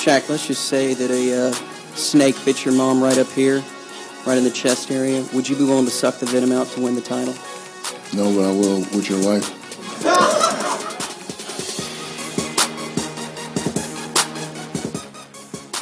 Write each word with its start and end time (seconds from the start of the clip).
Shaq, 0.00 0.30
let's 0.30 0.46
just 0.46 0.64
say 0.64 0.94
that 0.94 1.10
a 1.10 1.48
uh, 1.48 1.52
snake 1.94 2.34
bit 2.46 2.64
your 2.64 2.72
mom 2.72 3.02
right 3.02 3.18
up 3.18 3.26
here, 3.32 3.62
right 4.26 4.38
in 4.38 4.44
the 4.44 4.50
chest 4.50 4.90
area. 4.90 5.22
Would 5.34 5.46
you 5.46 5.56
be 5.56 5.64
willing 5.64 5.84
to 5.84 5.90
suck 5.90 6.14
the 6.14 6.24
venom 6.24 6.52
out 6.52 6.68
to 6.68 6.80
win 6.80 6.94
the 6.94 7.02
title? 7.02 7.34
No, 8.14 8.34
but 8.34 8.46
I 8.46 8.50
will 8.50 8.78
with 8.96 9.10
your 9.10 9.22
wife. 9.22 9.44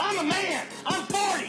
I'm 0.00 0.18
a 0.18 0.24
man. 0.24 0.66
I'm 0.84 1.02
40. 1.06 1.46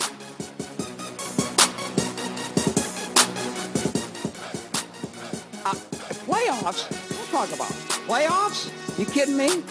Playoffs? 6.27 6.85
What 7.17 7.29
talk 7.31 7.51
about? 7.51 7.71
Playoffs? 8.05 8.69
You 8.99 9.07
kidding 9.07 9.37
me? 9.37 9.63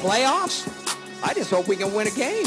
Playoffs? 0.00 0.79
I 1.22 1.34
just 1.34 1.50
hope 1.50 1.68
we 1.68 1.76
can 1.76 1.92
win 1.92 2.06
a 2.06 2.10
game. 2.10 2.46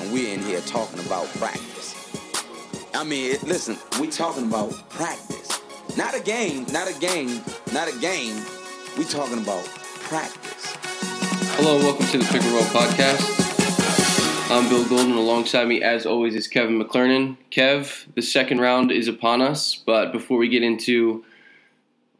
and 0.00 0.10
we're 0.10 0.32
in 0.32 0.40
here 0.42 0.60
talking 0.62 1.00
about 1.00 1.26
practice. 1.34 1.94
I 2.94 3.04
mean, 3.04 3.32
it, 3.32 3.42
listen, 3.42 3.76
we 4.00 4.08
talking 4.08 4.46
about 4.48 4.72
practice. 4.88 5.60
Not 5.98 6.16
a 6.16 6.20
game, 6.20 6.64
not 6.72 6.88
a 6.88 6.98
game, 6.98 7.42
not 7.74 7.94
a 7.94 7.98
game. 7.98 8.42
We 8.96 9.04
talking 9.04 9.42
about 9.42 9.66
practice. 10.00 10.76
Hello, 11.56 11.76
welcome 11.76 12.06
to 12.06 12.18
the 12.18 12.24
Pick 12.24 12.42
and 12.42 12.52
Roll 12.52 12.62
Podcast. 12.64 14.50
I'm 14.50 14.66
Bill 14.70 14.88
Golden. 14.88 15.12
Alongside 15.12 15.68
me, 15.68 15.82
as 15.82 16.06
always, 16.06 16.34
is 16.34 16.48
Kevin 16.48 16.82
McClernon. 16.82 17.36
Kev, 17.50 18.06
the 18.14 18.22
second 18.22 18.60
round 18.60 18.90
is 18.90 19.08
upon 19.08 19.42
us, 19.42 19.76
but 19.76 20.10
before 20.10 20.38
we 20.38 20.48
get 20.48 20.62
into 20.62 21.22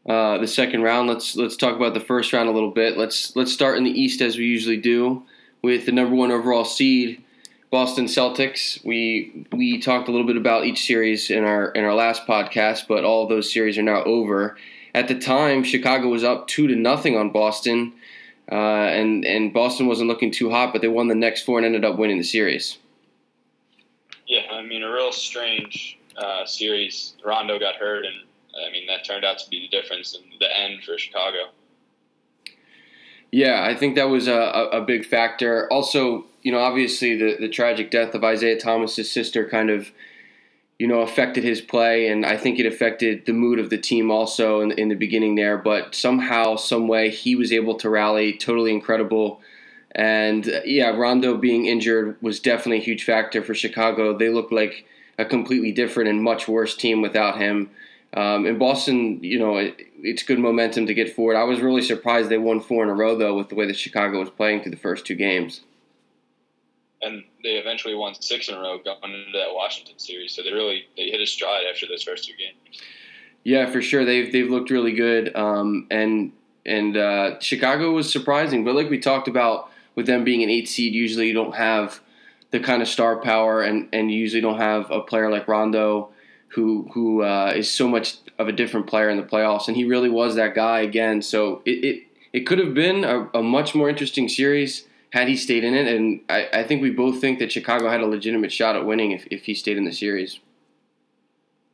uh, 0.07 0.37
the 0.39 0.47
second 0.47 0.81
round, 0.81 1.07
let's 1.07 1.35
let's 1.35 1.55
talk 1.55 1.75
about 1.75 1.93
the 1.93 1.99
first 1.99 2.33
round 2.33 2.49
a 2.49 2.51
little 2.51 2.71
bit. 2.71 2.97
Let's 2.97 3.35
let's 3.35 3.53
start 3.53 3.77
in 3.77 3.83
the 3.83 3.91
East 3.91 4.21
as 4.21 4.37
we 4.37 4.45
usually 4.45 4.77
do 4.77 5.23
with 5.61 5.85
the 5.85 5.91
number 5.91 6.15
one 6.15 6.31
overall 6.31 6.65
seed, 6.65 7.23
Boston 7.69 8.05
Celtics. 8.05 8.83
We 8.83 9.45
we 9.51 9.79
talked 9.79 10.07
a 10.07 10.11
little 10.11 10.25
bit 10.25 10.37
about 10.37 10.65
each 10.65 10.85
series 10.85 11.29
in 11.29 11.43
our 11.43 11.69
in 11.71 11.83
our 11.83 11.93
last 11.93 12.25
podcast, 12.25 12.87
but 12.87 13.03
all 13.03 13.27
those 13.27 13.51
series 13.51 13.77
are 13.77 13.83
now 13.83 14.03
over. 14.03 14.57
At 14.93 15.07
the 15.07 15.19
time, 15.19 15.63
Chicago 15.63 16.09
was 16.09 16.23
up 16.23 16.47
two 16.47 16.67
to 16.67 16.75
nothing 16.75 17.15
on 17.15 17.29
Boston. 17.31 17.93
Uh, 18.51 18.89
and 18.89 19.23
and 19.23 19.53
Boston 19.53 19.87
wasn't 19.87 20.09
looking 20.09 20.31
too 20.31 20.49
hot, 20.49 20.73
but 20.73 20.81
they 20.81 20.87
won 20.87 21.07
the 21.07 21.15
next 21.15 21.43
four 21.43 21.57
and 21.57 21.65
ended 21.65 21.85
up 21.85 21.97
winning 21.97 22.17
the 22.17 22.23
series. 22.23 22.77
Yeah, 24.27 24.41
I 24.51 24.61
mean, 24.61 24.83
a 24.83 24.91
real 24.91 25.11
strange 25.11 25.97
uh, 26.17 26.45
series. 26.45 27.13
Rondo 27.23 27.59
got 27.59 27.75
hurt, 27.75 28.05
and 28.05 28.15
I 28.55 28.71
mean 28.71 28.87
that 28.87 29.05
turned 29.05 29.25
out 29.25 29.39
to 29.39 29.49
be 29.49 29.61
the 29.61 29.67
difference 29.67 30.15
in 30.15 30.21
the 30.39 30.59
end 30.59 30.83
for 30.83 30.97
Chicago. 30.97 31.49
Yeah, 33.31 33.63
I 33.63 33.75
think 33.75 33.95
that 33.95 34.09
was 34.09 34.27
a, 34.27 34.69
a, 34.73 34.81
big 34.81 35.05
factor. 35.05 35.71
Also, 35.71 36.25
you 36.41 36.51
know, 36.51 36.59
obviously 36.59 37.15
the 37.15 37.37
the 37.39 37.47
tragic 37.47 37.89
death 37.89 38.13
of 38.13 38.25
Isaiah 38.25 38.59
Thomas's 38.59 39.09
sister 39.09 39.47
kind 39.47 39.69
of, 39.69 39.91
you 40.77 40.87
know, 40.87 40.99
affected 40.99 41.45
his 41.45 41.61
play, 41.61 42.09
and 42.09 42.25
I 42.25 42.35
think 42.35 42.59
it 42.59 42.65
affected 42.65 43.25
the 43.25 43.31
mood 43.31 43.57
of 43.57 43.69
the 43.69 43.77
team 43.77 44.11
also 44.11 44.59
in, 44.59 44.71
in 44.71 44.89
the 44.89 44.95
beginning 44.95 45.35
there. 45.35 45.57
But 45.57 45.95
somehow, 45.95 46.57
some 46.57 46.89
way, 46.89 47.09
he 47.09 47.37
was 47.37 47.53
able 47.53 47.75
to 47.75 47.89
rally. 47.89 48.37
Totally 48.37 48.73
incredible. 48.73 49.41
And 49.93 50.47
uh, 50.49 50.61
yeah, 50.65 50.89
Rondo 50.89 51.37
being 51.37 51.67
injured 51.67 52.17
was 52.21 52.41
definitely 52.41 52.79
a 52.79 52.83
huge 52.83 53.05
factor 53.05 53.41
for 53.41 53.53
Chicago. 53.53 54.17
They 54.17 54.29
looked 54.29 54.51
like 54.51 54.85
a 55.17 55.23
completely 55.23 55.71
different 55.71 56.09
and 56.09 56.21
much 56.21 56.49
worse 56.49 56.75
team 56.75 57.01
without 57.01 57.37
him. 57.37 57.69
Um, 58.13 58.45
in 58.45 58.57
Boston, 58.57 59.23
you 59.23 59.39
know, 59.39 59.57
it, 59.57 59.79
it's 60.01 60.23
good 60.23 60.39
momentum 60.39 60.85
to 60.87 60.93
get 60.93 61.15
forward. 61.15 61.37
I 61.37 61.43
was 61.43 61.61
really 61.61 61.81
surprised 61.81 62.29
they 62.29 62.37
won 62.37 62.59
four 62.59 62.83
in 62.83 62.89
a 62.89 62.93
row, 62.93 63.15
though, 63.17 63.37
with 63.37 63.49
the 63.49 63.55
way 63.55 63.65
that 63.67 63.77
Chicago 63.77 64.19
was 64.19 64.29
playing 64.29 64.61
through 64.61 64.71
the 64.71 64.77
first 64.77 65.05
two 65.05 65.15
games. 65.15 65.61
And 67.01 67.23
they 67.41 67.51
eventually 67.51 67.95
won 67.95 68.13
six 68.13 68.49
in 68.49 68.55
a 68.55 68.59
row 68.59 68.77
going 68.83 69.13
into 69.13 69.37
that 69.37 69.53
Washington 69.53 69.97
series. 69.97 70.35
So 70.35 70.43
they 70.43 70.51
really 70.51 70.85
they 70.97 71.05
hit 71.05 71.21
a 71.21 71.25
stride 71.25 71.63
after 71.71 71.87
those 71.87 72.03
first 72.03 72.25
two 72.25 72.33
games. 72.35 72.81
Yeah, 73.43 73.69
for 73.71 73.81
sure. 73.81 74.05
They've 74.05 74.31
they've 74.31 74.49
looked 74.49 74.69
really 74.69 74.91
good, 74.91 75.35
um, 75.35 75.87
and 75.89 76.31
and 76.63 76.95
uh, 76.95 77.39
Chicago 77.39 77.91
was 77.91 78.11
surprising. 78.11 78.63
But 78.63 78.75
like 78.75 78.89
we 78.89 78.99
talked 78.99 79.27
about 79.27 79.71
with 79.95 80.05
them 80.05 80.23
being 80.23 80.43
an 80.43 80.49
eight 80.49 80.69
seed, 80.69 80.93
usually 80.93 81.27
you 81.27 81.33
don't 81.33 81.55
have 81.55 82.01
the 82.51 82.59
kind 82.59 82.83
of 82.83 82.87
star 82.87 83.19
power, 83.19 83.63
and 83.63 83.89
and 83.91 84.11
you 84.11 84.19
usually 84.19 84.41
don't 84.41 84.59
have 84.59 84.91
a 84.91 85.01
player 85.01 85.31
like 85.31 85.47
Rondo 85.47 86.10
who 86.53 86.89
who 86.93 87.23
uh, 87.23 87.53
is 87.55 87.69
so 87.69 87.87
much 87.87 88.17
of 88.37 88.47
a 88.47 88.51
different 88.51 88.87
player 88.87 89.09
in 89.09 89.17
the 89.17 89.23
playoffs, 89.23 89.67
and 89.67 89.77
he 89.77 89.85
really 89.85 90.09
was 90.09 90.35
that 90.35 90.55
guy 90.55 90.81
again. 90.81 91.21
So 91.21 91.61
it 91.65 91.83
it, 91.83 92.03
it 92.33 92.39
could 92.41 92.59
have 92.59 92.73
been 92.73 93.03
a, 93.03 93.29
a 93.33 93.43
much 93.43 93.75
more 93.75 93.89
interesting 93.89 94.27
series 94.29 94.87
had 95.11 95.27
he 95.27 95.35
stayed 95.35 95.63
in 95.63 95.73
it, 95.73 95.87
and 95.87 96.21
I, 96.29 96.47
I 96.53 96.63
think 96.63 96.81
we 96.81 96.89
both 96.89 97.19
think 97.19 97.39
that 97.39 97.51
Chicago 97.51 97.89
had 97.89 98.01
a 98.01 98.05
legitimate 98.05 98.51
shot 98.51 98.75
at 98.75 98.85
winning 98.85 99.11
if, 99.11 99.27
if 99.29 99.43
he 99.43 99.53
stayed 99.53 99.77
in 99.77 99.83
the 99.83 99.91
series. 99.91 100.39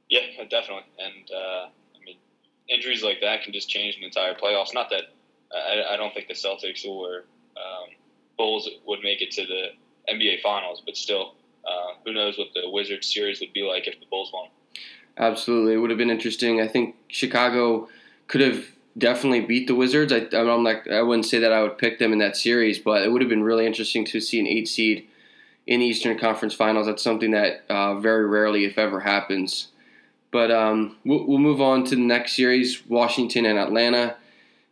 Yeah, 0.10 0.22
definitely. 0.50 0.86
And 0.98 1.30
uh, 1.32 1.66
I 1.96 2.06
mean, 2.06 2.16
injuries 2.68 3.04
like 3.04 3.20
that 3.22 3.44
can 3.44 3.54
just 3.54 3.70
change 3.70 3.98
an 3.98 4.04
entire 4.04 4.34
playoffs. 4.34 4.74
Not 4.74 4.90
that 4.90 5.04
I, 5.54 5.94
I 5.94 5.98
don't 5.98 6.14
think 6.14 6.28
the 6.28 6.34
Celtics 6.34 6.86
or 6.86 7.26
um, 7.56 7.90
Bulls 8.38 8.70
would 8.86 9.00
make 9.04 9.22
it 9.22 9.32
to 9.32 9.46
the 9.46 9.68
NBA 10.12 10.42
Finals, 10.42 10.82
but 10.86 10.96
still, 10.96 11.36
uh, 11.66 11.94
who 12.06 12.14
knows 12.14 12.38
what 12.38 12.48
the 12.54 12.70
Wizards 12.70 13.14
series 13.14 13.40
would 13.40 13.54
be 13.54 13.64
like 13.64 13.88
if 13.88 14.00
the 14.00 14.06
Bulls 14.10 14.32
won. 14.34 14.48
Absolutely, 15.18 15.74
it 15.74 15.78
would 15.78 15.90
have 15.90 15.98
been 15.98 16.10
interesting. 16.12 16.62
I 16.62 16.68
think 16.68 16.96
Chicago 17.08 17.90
could 18.28 18.42
have 18.42 18.66
definitely 18.98 19.42
beat 19.42 19.68
the 19.68 19.76
Wizards. 19.76 20.14
I, 20.14 20.28
I'm 20.38 20.64
like 20.64 20.88
I 20.88 21.02
wouldn't 21.02 21.26
say 21.26 21.40
that 21.40 21.52
I 21.52 21.62
would 21.62 21.78
pick 21.78 22.00
them 22.00 22.14
in 22.14 22.20
that 22.20 22.38
series, 22.38 22.80
but 22.80 23.02
it 23.04 23.12
would 23.12 23.22
have 23.22 23.30
been 23.30 23.44
really 23.44 23.66
interesting 23.66 24.06
to 24.06 24.20
see 24.20 24.40
an 24.40 24.48
eight 24.48 24.68
seed 24.68 25.08
in 25.66 25.80
the 25.80 25.86
Eastern 25.86 26.18
Conference 26.18 26.54
Finals. 26.54 26.88
That's 26.88 27.04
something 27.04 27.32
that 27.32 27.64
uh, 27.70 28.00
very 28.00 28.26
rarely, 28.26 28.66
if 28.66 28.78
ever, 28.78 29.02
happens. 29.02 29.68
But 30.32 30.52
um, 30.52 30.98
we'll, 31.04 31.26
we'll 31.26 31.38
move 31.40 31.62
on 31.62 31.84
to 31.86 31.96
the 31.96 32.02
next 32.02 32.36
series: 32.36 32.86
Washington 32.88 33.46
and 33.46 33.58
Atlanta. 33.58 34.16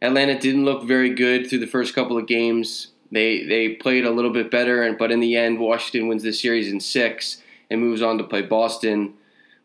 Atlanta 0.01 0.38
didn't 0.39 0.66
look 0.66 0.83
very 0.83 1.13
good 1.13 1.50
through 1.50 1.59
the 1.59 1.67
first 1.67 1.95
couple 1.95 2.17
of 2.17 2.27
games. 2.27 2.89
They 3.12 3.44
they 3.44 3.69
played 3.69 4.06
a 4.06 4.12
little 4.12 4.31
bit 4.31 4.51
better, 4.51 4.83
and 4.83 4.97
but 4.97 5.12
in 5.12 5.22
the 5.22 5.35
end, 5.35 5.59
Washington 5.59 6.07
wins 6.07 6.23
the 6.23 6.33
series 6.33 6.72
in 6.72 6.79
six 6.79 7.41
and 7.69 7.81
moves 7.81 8.01
on 8.01 8.17
to 8.19 8.23
play 8.23 8.41
Boston. 8.41 9.16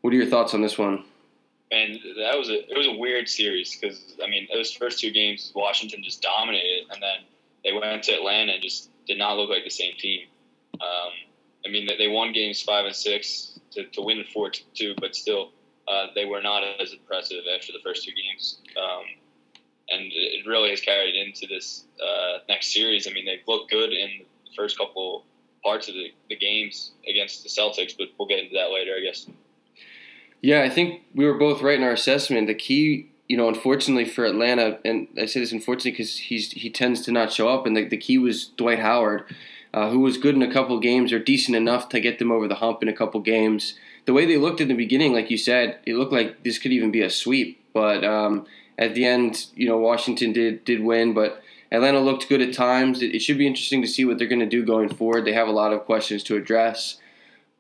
What 0.00 0.12
are 0.12 0.16
your 0.16 0.26
thoughts 0.26 0.54
on 0.54 0.62
this 0.62 0.78
one? 0.78 1.04
And 1.72 1.94
that 2.18 2.36
was 2.36 2.48
a 2.48 2.68
it 2.68 2.76
was 2.76 2.86
a 2.86 2.98
weird 2.98 3.28
series 3.28 3.76
because 3.76 4.16
I 4.22 4.28
mean 4.28 4.48
those 4.52 4.72
first 4.72 4.98
two 4.98 5.12
games 5.12 5.52
Washington 5.54 6.02
just 6.02 6.20
dominated, 6.20 6.86
and 6.90 7.00
then 7.00 7.24
they 7.62 7.72
went 7.72 8.02
to 8.04 8.12
Atlanta 8.12 8.52
and 8.52 8.62
just 8.62 8.90
did 9.06 9.18
not 9.18 9.36
look 9.36 9.50
like 9.50 9.64
the 9.64 9.70
same 9.70 9.94
team. 9.96 10.26
Um, 10.74 11.12
I 11.64 11.68
mean 11.68 11.88
they 11.98 12.08
won 12.08 12.32
games 12.32 12.60
five 12.62 12.86
and 12.86 12.94
six 12.94 13.60
to, 13.72 13.84
to 13.84 14.02
win 14.02 14.24
four 14.32 14.50
to 14.50 14.60
two, 14.74 14.94
but 15.00 15.14
still 15.14 15.52
uh, 15.86 16.06
they 16.14 16.24
were 16.24 16.42
not 16.42 16.64
as 16.80 16.92
impressive 16.92 17.44
after 17.54 17.72
the 17.72 17.80
first 17.84 18.04
two 18.04 18.12
games. 18.12 18.60
Um, 18.76 19.04
and 19.90 20.10
it 20.12 20.46
really 20.46 20.70
has 20.70 20.80
carried 20.80 21.14
into 21.14 21.46
this 21.46 21.84
uh, 22.02 22.38
next 22.48 22.72
series. 22.72 23.06
I 23.06 23.12
mean 23.12 23.26
they've 23.26 23.46
looked 23.46 23.70
good 23.70 23.92
in 23.92 24.24
the 24.44 24.50
first 24.56 24.76
couple 24.76 25.24
parts 25.62 25.88
of 25.88 25.94
the, 25.94 26.12
the 26.28 26.36
games 26.36 26.92
against 27.08 27.44
the 27.44 27.48
Celtics, 27.48 27.96
but 27.96 28.08
we'll 28.18 28.26
get 28.26 28.40
into 28.40 28.54
that 28.54 28.70
later, 28.72 28.94
I 28.96 29.04
guess. 29.04 29.26
Yeah, 30.42 30.62
I 30.62 30.70
think 30.70 31.02
we 31.14 31.26
were 31.26 31.38
both 31.38 31.62
right 31.62 31.78
in 31.78 31.84
our 31.84 31.92
assessment. 31.92 32.46
The 32.46 32.54
key, 32.54 33.10
you 33.28 33.36
know, 33.36 33.48
unfortunately 33.48 34.06
for 34.06 34.24
Atlanta, 34.24 34.78
and 34.84 35.08
I 35.18 35.26
say 35.26 35.40
this 35.40 35.52
unfortunately 35.52 35.92
because 35.92 36.16
he's 36.16 36.52
he 36.52 36.70
tends 36.70 37.02
to 37.02 37.12
not 37.12 37.32
show 37.32 37.48
up, 37.48 37.66
and 37.66 37.76
the, 37.76 37.84
the 37.84 37.96
key 37.96 38.18
was 38.18 38.46
Dwight 38.56 38.78
Howard, 38.78 39.24
uh, 39.74 39.90
who 39.90 40.00
was 40.00 40.16
good 40.16 40.34
in 40.34 40.42
a 40.42 40.52
couple 40.52 40.78
games 40.80 41.12
or 41.12 41.18
decent 41.18 41.56
enough 41.56 41.88
to 41.90 42.00
get 42.00 42.18
them 42.18 42.32
over 42.32 42.48
the 42.48 42.56
hump 42.56 42.82
in 42.82 42.88
a 42.88 42.92
couple 42.92 43.20
games. 43.20 43.74
The 44.06 44.14
way 44.14 44.24
they 44.24 44.38
looked 44.38 44.60
in 44.60 44.68
the 44.68 44.74
beginning, 44.74 45.12
like 45.12 45.30
you 45.30 45.36
said, 45.36 45.78
it 45.84 45.94
looked 45.94 46.12
like 46.12 46.42
this 46.42 46.58
could 46.58 46.72
even 46.72 46.90
be 46.90 47.02
a 47.02 47.10
sweep. 47.10 47.62
But 47.72 48.02
um, 48.02 48.46
at 48.78 48.94
the 48.94 49.04
end, 49.04 49.46
you 49.54 49.68
know, 49.68 49.76
Washington 49.76 50.32
did 50.32 50.64
did 50.64 50.82
win, 50.82 51.12
but 51.12 51.42
Atlanta 51.70 52.00
looked 52.00 52.28
good 52.28 52.40
at 52.40 52.54
times. 52.54 53.02
It, 53.02 53.14
it 53.14 53.20
should 53.20 53.38
be 53.38 53.46
interesting 53.46 53.82
to 53.82 53.88
see 53.88 54.04
what 54.04 54.18
they're 54.18 54.26
going 54.26 54.40
to 54.40 54.46
do 54.46 54.64
going 54.64 54.88
forward. 54.88 55.24
They 55.24 55.34
have 55.34 55.48
a 55.48 55.52
lot 55.52 55.72
of 55.72 55.84
questions 55.84 56.22
to 56.24 56.36
address. 56.36 56.96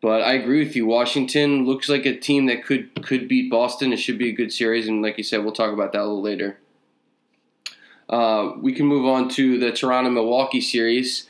But 0.02 0.22
I 0.22 0.32
agree 0.32 0.64
with 0.64 0.74
you. 0.74 0.86
Washington 0.86 1.66
looks 1.66 1.88
like 1.88 2.06
a 2.06 2.16
team 2.16 2.46
that 2.46 2.64
could 2.64 3.02
could 3.04 3.28
beat 3.28 3.50
Boston. 3.50 3.92
It 3.92 3.98
should 3.98 4.18
be 4.18 4.30
a 4.30 4.32
good 4.32 4.52
series, 4.52 4.88
and 4.88 5.02
like 5.02 5.18
you 5.18 5.24
said, 5.24 5.44
we'll 5.44 5.52
talk 5.52 5.72
about 5.72 5.92
that 5.92 6.00
a 6.00 6.04
little 6.04 6.22
later. 6.22 6.58
Uh, 8.08 8.54
we 8.60 8.72
can 8.72 8.86
move 8.86 9.06
on 9.06 9.28
to 9.30 9.58
the 9.58 9.70
Toronto 9.70 10.10
Milwaukee 10.10 10.60
series. 10.60 11.28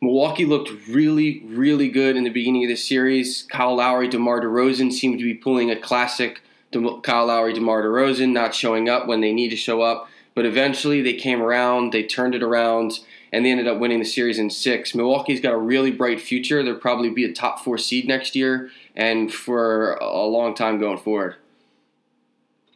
Milwaukee 0.00 0.44
looked 0.44 0.70
really, 0.88 1.42
really 1.46 1.88
good 1.88 2.16
in 2.16 2.24
the 2.24 2.30
beginning 2.30 2.64
of 2.64 2.68
the 2.68 2.76
series. 2.76 3.44
Kyle 3.44 3.76
Lowry, 3.76 4.08
DeMar 4.08 4.40
DeRozan 4.40 4.92
seemed 4.92 5.18
to 5.18 5.24
be 5.24 5.34
pulling 5.34 5.70
a 5.70 5.76
classic 5.76 6.42
De- 6.72 7.00
Kyle 7.02 7.26
Lowry, 7.26 7.52
DeMar 7.52 7.82
DeRozan, 7.82 8.32
not 8.32 8.54
showing 8.54 8.88
up 8.88 9.06
when 9.06 9.20
they 9.20 9.32
need 9.32 9.50
to 9.50 9.56
show 9.56 9.80
up. 9.82 10.08
But 10.34 10.46
eventually 10.46 11.02
they 11.02 11.14
came 11.14 11.40
around, 11.40 11.92
they 11.92 12.02
turned 12.02 12.34
it 12.34 12.42
around, 12.42 12.98
and 13.32 13.44
they 13.44 13.50
ended 13.50 13.66
up 13.66 13.78
winning 13.78 13.98
the 13.98 14.04
series 14.04 14.38
in 14.38 14.50
six. 14.50 14.94
Milwaukee's 14.94 15.40
got 15.40 15.52
a 15.52 15.58
really 15.58 15.90
bright 15.90 16.20
future. 16.20 16.62
They'll 16.62 16.76
probably 16.76 17.10
be 17.10 17.24
a 17.24 17.32
top 17.32 17.60
four 17.60 17.78
seed 17.78 18.06
next 18.06 18.36
year 18.36 18.70
and 18.94 19.32
for 19.32 19.94
a 19.94 20.24
long 20.24 20.54
time 20.54 20.78
going 20.78 20.98
forward. 20.98 21.36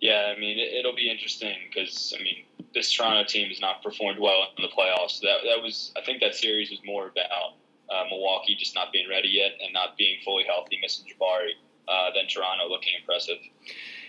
Yeah, 0.00 0.32
I 0.34 0.38
mean, 0.38 0.58
it, 0.58 0.84
will 0.84 0.94
be 0.94 1.10
interesting 1.10 1.56
because, 1.68 2.14
I 2.18 2.22
mean, 2.22 2.44
this 2.74 2.92
Toronto 2.92 3.24
team 3.24 3.48
has 3.48 3.60
not 3.60 3.82
performed 3.82 4.18
well 4.18 4.48
in 4.56 4.62
the 4.62 4.68
playoffs. 4.68 5.20
That 5.20 5.38
that 5.44 5.62
was 5.62 5.92
I 5.96 6.02
think 6.02 6.20
that 6.20 6.34
series 6.34 6.70
was 6.70 6.80
more 6.84 7.08
about 7.08 7.56
uh, 7.90 8.04
Milwaukee 8.10 8.54
just 8.54 8.74
not 8.74 8.92
being 8.92 9.08
ready 9.08 9.28
yet 9.28 9.52
and 9.62 9.72
not 9.72 9.96
being 9.96 10.18
fully 10.24 10.44
healthy, 10.44 10.78
missing 10.82 11.06
Jabari, 11.06 11.52
uh, 11.88 12.10
than 12.14 12.28
Toronto 12.28 12.68
looking 12.68 12.92
impressive. 13.00 13.38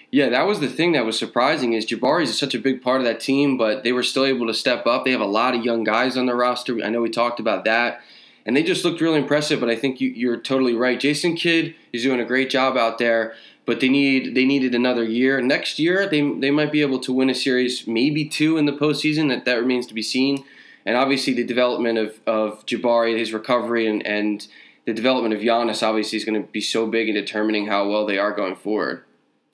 Yeah, 0.10 0.30
that 0.30 0.48
was 0.48 0.62
the 0.62 0.70
thing 0.70 0.94
that 0.94 1.06
was 1.06 1.20
surprising 1.20 1.74
is 1.74 1.86
Jabari 1.86 2.24
is 2.24 2.38
such 2.38 2.56
a 2.56 2.60
big 2.60 2.82
part 2.82 3.02
of 3.02 3.06
that 3.06 3.20
team, 3.20 3.58
but 3.58 3.84
they 3.84 3.92
were 3.92 4.04
still 4.04 4.24
able 4.24 4.48
to 4.48 4.54
step 4.54 4.88
up. 4.88 5.04
They 5.04 5.12
have 5.12 5.22
a 5.22 5.26
lot 5.26 5.54
of 5.54 5.66
young 5.66 5.84
guys 5.84 6.16
on 6.16 6.28
their 6.28 6.36
roster. 6.36 6.82
I 6.82 6.90
know 6.90 7.02
we 7.02 7.10
talked 7.10 7.42
about 7.42 7.66
that, 7.66 8.02
and 8.46 8.56
they 8.56 8.64
just 8.64 8.86
looked 8.86 9.02
really 9.02 9.20
impressive. 9.20 9.60
But 9.60 9.70
I 9.70 9.76
think 9.76 10.00
you, 10.00 10.10
you're 10.10 10.40
totally 10.40 10.74
right. 10.74 10.98
Jason 10.98 11.36
Kidd 11.36 11.76
is 11.92 12.04
doing 12.04 12.22
a 12.22 12.26
great 12.26 12.50
job 12.50 12.78
out 12.78 13.00
there, 13.00 13.34
but 13.66 13.82
they 13.82 13.90
need 13.90 14.34
they 14.34 14.46
needed 14.46 14.74
another 14.74 15.04
year. 15.04 15.42
Next 15.42 15.78
year, 15.78 16.08
they 16.08 16.22
they 16.40 16.52
might 16.52 16.72
be 16.72 16.82
able 16.82 17.00
to 17.00 17.12
win 17.12 17.30
a 17.30 17.36
series, 17.36 17.86
maybe 17.86 18.24
two 18.24 18.56
in 18.56 18.66
the 18.66 18.72
postseason. 18.72 19.28
That 19.28 19.44
that 19.44 19.56
remains 19.56 19.88
to 19.88 19.94
be 19.94 20.02
seen. 20.02 20.46
And 20.86 20.96
obviously, 20.96 21.34
the 21.34 21.44
development 21.44 21.98
of 21.98 22.20
of 22.26 22.66
Jabari, 22.66 23.20
his 23.20 23.34
recovery, 23.34 23.86
and 23.86 24.08
and 24.08 24.48
the 24.86 24.94
development 24.94 25.34
of 25.34 25.42
Giannis 25.42 25.86
obviously 25.86 26.16
is 26.16 26.24
going 26.24 26.42
to 26.42 26.48
be 26.50 26.62
so 26.62 26.88
big 26.88 27.10
in 27.10 27.16
determining 27.16 27.68
how 27.68 27.90
well 27.90 28.06
they 28.06 28.18
are 28.18 28.32
going 28.32 28.56
forward. 28.56 29.04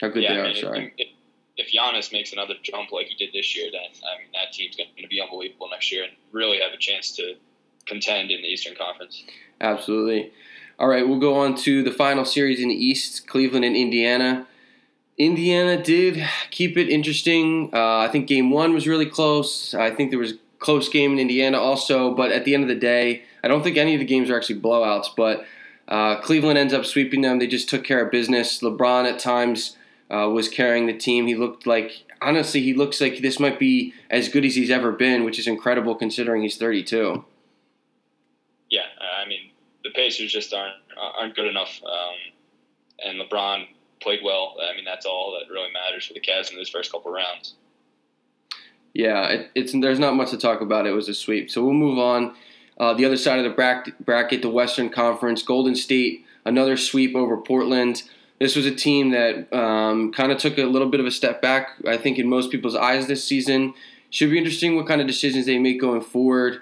How 0.03 0.09
good 0.09 0.23
yeah, 0.23 0.33
they 0.33 0.39
I 0.39 0.41
are, 0.41 0.47
mean, 0.47 0.61
sorry. 0.61 0.93
If, 0.97 1.07
if 1.55 1.71
Giannis 1.71 2.11
makes 2.11 2.33
another 2.33 2.55
jump 2.61 2.91
like 2.91 3.07
he 3.07 3.15
did 3.15 3.33
this 3.33 3.55
year, 3.55 3.69
then 3.71 3.81
I 3.81 4.19
mean 4.19 4.27
that 4.33 4.51
team's 4.51 4.75
going 4.75 4.89
to 5.01 5.07
be 5.07 5.21
unbelievable 5.21 5.69
next 5.71 5.93
year 5.93 6.03
and 6.03 6.11
really 6.33 6.59
have 6.59 6.73
a 6.73 6.77
chance 6.77 7.15
to 7.15 7.35
contend 7.85 8.29
in 8.29 8.41
the 8.41 8.47
Eastern 8.47 8.75
Conference. 8.75 9.23
Absolutely. 9.61 10.33
All 10.77 10.89
right, 10.89 11.07
we'll 11.07 11.19
go 11.19 11.35
on 11.35 11.55
to 11.59 11.83
the 11.83 11.91
final 11.91 12.25
series 12.25 12.59
in 12.59 12.67
the 12.67 12.75
East 12.75 13.27
Cleveland 13.27 13.63
and 13.63 13.77
Indiana. 13.77 14.45
Indiana 15.17 15.81
did 15.81 16.27
keep 16.51 16.75
it 16.75 16.89
interesting. 16.89 17.69
Uh, 17.71 17.99
I 17.99 18.09
think 18.09 18.27
game 18.27 18.49
one 18.49 18.73
was 18.73 18.85
really 18.85 19.05
close. 19.05 19.73
I 19.73 19.89
think 19.89 20.09
there 20.09 20.19
was 20.19 20.33
a 20.33 20.37
close 20.59 20.89
game 20.89 21.13
in 21.13 21.19
Indiana 21.19 21.59
also, 21.59 22.13
but 22.13 22.33
at 22.33 22.43
the 22.43 22.55
end 22.55 22.63
of 22.63 22.67
the 22.69 22.75
day, 22.75 23.23
I 23.41 23.47
don't 23.47 23.63
think 23.63 23.77
any 23.77 23.93
of 23.93 23.99
the 23.99 24.05
games 24.05 24.29
are 24.29 24.35
actually 24.35 24.59
blowouts, 24.59 25.07
but 25.15 25.45
uh, 25.87 26.19
Cleveland 26.19 26.57
ends 26.57 26.73
up 26.73 26.85
sweeping 26.85 27.21
them. 27.21 27.39
They 27.39 27.47
just 27.47 27.69
took 27.69 27.85
care 27.85 28.03
of 28.03 28.11
business. 28.11 28.59
LeBron 28.59 29.09
at 29.09 29.19
times 29.19 29.77
uh, 30.13 30.29
was 30.29 30.47
carrying 30.47 30.85
the 30.85 30.93
team. 30.93 31.25
He 31.25 31.35
looked 31.35 31.65
like, 31.65 32.03
honestly, 32.21 32.61
he 32.61 32.73
looks 32.73 33.01
like 33.01 33.19
this 33.19 33.39
might 33.39 33.57
be 33.57 33.93
as 34.09 34.29
good 34.29 34.45
as 34.45 34.55
he's 34.55 34.69
ever 34.69 34.91
been, 34.91 35.23
which 35.23 35.39
is 35.39 35.47
incredible 35.47 35.95
considering 35.95 36.43
he's 36.43 36.57
32. 36.57 37.25
Yeah, 38.69 38.81
I 39.01 39.27
mean 39.27 39.51
the 39.83 39.91
Pacers 39.91 40.31
just 40.31 40.53
aren't 40.53 40.75
aren't 40.97 41.35
good 41.35 41.45
enough, 41.45 41.79
um, 41.83 42.15
and 43.05 43.19
LeBron 43.21 43.65
played 44.01 44.21
well. 44.23 44.55
I 44.67 44.75
mean 44.75 44.85
that's 44.85 45.05
all 45.05 45.37
that 45.37 45.51
really 45.51 45.71
matters 45.71 46.05
for 46.05 46.13
the 46.13 46.21
Cavs 46.21 46.49
in 46.49 46.57
those 46.57 46.69
first 46.69 46.91
couple 46.91 47.11
rounds. 47.11 47.53
Yeah, 48.93 49.27
it, 49.27 49.51
it's 49.53 49.73
there's 49.73 49.99
not 49.99 50.15
much 50.15 50.31
to 50.31 50.37
talk 50.37 50.61
about. 50.61 50.87
It 50.87 50.91
was 50.91 51.09
a 51.09 51.13
sweep. 51.13 51.51
So 51.51 51.63
we'll 51.63 51.73
move 51.73 51.99
on. 51.99 52.35
Uh, 52.79 52.93
the 52.95 53.05
other 53.05 53.17
side 53.17 53.37
of 53.37 53.43
the 53.43 53.51
bracket, 53.51 54.03
bracket, 54.03 54.41
the 54.41 54.49
Western 54.49 54.89
Conference, 54.89 55.43
Golden 55.43 55.75
State, 55.75 56.25
another 56.45 56.77
sweep 56.77 57.15
over 57.15 57.37
Portland. 57.37 58.03
This 58.43 58.57
was 58.57 58.65
a 58.65 58.75
team 58.75 59.11
that 59.11 59.53
um, 59.53 60.11
kind 60.11 60.29
of 60.29 60.37
took 60.37 60.57
a 60.57 60.65
little 60.65 60.89
bit 60.89 60.99
of 60.99 61.05
a 61.05 61.11
step 61.11 61.41
back, 61.41 61.77
I 61.87 61.95
think, 61.95 62.19
in 62.19 62.27
most 62.27 62.51
people's 62.51 62.75
eyes 62.75 63.07
this 63.07 63.23
season. 63.23 63.73
Should 64.09 64.31
be 64.31 64.37
interesting 64.37 64.75
what 64.75 64.85
kind 64.85 64.99
of 64.99 65.07
decisions 65.07 65.45
they 65.45 65.57
make 65.59 65.79
going 65.79 66.01
forward. 66.01 66.59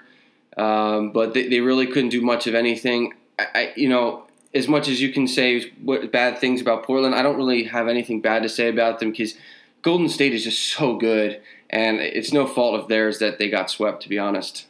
Um, 0.56 1.10
but 1.10 1.34
they, 1.34 1.48
they 1.48 1.58
really 1.58 1.88
couldn't 1.88 2.10
do 2.10 2.20
much 2.22 2.46
of 2.46 2.54
anything. 2.54 3.14
I, 3.36 3.46
I, 3.52 3.72
you 3.74 3.88
know, 3.88 4.26
as 4.54 4.68
much 4.68 4.86
as 4.86 5.02
you 5.02 5.12
can 5.12 5.26
say 5.26 5.72
what 5.82 6.12
bad 6.12 6.38
things 6.38 6.60
about 6.60 6.84
Portland, 6.84 7.16
I 7.16 7.22
don't 7.22 7.36
really 7.36 7.64
have 7.64 7.88
anything 7.88 8.20
bad 8.20 8.44
to 8.44 8.48
say 8.48 8.68
about 8.68 9.00
them 9.00 9.10
because 9.10 9.34
Golden 9.82 10.08
State 10.08 10.34
is 10.34 10.44
just 10.44 10.62
so 10.62 10.96
good, 10.96 11.42
and 11.68 11.98
it's 11.98 12.32
no 12.32 12.46
fault 12.46 12.78
of 12.78 12.86
theirs 12.86 13.18
that 13.18 13.40
they 13.40 13.50
got 13.50 13.70
swept. 13.70 14.04
To 14.04 14.08
be 14.08 14.20
honest. 14.20 14.68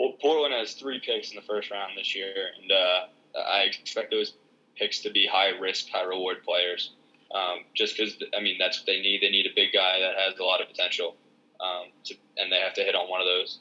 Well, 0.00 0.14
Portland 0.20 0.54
has 0.54 0.72
three 0.72 0.98
picks 0.98 1.30
in 1.30 1.36
the 1.36 1.42
first 1.42 1.70
round 1.70 1.92
this 1.96 2.16
year, 2.16 2.34
and 2.60 2.72
uh, 2.72 3.38
I 3.38 3.60
expect 3.60 4.10
those 4.10 4.32
picks 4.76 5.00
to 5.00 5.10
be 5.10 5.26
high 5.30 5.50
risk, 5.58 5.88
high 5.90 6.04
reward 6.04 6.38
players. 6.44 6.90
Um, 7.34 7.64
just 7.74 7.96
because, 7.96 8.16
I 8.36 8.40
mean, 8.40 8.56
that's 8.58 8.78
what 8.78 8.86
they 8.86 9.00
need. 9.00 9.20
They 9.20 9.30
need 9.30 9.46
a 9.46 9.54
big 9.56 9.72
guy 9.72 9.98
that 9.98 10.14
has 10.16 10.38
a 10.38 10.44
lot 10.44 10.60
of 10.60 10.68
potential, 10.68 11.16
um, 11.60 11.90
to, 12.04 12.14
and 12.36 12.52
they 12.52 12.60
have 12.60 12.74
to 12.74 12.82
hit 12.82 12.94
on 12.94 13.10
one 13.10 13.20
of 13.20 13.26
those. 13.26 13.58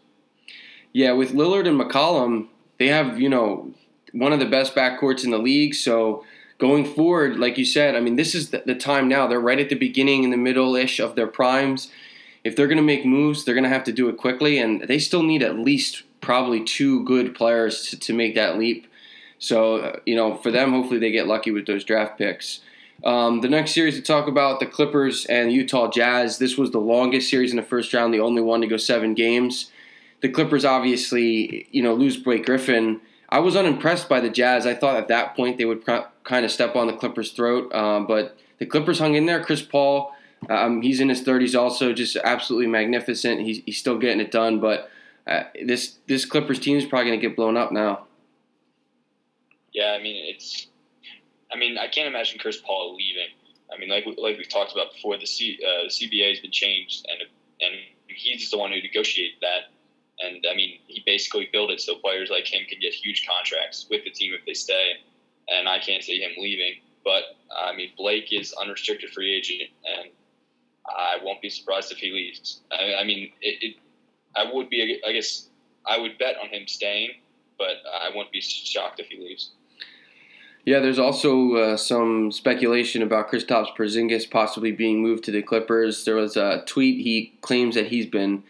Yeah, 0.92 1.13
with 1.13 1.33
Lillard 1.33 1.68
and 1.68 1.80
McCollum, 1.80 2.50
they 2.77 2.88
have 2.88 3.19
you 3.19 3.30
know 3.30 3.74
one 4.12 4.31
of 4.31 4.39
the 4.39 4.45
best 4.45 4.75
backcourts 4.75 5.24
in 5.24 5.31
the 5.31 5.39
league. 5.39 5.74
So 5.74 6.24
going 6.60 6.86
forward, 6.86 7.39
like 7.39 7.57
you 7.57 7.65
said, 7.65 7.95
I 7.95 8.00
mean, 8.00 8.15
this 8.15 8.36
is 8.36 8.51
the, 8.51 8.63
the 8.65 8.75
time 8.75 9.07
now. 9.07 9.27
They're 9.27 9.39
right 9.39 9.60
at 9.60 9.69
the 9.69 9.75
beginning, 9.75 10.24
in 10.24 10.30
the 10.30 10.38
middle 10.38 10.75
ish 10.75 11.00
of 11.00 11.15
their 11.15 11.27
primes. 11.27 11.89
If 12.44 12.56
they're 12.56 12.68
going 12.68 12.77
to 12.77 12.83
make 12.83 13.06
moves, 13.06 13.44
they're 13.44 13.56
going 13.56 13.63
to 13.63 13.69
have 13.69 13.86
to 13.86 13.92
do 13.92 14.07
it 14.10 14.18
quickly, 14.18 14.60
and 14.60 14.81
they 14.83 15.00
still 15.00 15.24
need 15.24 15.42
at 15.42 15.57
least 15.57 16.04
probably 16.21 16.63
two 16.63 17.04
good 17.06 17.33
players 17.33 17.89
to, 17.89 18.00
to 18.00 18.13
make 18.13 18.36
that 18.36 18.57
leap. 18.57 18.88
So, 19.44 19.75
uh, 19.75 20.00
you 20.06 20.16
know, 20.16 20.38
for 20.38 20.51
them, 20.51 20.72
hopefully 20.72 21.00
they 21.00 21.12
get 21.12 21.28
lucky 21.28 21.51
with 21.51 21.66
those 21.66 21.84
draft 21.84 22.18
picks. 22.18 22.62
Um, 23.04 23.42
the 23.42 23.50
next 23.50 23.74
series 23.74 23.95
to 23.95 24.01
talk 24.01 24.30
about 24.30 24.62
the 24.62 24.66
Clippers 24.66 25.25
and 25.25 25.51
Utah 25.51 25.90
Jazz. 25.90 26.38
This 26.38 26.57
was 26.57 26.72
the 26.72 26.80
longest 26.80 27.30
series 27.30 27.51
in 27.51 27.57
the 27.57 27.63
first 27.63 27.94
round, 27.94 28.13
the 28.13 28.22
only 28.22 28.42
one 28.42 28.62
to 28.62 28.68
go 28.68 28.78
seven 28.78 29.13
games. 29.13 29.69
The 30.22 30.30
Clippers 30.30 30.63
obviously, 30.63 31.68
you 31.72 31.84
know, 31.84 31.94
lose 31.94 32.16
Blake 32.16 32.45
Griffin. 32.45 33.01
I 33.28 33.40
was 33.40 33.57
unimpressed 33.57 34.07
by 34.07 34.22
the 34.22 34.30
Jazz. 34.30 34.66
I 34.66 34.75
thought 34.75 34.95
at 34.95 35.10
that 35.10 35.36
point 35.36 35.57
they 35.57 35.66
would 35.66 35.84
kind 35.86 36.46
of 36.46 36.50
step 36.50 36.78
on 36.78 36.88
the 36.88 36.94
Clippers' 36.94 37.34
throat, 37.34 37.74
um, 37.75 38.07
but 38.07 38.38
the 38.60 38.66
Clippers 38.66 39.00
hung 39.00 39.16
in 39.16 39.25
there. 39.25 39.44
Chris 39.44 39.62
Paul, 39.62 40.13
um, 40.50 40.81
he's 40.81 41.01
in 41.01 41.10
his 41.10 41.22
30s, 41.22 41.60
also 41.60 41.92
just 41.92 42.16
absolutely 42.16 42.68
magnificent. 42.68 43.42
He's, 43.42 43.62
he's 43.66 43.78
still 43.78 43.98
getting 43.98 44.22
it 44.22 44.31
done, 44.31 44.62
but 44.62 44.89
uh, 45.28 45.44
this 45.66 45.98
this 46.07 46.24
Clippers 46.24 46.60
team 46.60 46.78
is 46.78 46.86
probably 46.86 47.10
going 47.10 47.19
to 47.19 47.28
get 47.28 47.36
blown 47.36 47.57
up 47.57 47.74
now. 47.74 48.06
Yeah, 49.74 49.96
I 50.00 50.02
mean 50.02 50.34
it's. 50.34 50.68
I 51.52 51.58
mean, 51.58 51.78
I 51.78 51.88
can't 51.88 52.08
imagine 52.08 52.40
Chris 52.40 52.58
Paul 52.58 52.96
leaving. 52.96 53.30
I 53.74 53.78
mean, 53.80 53.90
like 53.90 54.06
like 54.18 54.38
we've 54.38 54.50
talked 54.50 54.72
about 54.72 54.94
before, 54.94 55.18
the 55.18 55.25
C, 55.25 55.60
uh, 55.62 55.84
the 55.84 55.90
CBA 55.90 56.30
has 56.30 56.40
been 56.40 56.52
changed, 56.52 57.06
and 57.10 57.30
and 57.62 57.80
he's 58.08 58.50
the 58.52 58.58
one 58.58 58.72
who 58.72 58.81
negotiated 58.81 59.38
that. 59.42 59.72
And 60.20 60.46
I 60.50 60.56
mean, 60.56 60.80
he 60.88 61.02
basically 61.06 61.50
built 61.52 61.72
it 61.72 61.81
so 61.81 61.96
players 61.96 62.30
like 62.30 62.52
him 62.52 62.62
can 62.70 62.80
get 62.80 62.94
huge 62.94 63.28
contracts 63.28 63.88
with 63.90 64.04
the 64.04 64.12
team 64.12 64.34
if 64.38 64.46
they 64.46 64.54
stay. 64.54 64.94
And 65.50 65.68
I 65.68 65.80
can't 65.80 66.03
see 66.03 66.22
him 66.22 66.32
leaving. 66.38 66.75
But 67.03 67.24
I 67.56 67.75
mean, 67.75 67.92
Blake 67.98 68.32
is 68.32 68.53
unrestricted 68.53 69.10
free 69.10 69.36
agent, 69.36 69.70
and 69.86 70.10
I 70.88 71.18
won't 71.24 71.42
be 71.42 71.50
surprised 71.50 71.92
if 71.92 71.98
he 71.98 72.12
leaves. 72.12 72.62
I, 72.72 72.96
I 72.96 73.03
mean, 73.03 73.32
it, 73.42 73.63
it, 73.63 73.75
I 74.36 74.50
would 74.51 74.70
be, 74.70 75.01
I 75.06 75.12
guess, 75.12 75.50
I 75.86 75.98
would 75.98 76.18
bet 76.18 76.38
on 76.42 76.50
him 76.50 76.68
staying, 76.68 77.12
but 77.58 77.77
I 77.92 78.10
wouldn't 78.10 78.32
be 78.32 78.42
shocked 78.42 79.00
if 79.00 79.08
he 79.08 79.20
leaves. 79.20 79.51
Yeah, 80.65 80.79
there's 80.79 81.00
also 81.00 81.55
uh, 81.55 81.77
some 81.77 82.32
speculation 82.32 83.01
about 83.01 83.29
Kristaps 83.29 83.75
Porzingis 83.75 84.29
possibly 84.29 84.72
being 84.72 85.01
moved 85.01 85.25
to 85.25 85.32
the 85.32 85.41
Clippers. 85.41 86.05
There 86.05 86.15
was 86.15 86.38
a 86.38 86.63
tweet 86.65 87.03
he 87.03 87.34
claims 87.41 87.75
that 87.75 87.88
he's 87.88 88.05
been 88.05 88.43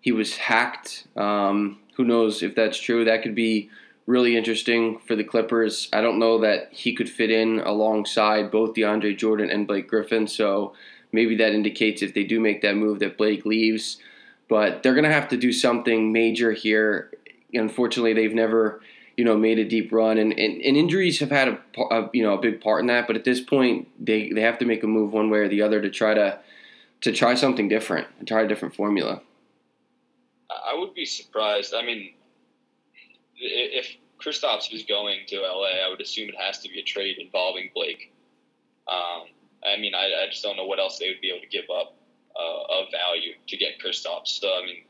he 0.00 0.12
was 0.12 0.36
hacked. 0.36 1.08
Um, 1.16 1.80
who 1.96 2.04
knows 2.04 2.42
if 2.44 2.54
that's 2.54 2.78
true? 2.78 3.04
That 3.04 3.22
could 3.22 3.34
be 3.34 3.68
really 4.06 4.36
interesting 4.36 5.00
for 5.00 5.16
the 5.16 5.24
Clippers. 5.24 5.88
I 5.92 6.00
don't 6.00 6.20
know 6.20 6.38
that 6.38 6.68
he 6.70 6.94
could 6.94 7.08
fit 7.08 7.30
in 7.30 7.58
alongside 7.58 8.52
both 8.52 8.74
DeAndre 8.74 9.18
Jordan 9.18 9.50
and 9.50 9.66
Blake 9.66 9.88
Griffin. 9.88 10.28
So 10.28 10.74
maybe 11.10 11.34
that 11.36 11.52
indicates 11.52 12.02
if 12.02 12.14
they 12.14 12.22
do 12.22 12.38
make 12.38 12.62
that 12.62 12.76
move 12.76 13.00
that 13.00 13.18
Blake 13.18 13.44
leaves. 13.44 13.96
But 14.48 14.84
they're 14.84 14.94
going 14.94 15.02
to 15.02 15.12
have 15.12 15.28
to 15.30 15.36
do 15.36 15.52
something 15.52 16.12
major 16.12 16.52
here. 16.52 17.10
Unfortunately, 17.52 18.12
they've 18.12 18.32
never 18.32 18.80
you 19.16 19.24
know, 19.24 19.36
made 19.36 19.58
a 19.58 19.64
deep 19.64 19.92
run, 19.92 20.18
and, 20.18 20.32
and, 20.32 20.60
and 20.60 20.76
injuries 20.76 21.20
have 21.20 21.30
had 21.30 21.48
a, 21.48 21.58
a, 21.90 22.10
you 22.12 22.22
know 22.22 22.34
a 22.34 22.40
big 22.40 22.60
part 22.60 22.80
in 22.80 22.86
that. 22.88 23.06
But 23.06 23.16
at 23.16 23.24
this 23.24 23.40
point, 23.40 23.88
they, 24.04 24.30
they 24.30 24.42
have 24.42 24.58
to 24.58 24.64
make 24.64 24.82
a 24.82 24.86
move 24.86 25.12
one 25.12 25.30
way 25.30 25.38
or 25.38 25.48
the 25.48 25.62
other 25.62 25.80
to 25.80 25.90
try 25.90 26.14
to 26.14 26.38
to 27.02 27.12
try 27.12 27.34
something 27.34 27.68
different, 27.68 28.06
and 28.18 28.28
try 28.28 28.42
a 28.42 28.48
different 28.48 28.74
formula. 28.74 29.22
I 30.50 30.74
would 30.78 30.94
be 30.94 31.04
surprised. 31.04 31.74
I 31.74 31.84
mean, 31.84 32.14
if 33.36 33.96
Kristaps 34.18 34.72
is 34.72 34.82
going 34.84 35.20
to 35.28 35.40
LA, 35.40 35.84
I 35.84 35.88
would 35.90 36.00
assume 36.00 36.28
it 36.28 36.36
has 36.38 36.60
to 36.60 36.68
be 36.68 36.80
a 36.80 36.82
trade 36.82 37.18
involving 37.18 37.70
Blake. 37.74 38.12
Um, 38.88 39.24
I 39.66 39.76
mean, 39.78 39.94
I, 39.94 40.24
I, 40.24 40.30
just 40.30 40.42
don't 40.42 40.56
know 40.56 40.64
what 40.64 40.78
else 40.78 40.98
they 40.98 41.08
would 41.08 41.20
be 41.20 41.30
able 41.30 41.40
to 41.40 41.48
give 41.48 41.64
up 41.74 41.96
uh, 42.38 42.80
of 42.80 42.86
value 42.92 43.32
to 43.48 43.56
get 43.56 43.80
Kristaps. 43.84 44.28
So, 44.40 44.48
I 44.48 44.64
mean, 44.64 44.84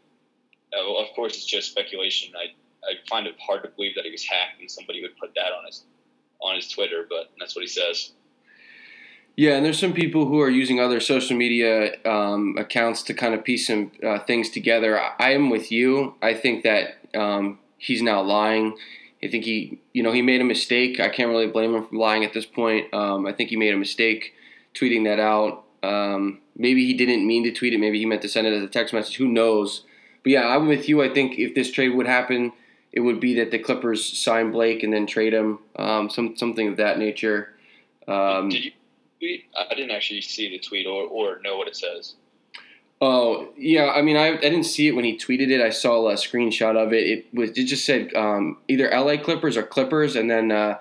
of 0.74 1.14
course, 1.14 1.34
it's 1.34 1.46
just 1.46 1.70
speculation. 1.70 2.34
I 2.36 2.52
I 2.88 2.94
find 3.08 3.26
it 3.26 3.34
hard 3.44 3.62
to 3.64 3.68
believe 3.70 3.94
that 3.96 4.04
he 4.04 4.10
was 4.10 4.24
hacked 4.24 4.60
and 4.60 4.70
somebody 4.70 5.02
would 5.02 5.16
put 5.18 5.34
that 5.34 5.52
on 5.58 5.66
his 5.66 5.84
on 6.40 6.54
his 6.54 6.68
Twitter, 6.68 7.06
but 7.08 7.30
that's 7.38 7.56
what 7.56 7.62
he 7.62 7.68
says. 7.68 8.12
Yeah, 9.36 9.56
and 9.56 9.64
there's 9.64 9.78
some 9.78 9.92
people 9.92 10.26
who 10.26 10.40
are 10.40 10.48
using 10.48 10.80
other 10.80 10.98
social 10.98 11.36
media 11.36 11.92
um, 12.06 12.56
accounts 12.58 13.02
to 13.04 13.14
kind 13.14 13.34
of 13.34 13.44
piece 13.44 13.66
some 13.66 13.92
uh, 14.02 14.18
things 14.20 14.48
together. 14.48 14.98
I 14.98 15.32
am 15.32 15.50
with 15.50 15.70
you. 15.70 16.14
I 16.22 16.32
think 16.32 16.64
that 16.64 16.96
um, 17.14 17.58
he's 17.76 18.00
now 18.00 18.22
lying. 18.22 18.76
I 19.22 19.28
think 19.28 19.44
he, 19.44 19.78
you 19.92 20.02
know, 20.02 20.12
he 20.12 20.22
made 20.22 20.40
a 20.40 20.44
mistake. 20.44 21.00
I 21.00 21.10
can't 21.10 21.28
really 21.28 21.48
blame 21.48 21.74
him 21.74 21.86
for 21.86 21.96
lying 21.96 22.24
at 22.24 22.32
this 22.32 22.46
point. 22.46 22.92
Um, 22.94 23.26
I 23.26 23.32
think 23.32 23.50
he 23.50 23.56
made 23.56 23.74
a 23.74 23.78
mistake 23.78 24.32
tweeting 24.74 25.04
that 25.04 25.20
out. 25.20 25.64
Um, 25.82 26.40
maybe 26.56 26.86
he 26.86 26.94
didn't 26.94 27.26
mean 27.26 27.44
to 27.44 27.52
tweet 27.52 27.74
it. 27.74 27.78
Maybe 27.78 27.98
he 27.98 28.06
meant 28.06 28.22
to 28.22 28.28
send 28.28 28.46
it 28.46 28.54
as 28.54 28.62
a 28.62 28.68
text 28.68 28.94
message. 28.94 29.16
Who 29.16 29.28
knows? 29.28 29.82
But 30.22 30.32
yeah, 30.32 30.48
I'm 30.48 30.66
with 30.66 30.88
you. 30.88 31.02
I 31.02 31.12
think 31.12 31.38
if 31.38 31.54
this 31.54 31.70
trade 31.70 31.90
would 31.90 32.06
happen, 32.06 32.52
it 32.96 33.00
would 33.00 33.20
be 33.20 33.34
that 33.34 33.50
the 33.50 33.58
Clippers 33.58 34.18
sign 34.18 34.50
Blake 34.50 34.82
and 34.82 34.90
then 34.90 35.06
trade 35.06 35.34
him, 35.34 35.58
um, 35.76 36.08
some 36.08 36.34
something 36.34 36.66
of 36.66 36.78
that 36.78 36.98
nature. 36.98 37.52
Um, 38.08 38.48
Did 38.48 38.64
you 38.64 38.70
tweet? 39.20 39.44
I 39.54 39.74
didn't 39.74 39.90
actually 39.90 40.22
see 40.22 40.48
the 40.48 40.58
tweet 40.58 40.86
or, 40.86 41.06
or 41.06 41.38
know 41.44 41.58
what 41.58 41.68
it 41.68 41.76
says. 41.76 42.14
Oh 43.02 43.50
yeah, 43.58 43.92
I 43.94 44.00
mean, 44.00 44.16
I, 44.16 44.28
I 44.28 44.36
didn't 44.38 44.64
see 44.64 44.88
it 44.88 44.92
when 44.92 45.04
he 45.04 45.18
tweeted 45.18 45.50
it. 45.50 45.60
I 45.60 45.68
saw 45.68 46.08
a 46.08 46.14
screenshot 46.14 46.74
of 46.74 46.94
it. 46.94 47.06
It 47.06 47.26
was 47.34 47.50
it 47.50 47.64
just 47.64 47.84
said 47.84 48.14
um, 48.14 48.56
either 48.66 48.88
L.A. 48.88 49.18
Clippers 49.18 49.58
or 49.58 49.62
Clippers, 49.62 50.16
and 50.16 50.30
then 50.30 50.50
uh, 50.50 50.78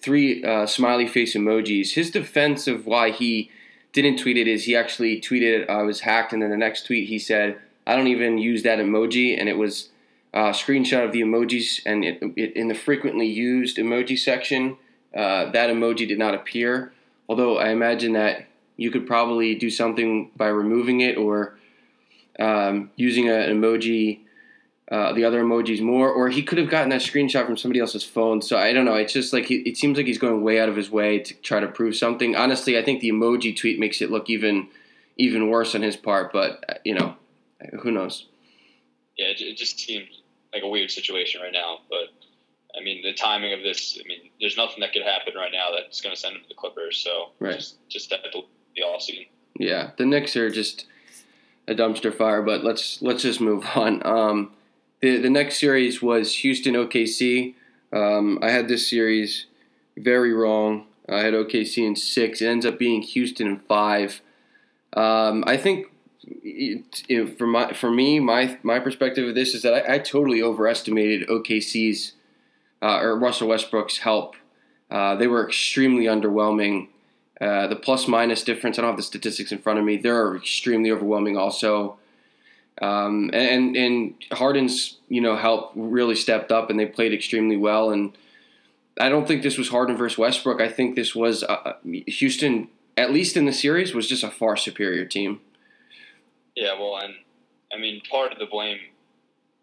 three 0.00 0.42
uh, 0.42 0.64
smiley 0.64 1.06
face 1.06 1.36
emojis. 1.36 1.92
His 1.92 2.10
defense 2.10 2.68
of 2.68 2.86
why 2.86 3.10
he 3.10 3.50
didn't 3.92 4.16
tweet 4.16 4.38
it 4.38 4.48
is 4.48 4.64
he 4.64 4.74
actually 4.74 5.20
tweeted 5.20 5.68
I 5.68 5.82
was 5.82 6.00
hacked, 6.00 6.32
and 6.32 6.40
then 6.40 6.48
the 6.48 6.56
next 6.56 6.86
tweet 6.86 7.10
he 7.10 7.18
said 7.18 7.58
I 7.86 7.96
don't 7.96 8.08
even 8.08 8.38
use 8.38 8.62
that 8.62 8.78
emoji, 8.78 9.38
and 9.38 9.46
it 9.46 9.58
was 9.58 9.89
a 10.32 10.50
screenshot 10.50 11.04
of 11.04 11.12
the 11.12 11.22
emojis, 11.22 11.80
and 11.84 12.04
it, 12.04 12.22
it, 12.36 12.56
in 12.56 12.68
the 12.68 12.74
frequently 12.74 13.26
used 13.26 13.78
emoji 13.78 14.18
section, 14.18 14.76
uh, 15.14 15.50
that 15.50 15.70
emoji 15.70 16.06
did 16.06 16.18
not 16.18 16.34
appear. 16.34 16.92
Although 17.28 17.58
I 17.58 17.70
imagine 17.70 18.12
that 18.12 18.46
you 18.76 18.90
could 18.90 19.06
probably 19.06 19.54
do 19.54 19.70
something 19.70 20.30
by 20.36 20.48
removing 20.48 21.00
it 21.00 21.16
or 21.16 21.58
um, 22.38 22.90
using 22.96 23.28
a, 23.28 23.34
an 23.34 23.60
emoji, 23.60 24.20
uh, 24.90 25.12
the 25.12 25.24
other 25.24 25.42
emojis 25.42 25.80
more, 25.80 26.10
or 26.10 26.28
he 26.28 26.42
could 26.42 26.58
have 26.58 26.70
gotten 26.70 26.88
that 26.90 27.00
screenshot 27.00 27.46
from 27.46 27.56
somebody 27.56 27.80
else's 27.80 28.04
phone. 28.04 28.40
So 28.40 28.56
I 28.56 28.72
don't 28.72 28.84
know. 28.84 28.94
It's 28.94 29.12
just 29.12 29.32
like 29.32 29.46
he, 29.46 29.56
it 29.56 29.76
seems 29.76 29.96
like 29.96 30.06
he's 30.06 30.18
going 30.18 30.42
way 30.42 30.60
out 30.60 30.68
of 30.68 30.76
his 30.76 30.90
way 30.90 31.18
to 31.18 31.34
try 31.34 31.60
to 31.60 31.68
prove 31.68 31.94
something. 31.94 32.34
Honestly, 32.34 32.78
I 32.78 32.82
think 32.82 33.00
the 33.00 33.10
emoji 33.10 33.56
tweet 33.56 33.78
makes 33.78 34.00
it 34.00 34.10
look 34.10 34.30
even 34.30 34.68
even 35.16 35.50
worse 35.50 35.74
on 35.74 35.82
his 35.82 35.96
part. 35.96 36.32
But 36.32 36.64
uh, 36.68 36.74
you 36.84 36.94
know, 36.94 37.14
who 37.82 37.90
knows? 37.90 38.26
Yeah, 39.16 39.26
it, 39.36 39.56
just 39.56 39.78
seemed 39.78 40.08
like 40.52 40.62
a 40.62 40.68
weird 40.68 40.90
situation 40.90 41.40
right 41.42 41.52
now. 41.52 41.78
But 41.88 42.08
I 42.78 42.82
mean, 42.82 43.02
the 43.02 43.12
timing 43.12 43.52
of 43.52 43.62
this. 43.62 43.98
I 44.02 44.06
mean, 44.06 44.30
there's 44.40 44.56
nothing 44.56 44.80
that 44.80 44.92
could 44.92 45.02
happen 45.02 45.34
right 45.36 45.52
now 45.52 45.68
that's 45.76 46.00
going 46.00 46.14
to 46.14 46.20
send 46.20 46.36
him 46.36 46.42
to 46.42 46.48
the 46.48 46.54
Clippers. 46.54 46.98
So 46.98 47.30
Right. 47.38 47.56
just 47.56 47.76
just 47.88 48.10
have 48.12 48.22
to 48.22 48.42
the 48.76 48.82
all 48.82 49.00
season. 49.00 49.24
Yeah, 49.58 49.90
the 49.96 50.06
Knicks 50.06 50.36
are 50.36 50.50
just 50.50 50.86
a 51.68 51.74
dumpster 51.74 52.14
fire. 52.14 52.42
But 52.42 52.64
let's 52.64 53.00
let's 53.02 53.22
just 53.22 53.40
move 53.40 53.64
on. 53.74 54.04
Um, 54.06 54.52
the 55.00 55.16
the 55.16 55.30
next 55.30 55.58
series 55.58 56.00
was 56.02 56.36
Houston 56.36 56.74
OKC. 56.74 57.54
Um, 57.92 58.38
I 58.40 58.50
had 58.50 58.68
this 58.68 58.88
series 58.88 59.46
very 59.96 60.32
wrong. 60.32 60.86
I 61.08 61.20
had 61.22 61.34
OKC 61.34 61.84
in 61.84 61.96
six. 61.96 62.40
It 62.40 62.46
ends 62.46 62.64
up 62.64 62.78
being 62.78 63.02
Houston 63.02 63.48
in 63.48 63.58
five. 63.58 64.20
Um, 64.92 65.42
I 65.46 65.56
think 65.56 65.89
for 67.38 67.46
my 67.46 67.72
for 67.72 67.90
me, 67.90 68.20
my 68.20 68.58
my 68.62 68.78
perspective 68.78 69.28
of 69.28 69.34
this 69.34 69.54
is 69.54 69.62
that 69.62 69.74
I, 69.88 69.94
I 69.94 69.98
totally 69.98 70.42
overestimated 70.42 71.28
OKC's 71.28 72.12
uh, 72.82 72.98
or 73.00 73.18
Russell 73.18 73.48
Westbrook's 73.48 73.98
help. 73.98 74.36
Uh, 74.90 75.14
they 75.16 75.26
were 75.26 75.46
extremely 75.46 76.04
underwhelming. 76.04 76.88
Uh, 77.40 77.66
the 77.66 77.76
plus 77.76 78.06
minus 78.06 78.42
difference, 78.42 78.78
I 78.78 78.82
don't 78.82 78.90
have 78.90 78.96
the 78.98 79.02
statistics 79.02 79.50
in 79.50 79.58
front 79.58 79.78
of 79.78 79.84
me. 79.84 79.96
They're 79.96 80.36
extremely 80.36 80.90
overwhelming 80.90 81.38
also. 81.38 81.96
Um, 82.82 83.30
and 83.32 83.76
and 83.76 84.14
Harden's 84.32 84.98
you 85.08 85.20
know 85.20 85.36
help 85.36 85.72
really 85.74 86.16
stepped 86.16 86.52
up 86.52 86.70
and 86.70 86.78
they 86.78 86.86
played 86.86 87.14
extremely 87.14 87.56
well. 87.56 87.90
And 87.90 88.16
I 88.98 89.08
don't 89.08 89.26
think 89.26 89.42
this 89.42 89.56
was 89.56 89.70
Harden 89.70 89.96
versus 89.96 90.18
Westbrook. 90.18 90.60
I 90.60 90.68
think 90.68 90.96
this 90.96 91.14
was 91.14 91.42
uh, 91.44 91.74
Houston, 92.06 92.68
at 92.96 93.10
least 93.10 93.36
in 93.36 93.46
the 93.46 93.52
series, 93.52 93.94
was 93.94 94.06
just 94.06 94.22
a 94.22 94.30
far 94.30 94.56
superior 94.56 95.06
team. 95.06 95.40
Yeah, 96.56 96.78
well, 96.78 96.98
and 96.98 97.14
I 97.72 97.78
mean, 97.78 98.02
part 98.10 98.32
of 98.32 98.38
the 98.38 98.46
blame 98.46 98.78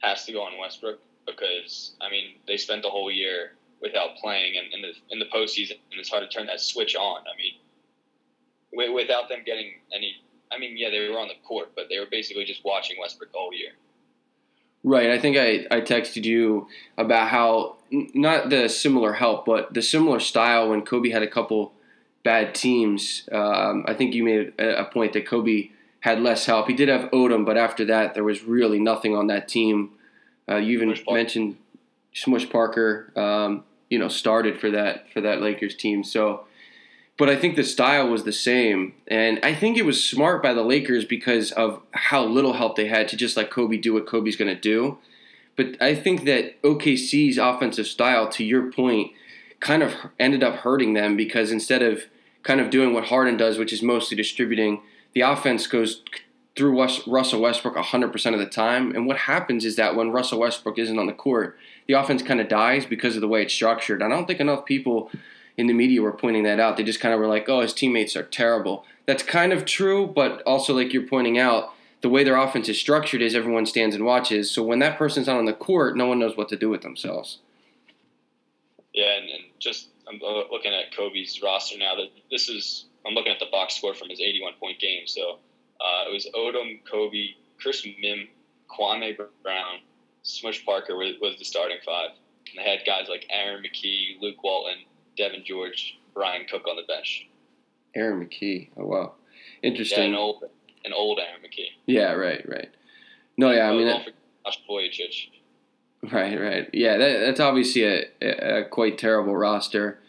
has 0.02 0.26
to 0.26 0.32
go 0.32 0.42
on 0.42 0.58
Westbrook 0.60 1.00
because 1.26 1.96
I 2.02 2.10
mean 2.10 2.36
they 2.48 2.58
spent 2.58 2.84
the 2.84 2.90
whole 2.90 3.12
year 3.12 3.54
without 3.82 4.16
playing, 4.18 4.58
and 4.58 4.74
in 4.74 4.82
the 4.82 4.94
in 5.12 5.20
the 5.20 5.26
postseason, 5.26 5.78
and 5.92 6.00
it's 6.00 6.10
hard 6.10 6.24
to 6.24 6.30
turn 6.30 6.48
that 6.48 6.62
switch 6.62 6.96
on. 6.96 7.22
I 7.22 7.38
mean, 7.38 7.54
wi- 8.74 8.94
without 8.94 9.30
them 9.30 9.40
getting 9.46 9.74
any, 9.94 10.16
I 10.52 10.58
mean, 10.58 10.78
yeah, 10.78 10.90
they 10.90 11.08
were 11.10 11.20
on 11.20 11.28
the 11.28 11.36
court, 11.48 11.72
but 11.76 11.86
they 11.90 12.00
were 12.00 12.08
basically 12.10 12.46
just 12.46 12.64
watching 12.64 12.98
Westbrook 13.00 13.34
all 13.36 13.54
year. 13.54 13.72
Right. 14.84 15.10
I 15.10 15.20
think 15.20 15.38
I, 15.38 15.66
I 15.76 15.82
texted 15.82 16.24
you 16.24 16.68
about 16.98 17.28
how 17.28 17.76
not 17.92 18.50
the 18.50 18.70
similar 18.70 19.14
help, 19.14 19.46
but 19.46 19.74
the 19.74 19.82
similar 19.82 20.20
style 20.20 20.70
when 20.70 20.84
Kobe 20.84 21.10
had 21.10 21.24
a 21.24 21.28
couple 21.28 21.74
bad 22.24 22.56
teams. 22.56 23.28
Um, 23.32 23.84
I 23.88 23.94
think 23.94 24.14
you 24.14 24.24
made 24.24 24.54
a 24.60 24.86
point 24.86 25.14
that 25.14 25.26
Kobe 25.26 25.72
had 26.08 26.22
less 26.22 26.46
help. 26.46 26.70
He 26.70 26.74
did 26.74 26.88
have 26.88 27.12
Odom, 27.12 27.46
but 27.46 27.58
after 27.58 27.84
that, 27.86 28.14
there 28.14 28.24
was 28.24 28.44
really 28.44 28.80
nothing 28.80 29.14
on 29.14 29.28
that 29.28 29.50
team. 29.50 29.92
Uh, 30.50 30.56
you 30.56 30.72
even 30.72 30.96
Smush 30.96 31.14
mentioned 31.14 31.58
Smush 32.14 32.50
Parker. 32.50 33.12
Um, 33.18 33.66
you 33.90 34.00
know, 34.00 34.08
started 34.08 34.58
for 34.58 34.72
that 34.72 35.12
for 35.12 35.20
that 35.20 35.42
Lakers 35.42 35.76
team. 35.76 36.06
So, 36.06 36.46
but 37.18 37.30
I 37.30 37.36
think 37.36 37.58
the 37.58 37.64
style 37.64 38.08
was 38.08 38.24
the 38.24 38.32
same, 38.32 38.94
and 39.08 39.40
I 39.44 39.54
think 39.54 39.78
it 39.78 39.86
was 39.86 40.02
smart 40.04 40.42
by 40.42 40.54
the 40.54 40.64
Lakers 40.64 41.04
because 41.04 41.52
of 41.52 41.82
how 41.92 42.24
little 42.24 42.54
help 42.54 42.78
they 42.78 42.88
had 42.88 43.10
to 43.10 43.18
just 43.18 43.36
let 43.36 43.52
Kobe 43.52 43.76
do 43.76 43.94
what 43.94 44.08
Kobe's 44.08 44.38
going 44.38 44.54
to 44.54 44.60
do. 44.60 44.98
But 45.58 45.76
I 45.82 45.94
think 45.94 46.24
that 46.24 46.62
OKC's 46.62 47.38
offensive 47.38 47.88
style, 47.88 48.30
to 48.30 48.46
your 48.46 48.72
point, 48.72 49.12
kind 49.60 49.84
of 49.84 49.94
ended 50.20 50.44
up 50.44 50.58
hurting 50.58 50.94
them 50.94 51.18
because 51.18 51.52
instead 51.52 51.82
of 51.82 52.04
kind 52.44 52.62
of 52.62 52.70
doing 52.70 52.94
what 52.94 53.06
Harden 53.06 53.36
does, 53.36 53.58
which 53.58 53.74
is 53.74 53.82
mostly 53.82 54.16
distributing, 54.16 54.82
the 55.18 55.22
offense 55.22 55.66
goes 55.66 56.04
through 56.56 56.80
Russell 56.80 57.42
Westbrook 57.42 57.76
100% 57.76 58.34
of 58.34 58.40
the 58.40 58.46
time. 58.46 58.94
And 58.94 59.08
what 59.08 59.18
happens 59.18 59.66
is 59.66 59.76
that 59.76 59.96
when 59.96 60.12
Russell 60.12 60.40
Westbrook 60.40 60.78
isn't 60.78 61.00
on 61.00 61.08
the 61.08 61.14
court, 61.14 61.58
the 61.88 61.96
offense 61.96 62.22
kind 62.22 62.40
of 62.40 62.48
dies 62.48 62.86
because 62.86 63.16
of 63.16 63.22
the 63.22 63.28
way 63.28 63.42
it's 63.42 63.52
structured. 63.52 64.04
I 64.04 64.10
don't 64.10 64.28
think 64.28 64.40
enough 64.40 64.64
people 64.64 65.10
in 65.58 65.66
the 65.66 65.74
media 65.74 66.04
were 66.04 66.12
pointing 66.12 66.44
that 66.44 66.60
out. 66.60 66.78
They 66.78 66.84
just 66.84 67.00
kind 67.00 67.16
of 67.16 67.20
were 67.20 67.26
like, 67.26 67.50
oh, 67.50 67.62
his 67.62 67.74
teammates 67.74 68.16
are 68.16 68.22
terrible. 68.22 68.86
That's 69.08 69.24
kind 69.24 69.52
of 69.52 69.66
true, 69.66 70.06
but 70.06 70.44
also, 70.44 70.76
like 70.76 70.94
you're 70.94 71.08
pointing 71.08 71.40
out, 71.40 71.74
the 72.02 72.10
way 72.10 72.24
their 72.24 72.38
offense 72.38 72.70
is 72.70 72.80
structured 72.80 73.24
is 73.24 73.34
everyone 73.34 73.66
stands 73.66 73.96
and 73.96 74.06
watches. 74.06 74.52
So 74.52 74.62
when 74.62 74.78
that 74.80 75.00
person's 75.00 75.26
not 75.26 75.38
on 75.38 75.46
the 75.46 75.54
court, 75.54 75.98
no 75.98 76.06
one 76.06 76.20
knows 76.20 76.38
what 76.38 76.48
to 76.50 76.56
do 76.56 76.70
with 76.70 76.84
themselves. 76.84 77.40
Yeah, 78.94 79.18
and, 79.18 79.28
and 79.30 79.44
just 79.58 79.88
I'm 80.08 80.22
uh, 80.24 80.44
looking 80.52 80.76
at 80.76 80.96
Kobe's 80.96 81.42
roster 81.42 81.80
now. 81.80 81.96
That 81.96 82.10
this 82.30 82.50
is 82.50 82.86
I'm 83.08 83.14
looking 83.14 83.32
at 83.32 83.40
the 83.40 83.48
box 83.52 83.76
score 83.76 83.94
from 83.94 84.10
his 84.10 84.20
81 84.20 84.54
point 84.60 84.80
game. 84.80 85.08
So 85.08 85.40
uh, 85.80 86.10
it 86.10 86.14
was 86.14 86.28
Odom, 86.36 86.80
Kobe, 86.90 87.30
Chris 87.60 87.86
Mihm, 87.86 88.28
Kwame 88.70 89.16
Brown, 89.44 89.80
Smush 90.24 90.66
Parker 90.66 90.98
was, 90.98 91.14
was 91.22 91.38
the 91.40 91.46
starting 91.46 91.78
five. 91.86 92.10
And 92.50 92.64
they 92.64 92.70
had 92.70 92.80
guys 92.86 93.08
like 93.10 93.26
Aaron 93.30 93.64
McKie, 93.64 94.22
Luke 94.22 94.44
Walton, 94.44 94.80
Devean 95.18 95.46
George, 95.46 96.00
Brian 96.14 96.46
Cook 96.50 96.68
on 96.70 96.76
the 96.76 96.84
bench. 96.84 97.28
Aaron 97.96 98.26
McKie. 98.26 98.70
Oh 98.78 98.86
wow, 98.86 99.14
interesting. 99.64 100.00
Yeah, 100.00 100.10
an 100.10 100.16
old, 100.16 100.44
an 100.86 100.94
old 100.94 101.20
Aaron 101.20 101.42
McKie. 101.42 101.72
Yeah, 101.86 102.14
right, 102.14 102.48
right. 102.48 102.70
No, 103.38 103.52
yeah, 103.52 103.70
I 103.70 103.72
mean, 103.72 103.88
don't 103.88 104.06
that, 104.06 104.06
forget 104.06 104.20
Sasha 104.46 104.60
Vujacic. 104.70 106.12
right, 106.12 106.40
right. 106.40 106.70
Yeah, 106.74 106.98
that, 106.98 107.20
that's 107.20 107.40
obviously 107.40 107.84
a, 107.84 108.06
a 108.22 108.66
quite 108.66 108.98
terrible 108.98 109.36
roster. 109.36 110.00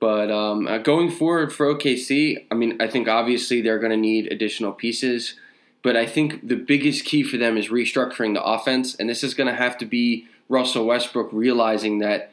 But 0.00 0.30
um, 0.30 0.66
uh, 0.66 0.78
going 0.78 1.10
forward 1.10 1.52
for 1.52 1.74
OKC, 1.74 2.46
I 2.50 2.54
mean, 2.54 2.80
I 2.80 2.86
think 2.86 3.08
obviously 3.08 3.60
they're 3.60 3.80
going 3.80 3.90
to 3.90 3.96
need 3.96 4.30
additional 4.32 4.72
pieces. 4.72 5.34
But 5.82 5.96
I 5.96 6.06
think 6.06 6.46
the 6.46 6.56
biggest 6.56 7.04
key 7.04 7.22
for 7.22 7.36
them 7.36 7.56
is 7.56 7.68
restructuring 7.68 8.34
the 8.34 8.42
offense, 8.42 8.94
and 8.94 9.08
this 9.08 9.22
is 9.22 9.34
going 9.34 9.48
to 9.48 9.54
have 9.54 9.78
to 9.78 9.86
be 9.86 10.26
Russell 10.48 10.86
Westbrook 10.86 11.30
realizing 11.32 11.98
that 11.98 12.32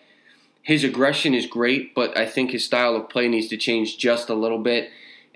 his 0.61 0.83
aggression 0.83 1.35
is 1.35 1.45
great, 1.45 1.93
but 1.93 2.17
I 2.17 2.25
think 2.25 2.51
his 2.51 2.65
style 2.65 2.95
of 2.95 3.07
play 3.07 3.27
needs 3.27 3.47
to 3.49 3.57
change 3.57 3.99
just 3.99 4.29
a 4.29 4.33
little 4.33 4.57
bit, 4.57 4.89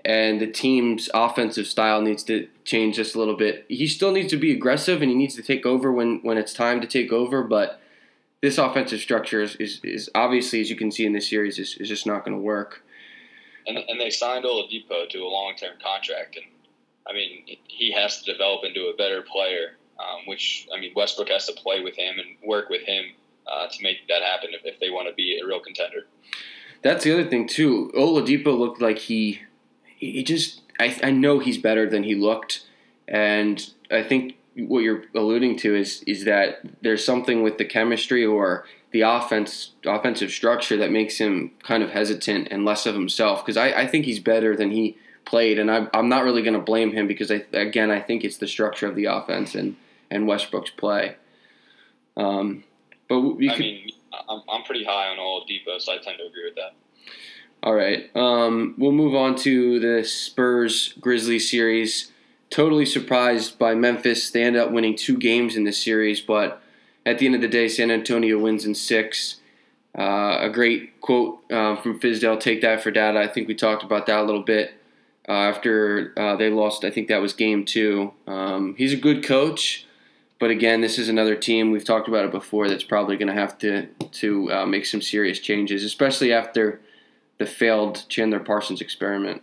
and 0.04 0.40
the 0.40 0.46
team's 0.48 1.08
offensive 1.14 1.68
style 1.68 2.00
needs 2.00 2.24
to 2.24 2.48
change 2.64 2.96
just 2.96 3.14
a 3.14 3.18
little 3.18 3.36
bit. 3.36 3.64
He 3.68 3.86
still 3.86 4.10
needs 4.10 4.30
to 4.30 4.36
be 4.36 4.50
aggressive, 4.50 5.02
and 5.02 5.10
he 5.10 5.16
needs 5.16 5.36
to 5.36 5.42
take 5.42 5.64
over 5.64 5.92
when, 5.92 6.18
when 6.22 6.36
it's 6.36 6.52
time 6.52 6.80
to 6.80 6.86
take 6.86 7.12
over, 7.12 7.44
but 7.44 7.79
this 8.42 8.58
offensive 8.58 9.00
structure 9.00 9.42
is, 9.42 9.56
is, 9.56 9.80
is 9.84 10.10
obviously, 10.14 10.60
as 10.60 10.70
you 10.70 10.76
can 10.76 10.90
see 10.90 11.04
in 11.04 11.12
this 11.12 11.28
series, 11.28 11.58
is, 11.58 11.76
is 11.78 11.88
just 11.88 12.06
not 12.06 12.24
going 12.24 12.36
to 12.36 12.42
work. 12.42 12.82
And, 13.66 13.76
and 13.76 14.00
they 14.00 14.10
signed 14.10 14.44
Oladipo 14.44 15.08
to 15.10 15.18
a 15.18 15.28
long 15.28 15.54
term 15.56 15.74
contract. 15.82 16.36
And 16.36 16.46
I 17.06 17.12
mean, 17.12 17.44
he 17.66 17.92
has 17.92 18.22
to 18.22 18.32
develop 18.32 18.64
into 18.64 18.86
a 18.86 18.96
better 18.96 19.22
player, 19.22 19.76
um, 19.98 20.20
which, 20.26 20.66
I 20.74 20.80
mean, 20.80 20.92
Westbrook 20.96 21.28
has 21.28 21.46
to 21.46 21.52
play 21.52 21.80
with 21.80 21.96
him 21.96 22.18
and 22.18 22.28
work 22.48 22.70
with 22.70 22.82
him 22.82 23.04
uh, 23.50 23.68
to 23.68 23.82
make 23.82 24.08
that 24.08 24.22
happen 24.22 24.50
if, 24.52 24.62
if 24.64 24.80
they 24.80 24.90
want 24.90 25.08
to 25.08 25.14
be 25.14 25.38
a 25.42 25.46
real 25.46 25.60
contender. 25.60 26.06
That's 26.82 27.04
the 27.04 27.12
other 27.12 27.28
thing 27.28 27.46
too. 27.46 27.90
Oladipo 27.94 28.58
looked 28.58 28.80
like 28.80 28.98
he, 28.98 29.42
he 29.84 30.22
just. 30.22 30.62
I, 30.78 30.98
I 31.02 31.10
know 31.10 31.40
he's 31.40 31.58
better 31.58 31.86
than 31.90 32.04
he 32.04 32.14
looked, 32.14 32.66
and 33.06 33.70
I 33.90 34.02
think 34.02 34.36
what 34.56 34.80
you're 34.80 35.04
alluding 35.14 35.56
to 35.58 35.74
is 35.74 36.02
is 36.06 36.24
that 36.24 36.60
there's 36.82 37.04
something 37.04 37.42
with 37.42 37.58
the 37.58 37.64
chemistry 37.64 38.24
or 38.24 38.64
the 38.92 39.02
offense 39.02 39.72
offensive 39.86 40.30
structure 40.30 40.76
that 40.76 40.90
makes 40.90 41.18
him 41.18 41.52
kind 41.62 41.82
of 41.82 41.90
hesitant 41.90 42.48
and 42.50 42.64
less 42.64 42.86
of 42.86 42.94
himself. 42.94 43.44
Because 43.44 43.56
I, 43.56 43.68
I 43.68 43.86
think 43.86 44.04
he's 44.04 44.20
better 44.20 44.56
than 44.56 44.70
he 44.70 44.96
played, 45.24 45.58
and 45.58 45.70
I, 45.70 45.86
I'm 45.94 46.08
not 46.08 46.24
really 46.24 46.42
going 46.42 46.54
to 46.54 46.60
blame 46.60 46.92
him 46.92 47.06
because 47.06 47.30
I 47.30 47.44
again 47.52 47.90
I 47.90 48.00
think 48.00 48.24
it's 48.24 48.38
the 48.38 48.48
structure 48.48 48.86
of 48.86 48.96
the 48.96 49.06
offense 49.06 49.54
and 49.54 49.76
and 50.10 50.26
Westbrook's 50.26 50.70
play. 50.70 51.16
Um, 52.16 52.64
but 53.08 53.20
we 53.20 53.48
I 53.48 53.52
could, 53.52 53.60
mean, 53.60 53.90
I'm, 54.28 54.42
I'm 54.48 54.62
pretty 54.64 54.84
high 54.84 55.08
on 55.08 55.18
all 55.18 55.44
Oladipo, 55.44 55.80
so 55.80 55.92
I 55.92 55.98
tend 55.98 56.18
to 56.18 56.26
agree 56.26 56.44
with 56.44 56.56
that. 56.56 56.74
All 57.62 57.74
right. 57.74 58.10
Um, 58.16 58.74
we'll 58.78 58.92
move 58.92 59.14
on 59.14 59.36
to 59.36 59.78
the 59.78 60.04
Spurs 60.04 60.94
Grizzlies 61.00 61.50
series. 61.50 62.09
Totally 62.50 62.84
surprised 62.84 63.58
by 63.58 63.74
Memphis. 63.76 64.30
They 64.30 64.42
end 64.42 64.56
up 64.56 64.72
winning 64.72 64.96
two 64.96 65.16
games 65.16 65.56
in 65.56 65.62
this 65.62 65.82
series, 65.82 66.20
but 66.20 66.60
at 67.06 67.18
the 67.18 67.26
end 67.26 67.36
of 67.36 67.40
the 67.40 67.48
day, 67.48 67.68
San 67.68 67.92
Antonio 67.92 68.38
wins 68.38 68.64
in 68.64 68.74
six. 68.74 69.36
Uh, 69.96 70.38
a 70.40 70.50
great 70.50 71.00
quote 71.00 71.40
uh, 71.50 71.76
from 71.76 72.00
Fizdale 72.00 72.38
take 72.38 72.60
that 72.62 72.82
for 72.82 72.90
data. 72.90 73.20
I 73.20 73.28
think 73.28 73.48
we 73.48 73.54
talked 73.54 73.84
about 73.84 74.06
that 74.06 74.18
a 74.18 74.22
little 74.24 74.42
bit 74.42 74.74
uh, 75.28 75.32
after 75.32 76.12
uh, 76.16 76.36
they 76.36 76.50
lost. 76.50 76.84
I 76.84 76.90
think 76.90 77.08
that 77.08 77.20
was 77.20 77.32
game 77.32 77.64
two. 77.64 78.12
Um, 78.26 78.74
he's 78.76 78.92
a 78.92 78.96
good 78.96 79.24
coach, 79.24 79.86
but 80.40 80.50
again, 80.50 80.80
this 80.80 80.98
is 80.98 81.08
another 81.08 81.36
team 81.36 81.70
we've 81.70 81.84
talked 81.84 82.08
about 82.08 82.24
it 82.24 82.32
before 82.32 82.68
that's 82.68 82.84
probably 82.84 83.16
going 83.16 83.28
to 83.28 83.34
have 83.34 83.58
to 83.58 83.86
to 83.86 84.52
uh, 84.52 84.66
make 84.66 84.86
some 84.86 85.02
serious 85.02 85.38
changes, 85.38 85.84
especially 85.84 86.32
after 86.32 86.80
the 87.38 87.46
failed 87.46 88.04
Chandler 88.08 88.40
Parsons 88.40 88.80
experiment. 88.80 89.42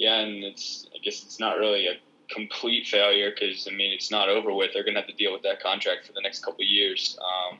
Yeah, 0.00 0.20
and 0.20 0.42
it's 0.42 0.86
I 0.94 0.98
guess 1.04 1.22
it's 1.22 1.38
not 1.38 1.58
really 1.58 1.86
a 1.86 2.00
complete 2.30 2.86
failure 2.86 3.30
because 3.30 3.68
I 3.70 3.74
mean 3.74 3.92
it's 3.92 4.10
not 4.10 4.30
over 4.30 4.52
with. 4.54 4.70
They're 4.72 4.82
gonna 4.82 4.98
have 4.98 5.08
to 5.08 5.14
deal 5.14 5.30
with 5.30 5.42
that 5.42 5.62
contract 5.62 6.06
for 6.06 6.14
the 6.14 6.22
next 6.22 6.42
couple 6.42 6.64
years. 6.64 7.18
Um, 7.20 7.58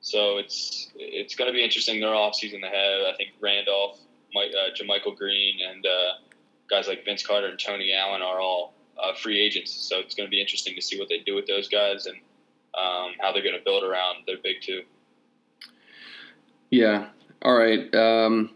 so 0.00 0.38
it's 0.38 0.92
it's 0.94 1.34
gonna 1.34 1.50
be 1.50 1.64
interesting. 1.64 1.98
Their 1.98 2.10
offseason 2.10 2.64
ahead. 2.64 3.12
I 3.12 3.16
think 3.16 3.30
Randolph, 3.40 3.98
Mike, 4.32 4.52
uh, 4.54 4.72
JaMychal 4.80 5.18
Green, 5.18 5.58
and 5.68 5.84
uh, 5.84 6.12
guys 6.70 6.86
like 6.86 7.04
Vince 7.04 7.26
Carter 7.26 7.48
and 7.48 7.58
Tony 7.58 7.92
Allen 7.92 8.22
are 8.22 8.38
all 8.38 8.72
uh, 9.02 9.14
free 9.16 9.40
agents. 9.40 9.72
So 9.72 9.98
it's 9.98 10.14
gonna 10.14 10.28
be 10.28 10.40
interesting 10.40 10.76
to 10.76 10.80
see 10.80 11.00
what 11.00 11.08
they 11.08 11.18
do 11.18 11.34
with 11.34 11.48
those 11.48 11.66
guys 11.66 12.06
and 12.06 12.16
um, 12.80 13.14
how 13.20 13.32
they're 13.32 13.42
gonna 13.42 13.64
build 13.64 13.82
around 13.82 14.18
their 14.28 14.38
big 14.40 14.58
two. 14.62 14.82
Yeah. 16.70 17.08
All 17.42 17.54
right. 17.54 17.92
Um, 17.92 18.50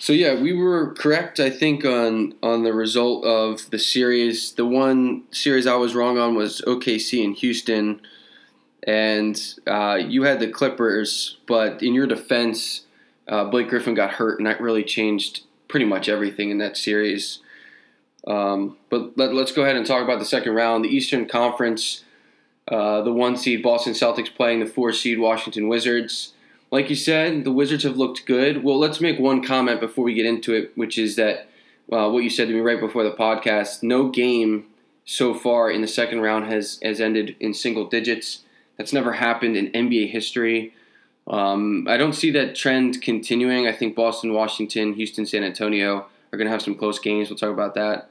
so 0.00 0.12
yeah, 0.12 0.40
we 0.40 0.52
were 0.52 0.94
correct, 0.94 1.40
I 1.40 1.50
think, 1.50 1.84
on 1.84 2.34
on 2.42 2.62
the 2.62 2.72
result 2.72 3.24
of 3.24 3.68
the 3.70 3.78
series. 3.78 4.52
The 4.52 4.66
one 4.66 5.24
series 5.32 5.66
I 5.66 5.74
was 5.74 5.94
wrong 5.94 6.18
on 6.18 6.34
was 6.34 6.62
OKC 6.66 7.24
and 7.24 7.34
Houston, 7.36 8.00
and 8.86 9.40
uh, 9.66 9.98
you 10.00 10.22
had 10.22 10.38
the 10.38 10.48
Clippers. 10.48 11.38
But 11.46 11.82
in 11.82 11.94
your 11.94 12.06
defense, 12.06 12.82
uh, 13.26 13.44
Blake 13.44 13.68
Griffin 13.68 13.94
got 13.94 14.12
hurt, 14.12 14.38
and 14.38 14.46
that 14.46 14.60
really 14.60 14.84
changed 14.84 15.42
pretty 15.66 15.86
much 15.86 16.08
everything 16.08 16.50
in 16.50 16.58
that 16.58 16.76
series. 16.76 17.40
Um, 18.26 18.76
but 18.90 19.16
let, 19.16 19.32
us 19.32 19.52
go 19.52 19.62
ahead 19.62 19.76
and 19.76 19.86
talk 19.86 20.04
about 20.04 20.20
the 20.20 20.24
second 20.24 20.54
round. 20.54 20.84
The 20.84 20.94
Eastern 20.94 21.26
Conference, 21.26 22.04
uh, 22.68 23.02
the 23.02 23.12
one 23.12 23.36
seed 23.36 23.62
Boston 23.62 23.94
Celtics 23.94 24.34
playing 24.34 24.60
the 24.60 24.66
four 24.66 24.92
seed 24.92 25.18
Washington 25.18 25.66
Wizards 25.66 26.34
like 26.70 26.90
you 26.90 26.96
said, 26.96 27.44
the 27.44 27.52
Wizards 27.52 27.84
have 27.84 27.96
looked 27.96 28.26
good. 28.26 28.62
Well, 28.62 28.78
let's 28.78 29.00
make 29.00 29.18
one 29.18 29.42
comment 29.42 29.80
before 29.80 30.04
we 30.04 30.14
get 30.14 30.26
into 30.26 30.54
it, 30.54 30.72
which 30.74 30.98
is 30.98 31.16
that 31.16 31.48
uh, 31.90 32.10
what 32.10 32.22
you 32.22 32.30
said 32.30 32.48
to 32.48 32.54
me 32.54 32.60
right 32.60 32.80
before 32.80 33.04
the 33.04 33.12
podcast. 33.12 33.82
No 33.82 34.08
game 34.08 34.66
so 35.04 35.32
far 35.32 35.70
in 35.70 35.80
the 35.80 35.88
second 35.88 36.20
round 36.20 36.44
has 36.46 36.78
has 36.82 37.00
ended 37.00 37.34
in 37.40 37.54
single 37.54 37.86
digits. 37.86 38.44
That's 38.76 38.92
never 38.92 39.14
happened 39.14 39.56
in 39.56 39.72
NBA 39.72 40.10
history. 40.10 40.74
Um, 41.26 41.86
I 41.88 41.96
don't 41.96 42.14
see 42.14 42.30
that 42.32 42.54
trend 42.54 43.02
continuing. 43.02 43.66
I 43.66 43.72
think 43.72 43.94
Boston, 43.94 44.32
Washington, 44.32 44.94
Houston, 44.94 45.26
San 45.26 45.44
Antonio 45.44 46.06
are 46.32 46.36
going 46.38 46.46
to 46.46 46.50
have 46.52 46.62
some 46.62 46.74
close 46.74 46.98
games. 46.98 47.28
We'll 47.28 47.38
talk 47.38 47.52
about 47.52 47.74
that. 47.74 48.10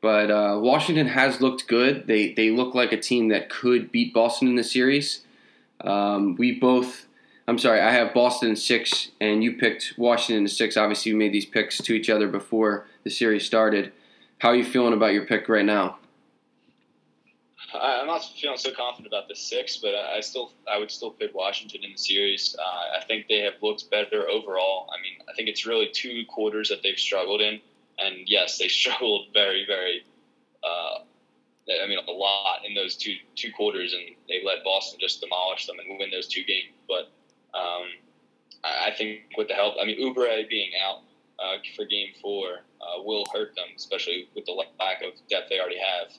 But 0.00 0.30
uh, 0.30 0.58
Washington 0.60 1.06
has 1.06 1.40
looked 1.40 1.66
good. 1.66 2.06
They 2.06 2.34
they 2.34 2.50
look 2.50 2.74
like 2.74 2.92
a 2.92 3.00
team 3.00 3.28
that 3.28 3.48
could 3.48 3.90
beat 3.90 4.12
Boston 4.12 4.48
in 4.48 4.56
the 4.56 4.64
series. 4.64 5.22
Um, 5.80 6.36
we 6.36 6.58
both 6.58 7.03
I'm 7.46 7.58
sorry, 7.58 7.80
I 7.80 7.90
have 7.90 8.14
Boston 8.14 8.56
six, 8.56 9.10
and 9.20 9.44
you 9.44 9.56
picked 9.56 9.94
Washington 9.98 10.48
six. 10.48 10.76
Obviously, 10.76 11.10
you 11.10 11.16
made 11.16 11.32
these 11.32 11.44
picks 11.44 11.78
to 11.78 11.92
each 11.92 12.08
other 12.08 12.26
before 12.26 12.86
the 13.04 13.10
series 13.10 13.44
started. 13.44 13.92
How 14.38 14.50
are 14.50 14.56
you 14.56 14.64
feeling 14.64 14.94
about 14.94 15.12
your 15.12 15.26
pick 15.26 15.48
right 15.48 15.64
now? 15.64 15.98
I'm 17.80 18.06
not 18.06 18.24
feeling 18.40 18.56
so 18.56 18.70
confident 18.72 19.08
about 19.08 19.28
the 19.28 19.34
six, 19.34 19.76
but 19.76 19.94
I 19.94 20.20
still 20.20 20.52
I 20.70 20.78
would 20.78 20.90
still 20.90 21.10
pick 21.10 21.34
Washington 21.34 21.82
in 21.84 21.92
the 21.92 21.98
series. 21.98 22.56
Uh, 22.58 22.98
I 22.98 23.04
think 23.04 23.26
they 23.28 23.40
have 23.40 23.54
looked 23.62 23.90
better 23.90 24.28
overall. 24.28 24.88
I 24.96 25.00
mean, 25.02 25.18
I 25.28 25.34
think 25.34 25.48
it's 25.48 25.66
really 25.66 25.88
two 25.92 26.24
quarters 26.28 26.68
that 26.68 26.82
they've 26.82 26.98
struggled 26.98 27.40
in, 27.40 27.60
and 27.98 28.16
yes, 28.26 28.58
they 28.58 28.68
struggled 28.80 29.28
very 29.34 29.64
very. 29.66 30.04
Uh, 30.62 31.00
I 31.82 31.86
mean, 31.88 31.98
a 32.06 32.10
lot 32.10 32.60
in 32.66 32.74
those 32.74 32.96
two 32.96 33.16
two 33.34 33.52
quarters, 33.52 33.92
and 33.92 34.02
they 34.28 34.42
let 34.44 34.64
Boston 34.64 34.98
just 35.00 35.20
demolish 35.20 35.66
them 35.66 35.76
and 35.78 35.98
win 35.98 36.10
those 36.10 36.28
two 36.28 36.44
games. 36.44 36.72
But 36.88 37.10
um, 37.54 37.86
I 38.64 38.92
think 38.96 39.20
with 39.36 39.48
the 39.48 39.54
help, 39.54 39.74
I 39.80 39.84
mean, 39.84 40.00
Oubre 40.00 40.48
being 40.48 40.70
out 40.82 41.00
uh, 41.38 41.58
for 41.76 41.84
Game 41.84 42.08
Four 42.20 42.60
uh, 42.80 43.02
will 43.02 43.24
hurt 43.32 43.54
them, 43.54 43.66
especially 43.76 44.28
with 44.34 44.46
the 44.46 44.52
lack 44.52 45.02
of 45.02 45.12
depth 45.28 45.48
they 45.50 45.60
already 45.60 45.78
have. 45.78 46.12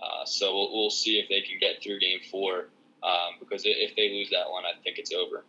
Uh, 0.00 0.24
so 0.24 0.54
we'll, 0.54 0.72
we'll, 0.72 0.90
see 0.90 1.18
if 1.18 1.28
they 1.28 1.42
can 1.42 1.58
get 1.60 1.82
through 1.82 1.98
Game 1.98 2.20
Four, 2.30 2.68
um, 3.02 3.34
because 3.38 3.62
if 3.64 3.94
they 3.96 4.08
lose 4.10 4.30
that 4.30 4.50
one, 4.50 4.64
I 4.64 4.72
think 4.82 4.98
it's 4.98 5.12
over. 5.12 5.44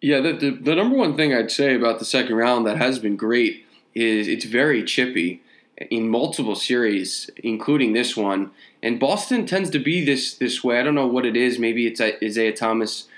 Yeah, 0.00 0.20
the, 0.20 0.32
the, 0.32 0.50
the 0.50 0.74
number 0.74 0.96
one 0.96 1.16
thing 1.16 1.34
I'd 1.34 1.50
say 1.50 1.74
about 1.74 1.98
the 1.98 2.04
second 2.04 2.36
round 2.36 2.66
that 2.66 2.78
has 2.78 2.98
been 2.98 3.16
great 3.16 3.66
is 3.94 4.26
it's 4.26 4.44
very 4.44 4.82
chippy 4.82 5.42
in 5.90 6.08
multiple 6.08 6.54
series, 6.54 7.30
including 7.36 7.92
this 7.92 8.16
one. 8.16 8.50
And 8.82 8.98
Boston 8.98 9.46
tends 9.46 9.70
to 9.70 9.78
be 9.78 10.04
this 10.04 10.34
this 10.34 10.64
way. 10.64 10.78
I 10.78 10.82
don't 10.82 10.94
know 10.94 11.06
what 11.06 11.26
it 11.26 11.36
is. 11.36 11.58
Maybe 11.58 11.86
it's 11.86 12.00
Isaiah 12.00 12.52
Thomas 12.52 13.08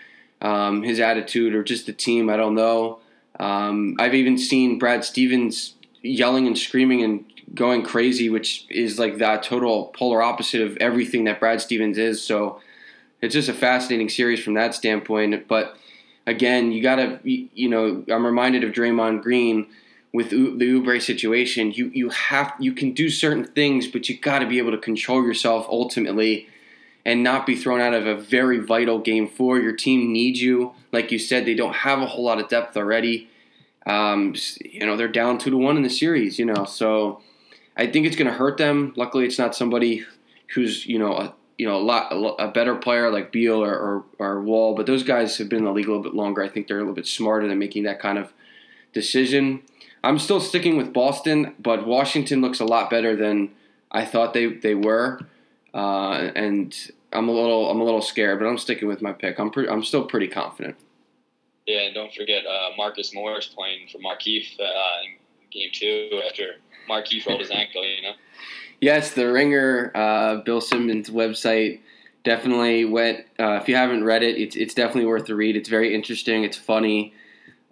um, 0.44 0.82
his 0.82 1.00
attitude, 1.00 1.54
or 1.54 1.64
just 1.64 1.86
the 1.86 1.92
team. 1.92 2.28
I 2.30 2.36
don't 2.36 2.54
know. 2.54 3.00
Um, 3.40 3.96
I've 3.98 4.14
even 4.14 4.38
seen 4.38 4.78
Brad 4.78 5.04
Stevens 5.04 5.74
yelling 6.02 6.46
and 6.46 6.56
screaming 6.56 7.02
and 7.02 7.24
going 7.54 7.82
crazy, 7.82 8.28
which 8.28 8.66
is 8.68 8.98
like 8.98 9.18
that 9.18 9.42
total 9.42 9.86
polar 9.86 10.22
opposite 10.22 10.60
of 10.60 10.76
everything 10.76 11.24
that 11.24 11.40
Brad 11.40 11.60
Stevens 11.60 11.98
is. 11.98 12.22
So 12.22 12.60
it's 13.22 13.32
just 13.32 13.48
a 13.48 13.54
fascinating 13.54 14.10
series 14.10 14.42
from 14.44 14.54
that 14.54 14.74
standpoint. 14.74 15.48
But 15.48 15.76
again, 16.26 16.72
you 16.72 16.82
gotta, 16.82 17.20
you 17.24 17.68
know, 17.68 18.04
I'm 18.08 18.26
reminded 18.26 18.64
of 18.64 18.72
Draymond 18.72 19.22
Green 19.22 19.66
with 20.12 20.30
the 20.30 20.36
Oubre 20.36 21.02
situation. 21.02 21.72
You 21.72 21.90
you 21.94 22.10
have 22.10 22.52
you 22.58 22.72
can 22.72 22.92
do 22.92 23.08
certain 23.08 23.44
things, 23.44 23.88
but 23.88 24.08
you 24.08 24.18
got 24.18 24.40
to 24.40 24.46
be 24.46 24.58
able 24.58 24.72
to 24.72 24.78
control 24.78 25.24
yourself 25.24 25.66
ultimately 25.68 26.48
and 27.04 27.22
not 27.22 27.46
be 27.46 27.54
thrown 27.54 27.80
out 27.80 27.94
of 27.94 28.06
a 28.06 28.14
very 28.14 28.58
vital 28.58 28.98
game 28.98 29.28
four. 29.28 29.58
Your 29.58 29.74
team 29.74 30.12
needs 30.12 30.40
you. 30.40 30.72
Like 30.92 31.12
you 31.12 31.18
said, 31.18 31.44
they 31.44 31.54
don't 31.54 31.74
have 31.74 32.00
a 32.00 32.06
whole 32.06 32.24
lot 32.24 32.40
of 32.40 32.48
depth 32.48 32.76
already. 32.76 33.28
Um, 33.86 34.34
you 34.60 34.86
know, 34.86 34.96
they're 34.96 35.08
down 35.08 35.38
two 35.38 35.50
to 35.50 35.56
one 35.56 35.76
in 35.76 35.82
the 35.82 35.90
series, 35.90 36.38
you 36.38 36.46
know, 36.46 36.64
so 36.64 37.20
I 37.76 37.86
think 37.86 38.06
it's 38.06 38.16
going 38.16 38.30
to 38.30 38.36
hurt 38.36 38.56
them. 38.56 38.94
Luckily, 38.96 39.26
it's 39.26 39.38
not 39.38 39.54
somebody 39.54 40.06
who's, 40.54 40.86
you 40.86 40.98
know, 40.98 41.12
a, 41.12 41.34
you 41.58 41.66
know, 41.66 41.76
a 41.76 41.82
lot, 41.82 42.08
a, 42.38 42.48
better 42.48 42.74
player 42.74 43.10
like 43.10 43.30
Beal 43.30 43.62
or, 43.62 43.74
or, 43.74 44.04
or 44.18 44.40
Wall, 44.40 44.74
but 44.74 44.86
those 44.86 45.02
guys 45.02 45.36
have 45.38 45.48
been 45.48 45.60
in 45.60 45.64
the 45.64 45.72
league 45.72 45.86
a 45.86 45.88
little 45.88 46.02
bit 46.02 46.14
longer. 46.14 46.42
I 46.42 46.48
think 46.48 46.66
they're 46.66 46.78
a 46.78 46.80
little 46.80 46.94
bit 46.94 47.06
smarter 47.06 47.46
than 47.46 47.58
making 47.58 47.84
that 47.84 48.00
kind 48.00 48.18
of 48.18 48.32
decision. 48.92 49.62
I'm 50.02 50.18
still 50.18 50.40
sticking 50.40 50.76
with 50.76 50.92
Boston, 50.92 51.54
but 51.58 51.86
Washington 51.86 52.40
looks 52.40 52.60
a 52.60 52.64
lot 52.64 52.90
better 52.90 53.14
than 53.14 53.50
I 53.90 54.04
thought 54.04 54.34
they, 54.34 54.46
they 54.46 54.74
were 54.74 55.20
uh, 55.74 56.30
and 56.36 56.74
I'm 57.12 57.28
a 57.28 57.32
little 57.32 57.70
I'm 57.70 57.80
a 57.80 57.84
little 57.84 58.00
scared, 58.00 58.38
but 58.38 58.46
I'm 58.46 58.58
sticking 58.58 58.88
with 58.88 59.02
my 59.02 59.12
pick. 59.12 59.38
I'm 59.38 59.50
I'm 59.68 59.82
still 59.82 60.04
pretty 60.04 60.28
confident. 60.28 60.76
Yeah, 61.66 61.80
and 61.80 61.94
don't 61.94 62.12
forget 62.12 62.44
uh, 62.46 62.70
Marcus 62.76 63.14
Morris 63.14 63.46
playing 63.46 63.88
for 63.90 63.98
Markieff 63.98 64.60
uh, 64.60 64.64
in 65.04 65.16
game 65.50 65.70
two 65.72 66.20
after 66.26 66.56
Markieff 66.88 67.26
rolled 67.26 67.40
his 67.40 67.50
ankle. 67.50 67.84
You 67.84 68.02
know. 68.02 68.12
Yes, 68.80 69.12
the 69.12 69.32
Ringer 69.32 69.90
uh, 69.94 70.36
Bill 70.42 70.60
Simmons 70.60 71.10
website 71.10 71.80
definitely 72.22 72.84
went. 72.84 73.26
Uh, 73.38 73.58
if 73.60 73.68
you 73.68 73.74
haven't 73.74 74.04
read 74.04 74.22
it, 74.22 74.36
it's 74.36 74.54
it's 74.54 74.74
definitely 74.74 75.06
worth 75.06 75.26
the 75.26 75.34
read. 75.34 75.56
It's 75.56 75.68
very 75.68 75.94
interesting. 75.94 76.44
It's 76.44 76.56
funny. 76.56 77.14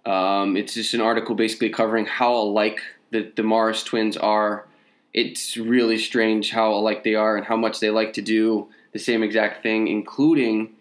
Um, 0.05 0.57
it's 0.57 0.73
just 0.73 0.93
an 0.93 1.01
article 1.01 1.35
basically 1.35 1.69
covering 1.69 2.05
how 2.05 2.33
alike 2.35 2.81
the 3.11 3.31
the 3.35 3.43
Morris 3.43 3.83
twins 3.83 4.17
are 4.17 4.65
it's 5.13 5.57
really 5.57 5.97
strange 5.97 6.51
how 6.51 6.73
alike 6.73 7.03
they 7.03 7.15
are 7.15 7.37
and 7.37 7.45
how 7.45 7.55
much 7.55 7.79
they 7.79 7.89
like 7.89 8.13
to 8.13 8.21
do 8.21 8.67
the 8.93 8.99
same 8.99 9.23
exact 9.23 9.61
thing, 9.61 9.87
including 9.87 10.73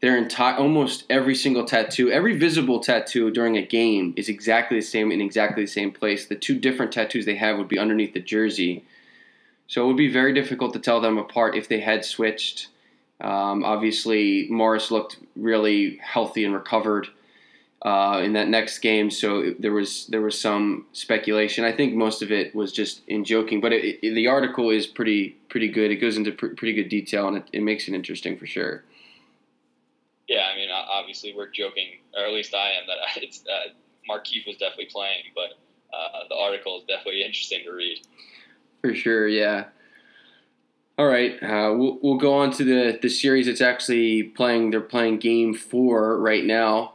their 0.00 0.16
entire 0.16 0.56
almost 0.56 1.04
every 1.10 1.34
single 1.34 1.64
tattoo, 1.64 2.10
every 2.10 2.36
visible 2.36 2.80
tattoo 2.80 3.30
during 3.30 3.56
a 3.56 3.66
game 3.66 4.14
is 4.16 4.28
exactly 4.28 4.78
the 4.78 4.86
same 4.86 5.12
in 5.12 5.20
exactly 5.20 5.64
the 5.64 5.70
same 5.70 5.92
place. 5.92 6.26
The 6.26 6.36
two 6.36 6.58
different 6.58 6.92
tattoos 6.92 7.26
they 7.26 7.34
have 7.36 7.58
would 7.58 7.68
be 7.68 7.78
underneath 7.78 8.14
the 8.14 8.20
jersey. 8.20 8.84
So 9.66 9.84
it 9.84 9.86
would 9.88 9.96
be 9.96 10.12
very 10.12 10.32
difficult 10.32 10.72
to 10.72 10.78
tell 10.78 11.00
them 11.00 11.18
apart 11.18 11.56
if 11.56 11.68
they 11.68 11.80
had 11.80 12.04
switched. 12.04 12.68
Um, 13.20 13.62
obviously, 13.64 14.46
Morris 14.50 14.90
looked 14.90 15.18
really 15.36 15.98
healthy 16.02 16.44
and 16.44 16.54
recovered. 16.54 17.08
Uh, 17.82 18.20
in 18.22 18.34
that 18.34 18.48
next 18.48 18.80
game. 18.80 19.10
So 19.10 19.54
there 19.58 19.72
was 19.72 20.06
there 20.06 20.20
was 20.20 20.38
some 20.38 20.86
speculation. 20.92 21.64
I 21.64 21.72
think 21.72 21.94
most 21.94 22.22
of 22.22 22.30
it 22.30 22.54
was 22.54 22.72
just 22.72 23.02
in 23.08 23.24
joking, 23.24 23.60
but 23.60 23.72
it, 23.72 23.98
it, 24.02 24.14
the 24.14 24.26
article 24.26 24.70
is 24.70 24.86
pretty 24.86 25.30
pretty 25.48 25.68
good. 25.68 25.90
It 25.90 25.96
goes 25.96 26.16
into 26.16 26.32
pr- 26.32 26.48
pretty 26.48 26.74
good 26.74 26.88
detail 26.88 27.28
and 27.28 27.38
it, 27.38 27.48
it 27.52 27.62
makes 27.62 27.88
it 27.88 27.94
interesting 27.94 28.36
for 28.36 28.46
sure. 28.46 28.84
Yeah, 30.28 30.46
I 30.52 30.56
mean, 30.56 30.68
obviously 30.70 31.34
we're 31.36 31.50
joking, 31.50 31.88
or 32.16 32.24
at 32.24 32.32
least 32.32 32.54
I 32.54 32.70
am, 32.70 32.86
that 32.86 32.98
it's 33.22 33.44
uh, 33.46 33.70
Markieff 34.08 34.46
was 34.46 34.56
definitely 34.56 34.86
playing, 34.86 35.24
but 35.34 35.54
uh, 35.92 36.24
the 36.28 36.36
article 36.36 36.78
is 36.78 36.84
definitely 36.84 37.22
interesting 37.26 37.64
to 37.64 37.72
read. 37.72 38.00
For 38.80 38.94
sure, 38.94 39.26
yeah. 39.28 39.66
All 40.98 41.06
right, 41.06 41.42
uh, 41.42 41.74
we'll, 41.74 41.98
we'll 42.02 42.18
go 42.18 42.34
on 42.34 42.52
to 42.52 42.64
the, 42.64 42.98
the 43.00 43.08
series 43.08 43.46
that's 43.46 43.62
actually 43.62 44.22
playing. 44.22 44.70
They're 44.70 44.80
playing 44.80 45.18
game 45.18 45.54
four 45.54 46.18
right 46.18 46.44
now, 46.44 46.94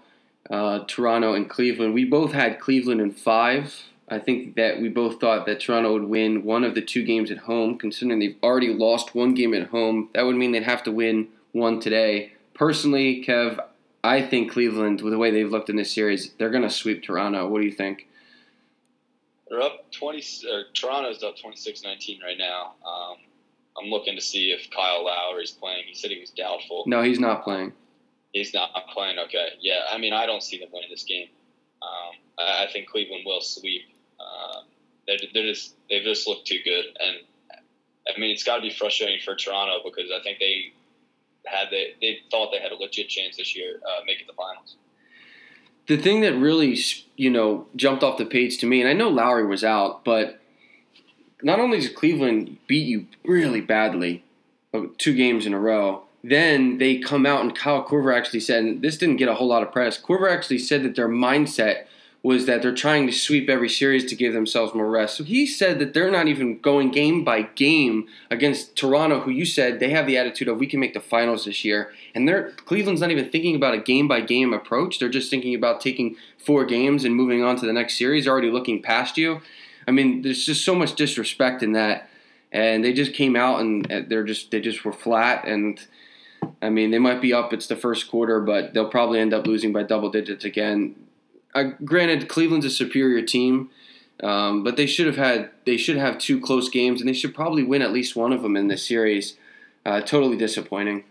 uh, 0.50 0.80
Toronto 0.88 1.34
and 1.34 1.50
Cleveland. 1.50 1.94
We 1.94 2.06
both 2.06 2.32
had 2.32 2.60
Cleveland 2.60 3.02
in 3.02 3.12
five. 3.12 3.74
I 4.08 4.20
think 4.20 4.56
that 4.56 4.80
we 4.80 4.90
both 4.90 5.20
thought 5.20 5.48
that 5.48 5.60
Toronto 5.60 5.94
would 5.94 6.04
win 6.04 6.44
one 6.44 6.64
of 6.64 6.76
the 6.76 6.82
two 6.82 7.04
games 7.04 7.32
at 7.32 7.40
home, 7.40 7.78
considering 7.78 8.20
they've 8.20 8.38
already 8.44 8.72
lost 8.72 9.16
one 9.16 9.34
game 9.34 9.54
at 9.54 9.70
home. 9.70 10.10
That 10.14 10.26
would 10.26 10.36
mean 10.36 10.52
they'd 10.52 10.64
have 10.64 10.84
to 10.84 10.92
win 10.92 11.30
one 11.54 11.80
today. 11.80 12.34
Personally, 12.54 13.24
Kev, 13.26 13.60
I 14.04 14.22
think 14.22 14.52
Cleveland, 14.52 15.02
with 15.02 15.12
the 15.12 15.18
way 15.18 15.32
they've 15.32 15.50
looked 15.50 15.70
in 15.70 15.76
this 15.76 15.92
series, 15.92 16.32
they're 16.38 16.52
going 16.52 16.64
to 16.64 16.70
sweep 16.70 17.02
Toronto. 17.02 17.48
What 17.48 17.62
do 17.62 17.66
you 17.66 17.74
think? 17.74 18.08
They're 19.50 19.62
up 19.62 19.92
20, 19.92 20.24
or 20.52 20.64
Toronto's 20.74 21.24
up 21.24 21.36
26-19 21.38 22.22
right 22.22 22.38
now. 22.38 22.74
Um, 22.86 23.18
I'm 23.78 23.90
looking 23.90 24.16
to 24.16 24.22
see 24.22 24.52
if 24.52 24.70
Kyle 24.70 25.06
Lowry's 25.06 25.52
playing. 25.52 25.84
He 25.88 25.96
said 25.96 26.12
he 26.12 26.20
was 26.20 26.30
doubtful. 26.30 26.84
No, 26.88 27.02
he's 27.02 27.20
not 27.20 27.44
playing. 27.44 27.74
He's 28.36 28.54
not 28.54 28.70
playing. 28.94 29.18
Okay, 29.18 29.50
yeah. 29.62 29.84
I 29.90 29.98
mean, 29.98 30.12
I 30.12 30.26
don't 30.26 30.44
see 30.44 30.60
them 30.60 30.68
winning 30.74 30.90
this 30.90 31.04
game. 31.04 31.30
Um, 31.82 32.16
I, 32.38 32.66
I, 32.66 32.72
think 32.72 32.90
Cleveland 32.90 33.24
will 33.26 33.40
sweep. 33.40 33.84
They're, 35.08 35.18
they're 35.34 35.44
just 35.44 35.76
they've 35.90 36.04
just 36.04 36.28
looked 36.28 36.48
too 36.48 36.60
good, 36.64 36.86
and 37.00 37.18
I 38.08 38.20
mean, 38.20 38.32
it's 38.32 38.44
got 38.44 38.58
to 38.58 38.62
be 38.62 38.72
frustrating 38.72 39.20
for 39.24 39.36
Toronto 39.36 39.80
because 39.84 40.12
I 40.12 40.22
think 40.24 40.40
they 40.40 40.74
had 41.46 41.68
they 41.72 41.94
they 42.02 42.20
thought 42.32 42.52
they 42.52 42.60
had 42.60 42.72
a 42.72 42.76
legit 42.76 43.10
chance 43.10 43.38
this 43.38 43.56
year 43.56 43.80
uh, 43.86 44.02
making 44.06 44.28
the 44.28 44.34
finals. 44.34 44.76
The 45.88 45.98
thing 45.98 46.22
that 46.22 46.34
really 46.34 46.78
you 47.16 47.30
know 47.30 47.68
jumped 47.76 48.04
off 48.04 48.18
the 48.18 48.26
page 48.26 48.58
to 48.60 48.66
me, 48.66 48.82
and 48.82 48.90
I 48.90 48.94
know 48.94 49.10
Lowry 49.10 49.46
was 49.46 49.64
out, 49.64 50.04
but 50.04 50.42
not 51.42 51.60
only 51.60 51.80
did 51.80 51.96
Cleveland 51.96 52.58
beat 52.68 52.88
you 52.88 53.08
really 53.24 53.62
badly, 53.62 54.24
uh, 54.74 54.84
two 54.98 55.14
games 55.14 55.46
in 55.46 55.54
a 55.54 55.60
row, 55.60 56.05
then 56.30 56.78
they 56.78 56.98
come 56.98 57.26
out 57.26 57.42
and 57.42 57.56
Kyle 57.56 57.86
Korver 57.86 58.16
actually 58.16 58.40
said, 58.40 58.64
and 58.64 58.82
this 58.82 58.98
didn't 58.98 59.18
get 59.18 59.30
a 59.30 59.36
whole 59.36 59.48
lot 59.48 59.64
of 59.64 59.72
press. 59.72 60.02
Korver 60.02 60.32
actually 60.32 60.60
said 60.60 60.84
that 60.84 60.96
their 60.96 61.10
mindset 61.10 61.86
was 62.24 62.48
that 62.48 62.64
they're 62.64 62.74
trying 62.74 63.06
to 63.06 63.14
sweep 63.14 63.48
every 63.48 63.70
series 63.70 64.04
to 64.04 64.16
give 64.16 64.34
themselves 64.34 64.74
more 64.74 64.90
rest. 64.90 65.16
So 65.16 65.24
he 65.24 65.46
said 65.46 65.78
that 65.78 65.94
they're 65.94 66.10
not 66.10 66.28
even 66.28 66.60
going 66.60 66.90
game 66.90 67.24
by 67.24 67.44
game 67.44 68.08
against 68.32 68.76
Toronto, 68.76 69.20
who 69.20 69.30
you 69.30 69.46
said 69.46 69.80
they 69.80 69.92
have 69.92 70.08
the 70.08 70.18
attitude 70.18 70.48
of 70.48 70.58
we 70.58 70.66
can 70.66 70.80
make 70.80 70.96
the 70.96 71.00
finals 71.00 71.46
this 71.46 71.64
year. 71.64 71.94
And 72.16 72.28
they're 72.28 72.50
Cleveland's 72.66 73.02
not 73.02 73.12
even 73.12 73.30
thinking 73.30 73.56
about 73.56 73.76
a 73.76 73.78
game 73.78 74.08
by 74.08 74.22
game 74.22 74.54
approach. 74.54 74.98
They're 74.98 75.08
just 75.08 75.30
thinking 75.30 75.54
about 75.54 75.82
taking 75.82 76.16
four 76.40 76.66
games 76.66 77.04
and 77.04 77.16
moving 77.16 77.44
on 77.44 77.58
to 77.58 77.66
the 77.68 77.74
next 77.74 77.96
series, 77.96 78.28
already 78.28 78.50
looking 78.50 78.82
past 78.82 79.20
you. 79.20 79.42
I 79.88 79.92
mean, 79.92 80.24
there's 80.24 80.48
just 80.48 80.66
so 80.66 80.74
much 80.74 80.96
disrespect 80.96 81.62
in 81.62 81.74
that. 81.74 82.10
And 82.52 82.84
they 82.84 82.94
just 82.94 83.14
came 83.14 83.36
out 83.36 83.60
and 83.60 83.92
uh, 83.92 84.02
they're 84.08 84.24
just 84.24 84.50
they 84.50 84.62
just 84.62 84.84
were 84.84 84.94
flat 84.94 85.46
and 85.48 85.80
I 86.62 86.70
mean, 86.70 86.92
they 86.92 87.00
might 87.00 87.22
be 87.22 87.34
up. 87.34 87.54
It's 87.54 87.68
the 87.68 87.76
first 87.76 88.10
quarter, 88.10 88.40
but 88.40 88.74
they'll 88.74 88.90
probably 88.90 89.20
end 89.20 89.34
up 89.34 89.48
losing 89.48 89.74
by 89.74 89.84
double 89.84 90.10
digits 90.10 90.46
again 90.46 90.96
uh, 91.56 91.72
granted, 91.86 92.28
Cleveland's 92.28 92.66
a 92.66 92.70
superior 92.70 93.26
team, 93.26 93.70
um, 94.22 94.64
but 94.64 94.76
they 94.76 94.86
should 94.86 95.08
have 95.08 95.16
had 95.16 95.50
they 95.66 95.78
should 95.78 95.96
have 95.96 96.18
two 96.18 96.40
close 96.40 96.70
games, 96.70 97.00
and 97.00 97.08
they 97.08 97.14
should 97.14 97.34
probably 97.34 97.64
win 97.64 97.82
at 97.82 97.94
least 97.94 98.16
one 98.16 98.34
of 98.34 98.44
them 98.44 98.58
in 98.58 98.68
this 98.68 98.86
series. 98.86 99.38
Uh, 99.86 100.02
totally 100.02 100.36
disappointing. 100.36 101.06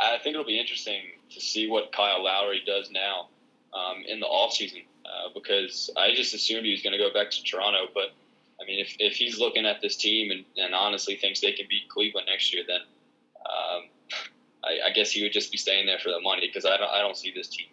I 0.00 0.18
think 0.22 0.34
it'll 0.34 0.46
be 0.46 0.58
interesting 0.58 1.02
to 1.30 1.40
see 1.40 1.68
what 1.68 1.92
Kyle 1.92 2.24
Lowry 2.24 2.62
does 2.64 2.90
now 2.90 3.28
um, 3.74 4.04
in 4.06 4.20
the 4.20 4.26
offseason 4.26 4.84
uh, 5.04 5.28
because 5.34 5.90
I 5.96 6.14
just 6.14 6.32
assumed 6.32 6.64
he 6.64 6.70
was 6.70 6.82
going 6.82 6.92
to 6.92 6.98
go 6.98 7.12
back 7.12 7.30
to 7.32 7.42
Toronto. 7.42 7.88
But, 7.92 8.12
I 8.62 8.64
mean, 8.64 8.78
if, 8.78 8.94
if 9.00 9.14
he's 9.14 9.40
looking 9.40 9.66
at 9.66 9.80
this 9.82 9.96
team 9.96 10.30
and, 10.30 10.44
and 10.56 10.72
honestly 10.72 11.16
thinks 11.16 11.40
they 11.40 11.50
can 11.50 11.66
beat 11.68 11.88
Cleveland 11.88 12.28
next 12.30 12.54
year, 12.54 12.62
then 12.66 12.78
um, 13.48 13.82
I, 14.64 14.88
I, 14.88 14.90
guess 14.92 15.10
he 15.10 15.22
would 15.22 15.32
just 15.32 15.50
be 15.50 15.58
staying 15.58 15.86
there 15.86 15.98
for 15.98 16.10
the 16.10 16.20
money 16.20 16.46
because 16.46 16.64
I 16.64 16.76
don't, 16.76 16.90
I 16.90 17.00
don't 17.00 17.16
see 17.16 17.32
this 17.34 17.48
team 17.48 17.66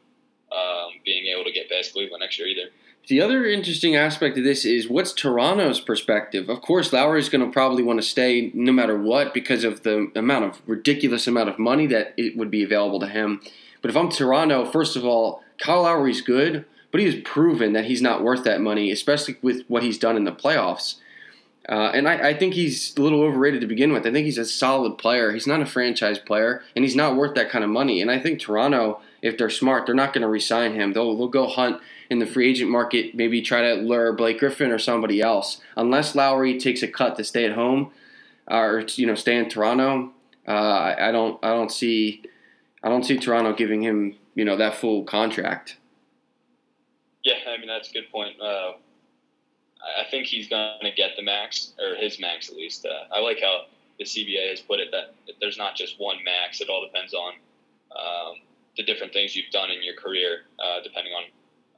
um, 0.52 0.92
being 1.04 1.26
able 1.26 1.44
to 1.44 1.52
get 1.52 1.70
past 1.70 1.94
Cleveland 1.94 2.22
next 2.22 2.40
year 2.40 2.48
either. 2.48 2.70
The 3.08 3.22
other 3.22 3.46
interesting 3.46 3.96
aspect 3.96 4.38
of 4.38 4.44
this 4.44 4.66
is 4.66 4.90
what's 4.90 5.14
Toronto's 5.14 5.80
perspective. 5.80 6.50
Of 6.50 6.62
course, 6.62 6.92
Lowry's 6.92 7.30
going 7.30 7.46
to 7.46 7.52
probably 7.52 7.84
want 7.84 8.02
to 8.02 8.08
stay 8.08 8.52
no 8.56 8.72
matter 8.72 9.00
what 9.00 9.32
because 9.32 9.64
of 9.64 9.84
the 9.84 10.12
amount 10.16 10.46
of 10.46 10.62
ridiculous 10.66 11.28
amount 11.28 11.50
of 11.50 11.60
money 11.60 11.86
that 11.88 12.16
it 12.18 12.36
would 12.36 12.50
be 12.50 12.64
available 12.64 13.00
to 13.02 13.08
him. 13.08 13.42
But 13.84 13.92
if 13.92 13.98
I'm 13.98 14.10
Toronto, 14.10 14.66
first 14.66 14.96
of 14.96 15.06
all, 15.06 15.44
Kyle 15.60 15.84
Lowry's 15.84 16.22
good, 16.22 16.66
but 16.90 17.00
he 17.00 17.06
has 17.06 17.22
proven 17.24 17.74
that 17.74 17.86
he's 17.86 18.02
not 18.02 18.24
worth 18.24 18.44
that 18.46 18.60
money, 18.60 18.92
especially 18.92 19.38
with 19.44 19.64
what 19.68 19.84
he's 19.84 20.00
done 20.00 20.18
in 20.18 20.24
the 20.24 20.32
playoffs. 20.32 20.96
Uh, 21.68 21.92
and 21.94 22.08
I, 22.08 22.30
I, 22.30 22.34
think 22.36 22.54
he's 22.54 22.96
a 22.96 23.02
little 23.02 23.24
overrated 23.24 23.62
to 23.62 23.68
begin 23.68 23.92
with. 23.92 24.06
I 24.06 24.12
think 24.12 24.26
he's 24.26 24.38
a 24.38 24.46
solid 24.46 25.00
player. 25.00 25.32
He's 25.32 25.48
not 25.48 25.62
a 25.62 25.66
franchise 25.66 26.20
player, 26.20 26.62
and 26.76 26.86
he's 26.86 26.96
not 26.96 27.16
worth 27.16 27.34
that 27.36 27.50
kind 27.50 27.64
of 27.64 27.72
money. 27.72 28.02
And 28.02 28.12
I 28.12 28.20
think 28.20 28.40
Toronto, 28.40 29.02
if 29.24 29.36
they're 29.36 29.50
smart, 29.50 29.88
they're 29.88 29.96
not 29.96 30.14
going 30.14 30.22
to 30.22 30.28
resign 30.28 30.76
him. 30.76 30.94
They'll, 30.94 31.18
they'll 31.18 31.28
go 31.28 31.48
hunt 31.48 31.82
in 32.10 32.20
the 32.20 32.26
free 32.28 32.50
agent 32.50 32.70
market, 32.70 33.16
maybe 33.16 33.42
try 33.42 33.62
to 33.62 33.82
lure 33.82 34.14
Blake 34.14 34.40
Griffin 34.40 34.72
or 34.72 34.78
somebody 34.78 35.22
else. 35.22 35.60
Unless 35.76 36.16
Lowry 36.16 36.60
takes 36.60 36.84
a 36.84 36.88
cut 36.88 37.16
to 37.18 37.24
stay 37.24 37.46
at 37.46 37.54
home 37.54 37.92
or 38.48 38.84
you 38.96 39.08
know 39.08 39.16
stay 39.16 39.36
in 39.36 39.50
Toronto, 39.50 40.12
uh, 40.48 40.52
I, 40.52 41.10
I 41.10 41.12
don't 41.12 41.44
I 41.44 41.50
don't 41.50 41.72
see 41.72 42.24
I 42.84 42.90
don't 42.90 43.04
see 43.04 43.18
Toronto 43.18 43.54
giving 43.54 43.82
him 43.82 44.16
you 44.36 44.46
know 44.46 44.56
that 44.58 44.76
full 44.76 45.04
contract. 45.04 45.78
Yeah, 47.24 47.36
I 47.48 47.58
mean 47.58 47.68
that's 47.68 47.90
a 47.90 47.94
good 47.94 48.12
point. 48.12 48.40
Uh, 48.40 48.74
I 49.86 50.10
think 50.10 50.26
he's 50.26 50.48
going 50.48 50.82
to 50.82 50.92
get 50.92 51.12
the 51.16 51.24
max, 51.24 51.74
or 51.80 51.96
his 51.96 52.20
max 52.20 52.50
at 52.50 52.56
least. 52.56 52.86
Uh, 52.86 53.16
I 53.16 53.20
like 53.20 53.40
how 53.42 53.66
the 54.00 54.06
CBA 54.06 54.50
has 54.50 54.62
put 54.62 54.80
it 54.80 54.90
that 54.92 55.16
there's 55.40 55.58
not 55.58 55.76
just 55.76 56.00
one 56.00 56.18
max. 56.24 56.62
It 56.62 56.70
all 56.70 56.86
depends 56.86 57.14
on 57.14 57.34
um, 57.92 58.36
the 58.78 58.84
different 58.84 59.14
things 59.14 59.36
you've 59.36 59.52
done 59.52 59.70
in 59.72 59.84
your 59.84 59.96
career, 59.96 60.42
uh, 60.60 60.82
depending 60.84 61.14
on 61.14 61.24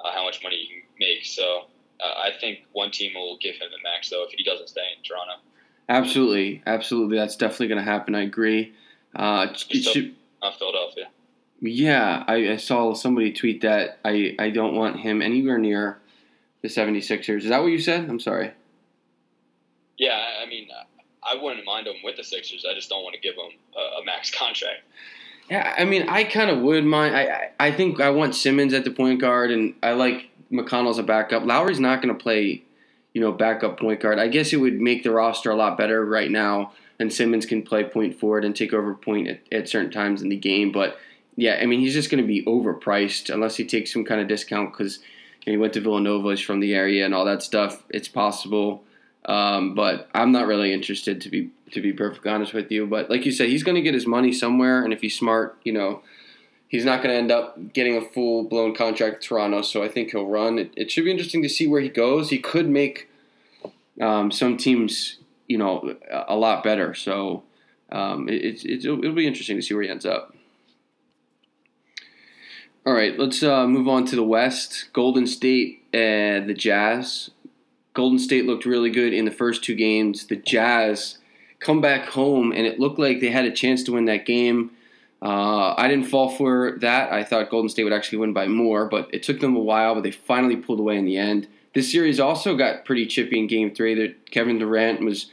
uh, 0.04 0.12
how 0.13 0.24
much 0.24 0.41
money 0.41 0.56
you 0.56 0.82
can 0.82 0.84
make. 1.00 1.26
So 1.26 1.65
uh, 2.00 2.20
I 2.20 2.32
think 2.39 2.60
one 2.72 2.91
team 2.91 3.13
will 3.15 3.38
give 3.41 3.56
him 3.56 3.70
the 3.72 3.82
max, 3.84 4.10
though, 4.10 4.24
if 4.24 4.32
he 4.32 4.43
doesn't 4.43 4.70
stay 4.70 4.82
in 4.98 5.04
Toronto. 5.04 5.34
Absolutely, 5.89 6.62
absolutely. 6.65 7.17
That's 7.17 7.36
definitely 7.36 7.70
going 7.70 7.84
to 7.84 7.89
happen. 7.89 8.15
I 8.15 8.24
agree. 8.24 8.74
Uh, 9.15 9.54
should, 9.54 10.15
not 10.41 10.60
Philadelphia. 10.60 11.06
Yeah, 11.62 12.24
I, 12.28 12.52
I, 12.52 12.58
saw 12.58 12.93
somebody 12.93 13.32
tweet 13.32 13.62
that 13.62 14.00
I, 14.06 14.36
I 14.38 14.52
don't 14.52 14.76
want 14.76 15.00
him 15.00 15.24
anywhere 15.24 15.58
near 15.58 15.98
the 16.62 16.67
76ers. 16.67 17.43
Is 17.43 17.50
that 17.50 17.62
what 17.62 17.67
you 17.67 17.80
said? 17.80 18.10
I'm 18.10 18.20
sorry. 18.20 18.52
Yeah, 19.98 20.22
I 20.41 20.46
mean, 20.46 20.67
uh, 20.72 20.84
I 21.24 21.41
wouldn't 21.41 21.65
mind 21.65 21.88
him 21.88 21.96
with 22.04 22.17
the 22.17 22.24
Sixers. 22.24 22.65
I 22.70 22.74
just 22.74 22.89
don't 22.89 23.04
want 23.04 23.15
to 23.15 23.22
give 23.22 23.36
him 23.36 23.52
a, 23.76 24.02
a 24.02 24.06
max 24.06 24.32
contract. 24.38 24.82
Yeah, 25.50 25.76
I 25.78 25.86
mean, 25.86 26.10
I 26.10 26.24
kind 26.26 26.50
of 26.50 26.60
would 26.60 26.86
mind. 26.86 27.15
I, 27.15 27.52
I 27.60 27.72
think 27.72 28.02
I 28.02 28.10
want 28.10 28.36
Simmons 28.36 28.74
at 28.74 28.84
the 28.84 28.91
point 28.91 29.22
guard, 29.22 29.50
and 29.52 29.74
I 29.82 29.93
like 29.93 30.30
McConnell 30.52 30.89
as 30.89 30.98
a 30.98 31.04
backup. 31.04 31.46
Lowry's 31.46 31.80
not 31.80 32.02
going 32.02 32.15
to 32.15 32.22
play, 32.22 32.63
you 33.13 33.22
know, 33.22 33.32
backup 33.32 33.80
point 33.80 34.02
guard. 34.02 34.20
I 34.20 34.28
guess 34.28 34.52
it 34.52 34.58
would 34.58 34.82
make 34.82 35.04
the 35.04 35.12
roster 35.12 35.50
a 35.50 35.56
lot 35.56 35.78
better 35.78 36.06
right 36.06 36.30
now, 36.30 36.74
and 37.00 37.12
Simmons 37.12 37.46
can 37.46 37.63
play 37.63 37.86
point 37.86 38.20
forward 38.20 38.43
and 38.43 38.54
take 38.54 38.74
over 38.74 38.93
point 38.93 39.30
at, 39.30 39.41
at 39.52 39.70
certain 39.70 39.91
times 39.91 40.22
in 40.22 40.28
the 40.28 40.36
game. 40.36 40.74
But 40.74 41.00
yeah, 41.38 41.60
I 41.62 41.65
mean, 41.65 41.80
he's 41.80 41.93
just 41.93 42.12
going 42.12 42.22
to 42.22 42.28
be 42.28 42.43
overpriced 42.43 43.34
unless 43.34 43.56
he 43.56 43.65
takes 43.65 43.93
some 43.93 44.04
kind 44.04 44.22
of 44.22 44.28
discount 44.28 44.74
because– 44.74 45.00
he 45.52 45.58
went 45.58 45.74
to 45.74 45.82
Villanova, 45.82 46.32
he's 46.32 46.42
from 46.42 46.60
the 46.60 46.74
area, 46.74 47.06
and 47.06 47.14
all 47.14 47.26
that 47.26 47.42
stuff. 47.44 47.84
It's 47.90 48.08
possible, 48.08 48.84
um, 49.26 49.76
but 49.76 50.10
I'm 50.14 50.32
not 50.32 50.48
really 50.48 50.74
interested 50.74 51.22
to 51.22 51.30
be 51.30 51.52
to 51.72 51.82
be 51.82 51.92
perfectly 51.92 52.32
honest 52.32 52.54
with 52.54 52.72
you. 52.72 52.86
But 52.88 53.10
like 53.10 53.26
you 53.26 53.32
said, 53.32 53.50
he's 53.50 53.64
going 53.64 53.76
to 53.76 53.82
get 53.82 53.94
his 53.94 54.08
money 54.08 54.32
somewhere, 54.32 54.84
and 54.84 54.94
if 54.94 55.02
he's 55.02 55.18
smart, 55.18 55.58
you 55.64 55.74
know, 55.74 56.02
he's 56.68 56.86
not 56.86 57.02
going 57.02 57.14
to 57.14 57.18
end 57.18 57.32
up 57.32 57.74
getting 57.74 57.98
a 57.98 58.02
full 58.02 58.44
blown 58.44 58.76
contract 58.76 59.18
with 59.18 59.24
Toronto. 59.24 59.62
So 59.62 59.84
I 59.84 59.88
think 59.88 60.12
he'll 60.12 60.28
run. 60.28 60.60
It, 60.60 60.72
it 60.76 60.92
should 60.92 61.06
be 61.06 61.12
interesting 61.12 61.42
to 61.44 61.50
see 61.50 61.68
where 61.68 61.82
he 61.82 61.90
goes. 61.90 62.30
He 62.30 62.40
could 62.40 62.70
make 62.70 63.10
um, 64.02 64.32
some 64.32 64.58
teams, 64.58 65.18
you 65.48 65.58
know, 65.58 65.96
a 66.28 66.36
lot 66.36 66.64
better. 66.64 66.94
So 66.94 67.44
um, 67.92 68.30
it, 68.30 68.44
it, 68.44 68.66
it'll, 68.66 69.00
it'll 69.00 69.16
be 69.16 69.28
interesting 69.28 69.58
to 69.58 69.62
see 69.62 69.74
where 69.74 69.84
he 69.84 69.90
ends 69.90 70.06
up. 70.06 70.36
All 72.88 72.93
right, 72.93 73.19
let's 73.19 73.43
uh, 73.43 73.67
move 73.67 73.89
on 73.89 74.06
to 74.06 74.15
the 74.15 74.23
West. 74.23 74.93
Golden 74.93 75.28
State 75.28 75.84
and 75.91 76.50
the 76.50 76.54
Jazz. 76.54 77.32
Golden 77.93 78.17
State 78.17 78.45
looked 78.45 78.65
really 78.65 78.89
good 78.89 79.12
in 79.12 79.26
the 79.26 79.32
first 79.32 79.62
two 79.62 79.76
games. 79.76 80.28
The 80.28 80.38
Jazz 80.38 81.17
come 81.60 81.82
back 81.82 82.06
home, 82.06 82.54
and 82.54 82.65
it 82.65 82.80
looked 82.80 82.97
like 82.97 83.19
they 83.19 83.30
had 83.30 83.43
a 83.43 83.52
chance 83.52 83.84
to 83.84 83.91
win 83.91 84.06
that 84.06 84.26
game. 84.26 84.71
Uh, 85.21 85.73
I 85.78 85.89
didn't 85.89 86.06
fall 86.06 86.30
for 86.30 86.78
that. 86.80 87.12
I 87.12 87.26
thought 87.26 87.50
Golden 87.50 87.67
State 87.67 87.84
would 87.84 87.91
actually 87.91 88.19
win 88.19 88.32
by 88.32 88.47
more, 88.47 88.86
but 88.88 89.10
it 89.12 89.21
took 89.21 89.41
them 89.41 89.58
a 89.58 89.60
while, 89.60 89.93
but 89.93 90.04
they 90.04 90.12
finally 90.12 90.56
pulled 90.56 90.80
away 90.80 90.95
in 90.95 91.04
the 91.04 91.17
end. 91.17 91.50
This 91.73 91.91
series 91.91 92.21
also 92.21 92.56
got 92.56 92.86
pretty 92.86 93.06
chippy 93.06 93.38
in 93.38 93.47
Game 93.47 93.76
Three. 93.76 93.95
That 93.95 94.32
Kevin 94.32 94.60
Durant 94.60 95.02
was 95.02 95.30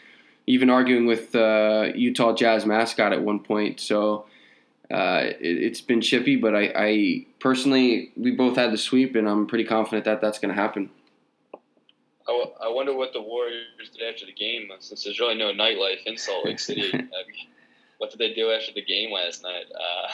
even 0.49 0.71
arguing 0.71 1.07
with 1.07 1.37
uh, 1.37 1.93
Utah 1.95 2.35
Jazz 2.35 2.67
mascot 2.67 3.13
at 3.13 3.23
one 3.23 3.39
point. 3.39 3.79
So 3.79 4.27
uh, 4.95 5.33
it, 5.41 5.69
has 5.71 5.81
been 5.81 6.01
chippy, 6.01 6.37
but 6.37 6.55
I, 6.55 6.73
I, 6.77 7.27
personally, 7.41 8.13
we 8.17 8.31
both 8.31 8.57
had 8.57 8.71
the 8.71 8.79
sweep, 8.79 9.17
and 9.17 9.29
I'm 9.29 9.45
pretty 9.49 9.65
confident 9.65 10.05
that 10.05 10.21
that's 10.21 10.39
going 10.39 10.55
to 10.55 10.61
happen. 10.61 10.89
I, 11.53 12.31
w- 12.31 12.53
I 12.63 12.69
wonder 12.69 12.95
what 12.95 13.13
the 13.13 13.21
Warriors 13.21 13.91
did 13.93 14.09
after 14.09 14.25
the 14.25 14.33
game, 14.33 14.69
since 14.79 15.03
there's 15.03 15.19
really 15.19 15.35
no 15.35 15.53
nightlife 15.53 16.07
in 16.07 16.17
Salt 16.17 16.47
Lake 16.47 16.61
City. 16.61 16.91
I 16.95 16.99
mean, 16.99 17.49
what 17.99 18.13
did 18.13 18.21
they 18.21 18.35
do 18.35 18.53
after 18.53 18.73
the 18.73 18.85
game 18.85 19.11
last 19.11 19.43
night? 19.43 19.65
Uh, 19.75 20.13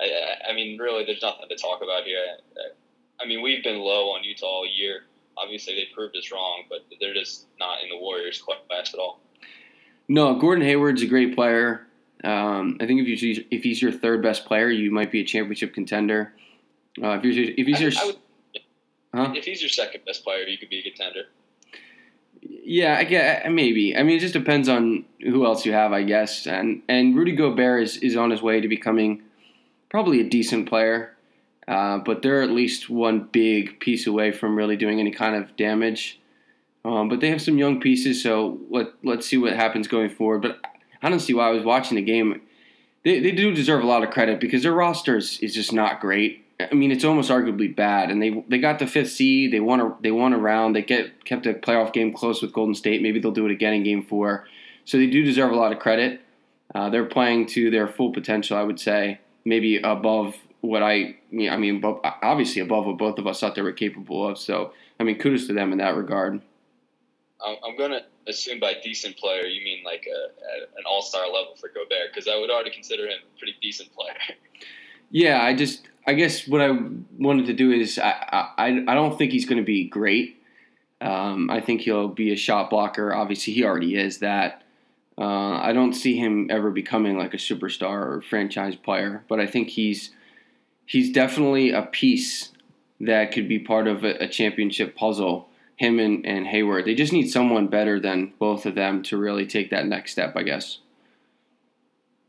I, 0.00 0.50
I, 0.50 0.54
mean, 0.54 0.76
really, 0.76 1.04
there's 1.04 1.22
nothing 1.22 1.48
to 1.48 1.56
talk 1.56 1.80
about 1.80 2.02
here. 2.02 2.18
I, 2.56 3.22
I 3.22 3.28
mean, 3.28 3.42
we've 3.42 3.62
been 3.62 3.78
low 3.78 4.10
on 4.10 4.24
Utah 4.24 4.46
all 4.46 4.66
year. 4.66 5.04
Obviously, 5.38 5.76
they 5.76 5.86
proved 5.94 6.16
us 6.16 6.32
wrong, 6.32 6.64
but 6.68 6.80
they're 7.00 7.14
just 7.14 7.46
not 7.60 7.80
in 7.84 7.88
the 7.88 7.96
Warriors 7.96 8.42
class 8.42 8.92
at 8.92 8.98
all. 8.98 9.20
No, 10.08 10.34
Gordon 10.34 10.64
Hayward's 10.64 11.02
a 11.02 11.06
great 11.06 11.36
player. 11.36 11.86
Um, 12.22 12.76
I 12.80 12.86
think 12.86 13.00
if 13.00 13.20
he's 13.20 13.40
if 13.50 13.62
he's 13.62 13.80
your 13.80 13.92
third 13.92 14.22
best 14.22 14.44
player, 14.44 14.68
you 14.68 14.90
might 14.90 15.10
be 15.10 15.20
a 15.20 15.24
championship 15.24 15.72
contender. 15.72 16.32
Uh, 17.02 17.10
if, 17.12 17.24
you're, 17.24 17.54
if 17.56 17.66
he's 17.66 17.80
your, 17.80 17.92
I 17.98 18.06
would, 18.06 18.16
huh? 19.14 19.32
if 19.34 19.44
he's 19.44 19.62
your 19.62 19.70
second 19.70 20.04
best 20.04 20.24
player, 20.24 20.44
you 20.44 20.58
could 20.58 20.68
be 20.68 20.80
a 20.80 20.82
contender. 20.82 21.26
Yeah, 22.42 22.96
I 22.98 23.04
get 23.04 23.50
maybe. 23.50 23.96
I 23.96 24.02
mean, 24.02 24.16
it 24.16 24.20
just 24.20 24.34
depends 24.34 24.68
on 24.68 25.04
who 25.20 25.44
else 25.46 25.64
you 25.64 25.72
have, 25.72 25.92
I 25.92 26.02
guess. 26.02 26.46
And 26.46 26.82
and 26.88 27.16
Rudy 27.16 27.32
Gobert 27.32 27.82
is, 27.82 27.96
is 27.98 28.16
on 28.16 28.30
his 28.30 28.42
way 28.42 28.60
to 28.60 28.68
becoming 28.68 29.22
probably 29.90 30.20
a 30.20 30.28
decent 30.28 30.68
player, 30.68 31.16
uh, 31.68 31.98
but 31.98 32.22
they're 32.22 32.42
at 32.42 32.50
least 32.50 32.88
one 32.90 33.28
big 33.32 33.80
piece 33.80 34.06
away 34.06 34.30
from 34.30 34.56
really 34.56 34.76
doing 34.76 35.00
any 35.00 35.10
kind 35.10 35.36
of 35.36 35.56
damage. 35.56 36.20
Um, 36.84 37.08
but 37.08 37.20
they 37.20 37.28
have 37.28 37.42
some 37.42 37.58
young 37.58 37.80
pieces, 37.80 38.22
so 38.22 38.58
let 38.70 38.88
let's 39.02 39.26
see 39.26 39.36
what 39.36 39.52
happens 39.52 39.86
going 39.86 40.10
forward. 40.10 40.40
But 40.40 40.64
I 41.02 41.08
don't 41.08 41.20
see 41.20 41.34
why 41.34 41.48
I 41.48 41.52
was 41.52 41.64
watching 41.64 41.96
the 41.96 42.02
game. 42.02 42.40
They, 43.04 43.20
they 43.20 43.32
do 43.32 43.54
deserve 43.54 43.82
a 43.82 43.86
lot 43.86 44.02
of 44.02 44.10
credit 44.10 44.40
because 44.40 44.62
their 44.62 44.72
rosters 44.72 45.38
is 45.40 45.54
just 45.54 45.72
not 45.72 46.00
great. 46.00 46.44
I 46.70 46.74
mean, 46.74 46.90
it's 46.90 47.04
almost 47.04 47.30
arguably 47.30 47.74
bad, 47.74 48.10
and 48.10 48.20
they 48.22 48.44
they 48.48 48.58
got 48.58 48.78
the 48.78 48.86
fifth 48.86 49.12
seed. 49.12 49.52
They 49.52 49.60
won 49.60 49.80
a 49.80 49.96
they 50.02 50.10
won 50.10 50.34
a 50.34 50.38
round. 50.38 50.76
They 50.76 50.82
get 50.82 51.24
kept 51.24 51.46
a 51.46 51.54
playoff 51.54 51.92
game 51.92 52.12
close 52.12 52.42
with 52.42 52.52
Golden 52.52 52.74
State. 52.74 53.00
Maybe 53.00 53.18
they'll 53.18 53.32
do 53.32 53.46
it 53.46 53.52
again 53.52 53.72
in 53.72 53.82
Game 53.82 54.04
Four. 54.04 54.46
So 54.84 54.98
they 54.98 55.06
do 55.06 55.22
deserve 55.22 55.52
a 55.52 55.56
lot 55.56 55.72
of 55.72 55.78
credit. 55.78 56.20
Uh, 56.74 56.90
they're 56.90 57.06
playing 57.06 57.46
to 57.46 57.70
their 57.70 57.88
full 57.88 58.12
potential, 58.12 58.56
I 58.56 58.62
would 58.62 58.78
say, 58.78 59.20
maybe 59.44 59.78
above 59.78 60.36
what 60.60 60.82
I 60.82 61.16
I 61.32 61.56
mean, 61.56 61.82
obviously 61.82 62.60
above 62.60 62.86
what 62.86 62.98
both 62.98 63.18
of 63.18 63.26
us 63.26 63.40
thought 63.40 63.54
they 63.54 63.62
were 63.62 63.72
capable 63.72 64.26
of. 64.28 64.38
So 64.38 64.72
I 64.98 65.04
mean, 65.04 65.18
kudos 65.18 65.46
to 65.46 65.52
them 65.52 65.72
in 65.72 65.78
that 65.78 65.96
regard. 65.96 66.42
I'm 67.44 67.76
gonna 67.76 68.02
assume 68.26 68.60
by 68.60 68.74
decent 68.82 69.16
player 69.16 69.44
you 69.44 69.64
mean 69.64 69.82
like 69.84 70.06
a 70.06 70.78
an 70.78 70.84
all 70.86 71.02
star 71.02 71.26
level 71.26 71.54
for 71.58 71.68
Gobert 71.68 72.12
because 72.12 72.28
I 72.28 72.38
would 72.38 72.50
already 72.50 72.70
consider 72.70 73.04
him 73.04 73.18
a 73.34 73.38
pretty 73.38 73.56
decent 73.60 73.92
player. 73.92 74.14
Yeah, 75.10 75.42
I 75.42 75.54
just 75.54 75.88
I 76.06 76.14
guess 76.14 76.46
what 76.46 76.60
I 76.60 76.70
wanted 77.18 77.46
to 77.46 77.52
do 77.52 77.72
is 77.72 77.98
I 77.98 78.12
I, 78.56 78.84
I 78.86 78.94
don't 78.94 79.18
think 79.18 79.32
he's 79.32 79.44
going 79.44 79.58
to 79.58 79.64
be 79.64 79.88
great. 79.88 80.40
Um, 81.00 81.50
I 81.50 81.60
think 81.60 81.80
he'll 81.80 82.08
be 82.08 82.32
a 82.32 82.36
shot 82.36 82.70
blocker. 82.70 83.14
Obviously, 83.14 83.54
he 83.54 83.64
already 83.64 83.96
is 83.96 84.18
that. 84.18 84.62
Uh, 85.18 85.58
I 85.58 85.72
don't 85.72 85.92
see 85.92 86.16
him 86.16 86.48
ever 86.50 86.70
becoming 86.70 87.18
like 87.18 87.34
a 87.34 87.38
superstar 87.38 88.06
or 88.06 88.22
franchise 88.22 88.76
player, 88.76 89.24
but 89.28 89.40
I 89.40 89.46
think 89.46 89.68
he's 89.68 90.10
he's 90.86 91.12
definitely 91.12 91.70
a 91.72 91.82
piece 91.82 92.52
that 93.00 93.32
could 93.32 93.48
be 93.48 93.58
part 93.58 93.86
of 93.86 94.04
a, 94.04 94.24
a 94.24 94.28
championship 94.28 94.96
puzzle. 94.96 95.49
Him 95.80 95.98
and, 95.98 96.26
and 96.26 96.46
Hayward, 96.46 96.84
they 96.84 96.94
just 96.94 97.10
need 97.10 97.28
someone 97.28 97.66
better 97.66 97.98
than 97.98 98.34
both 98.38 98.66
of 98.66 98.74
them 98.74 99.02
to 99.04 99.16
really 99.16 99.46
take 99.46 99.70
that 99.70 99.86
next 99.86 100.12
step, 100.12 100.36
I 100.36 100.42
guess. 100.42 100.76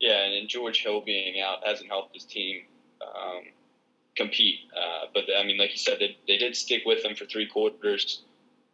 Yeah, 0.00 0.24
and 0.24 0.48
George 0.48 0.82
Hill 0.82 1.02
being 1.02 1.38
out 1.38 1.58
hasn't 1.62 1.90
helped 1.90 2.14
his 2.14 2.24
team 2.24 2.62
um, 3.02 3.42
compete. 4.16 4.60
Uh, 4.74 5.08
but 5.12 5.24
I 5.38 5.44
mean, 5.44 5.58
like 5.58 5.70
you 5.70 5.76
said, 5.76 5.98
they, 6.00 6.16
they 6.26 6.38
did 6.38 6.56
stick 6.56 6.84
with 6.86 7.02
them 7.02 7.14
for 7.14 7.26
three 7.26 7.46
quarters 7.46 8.22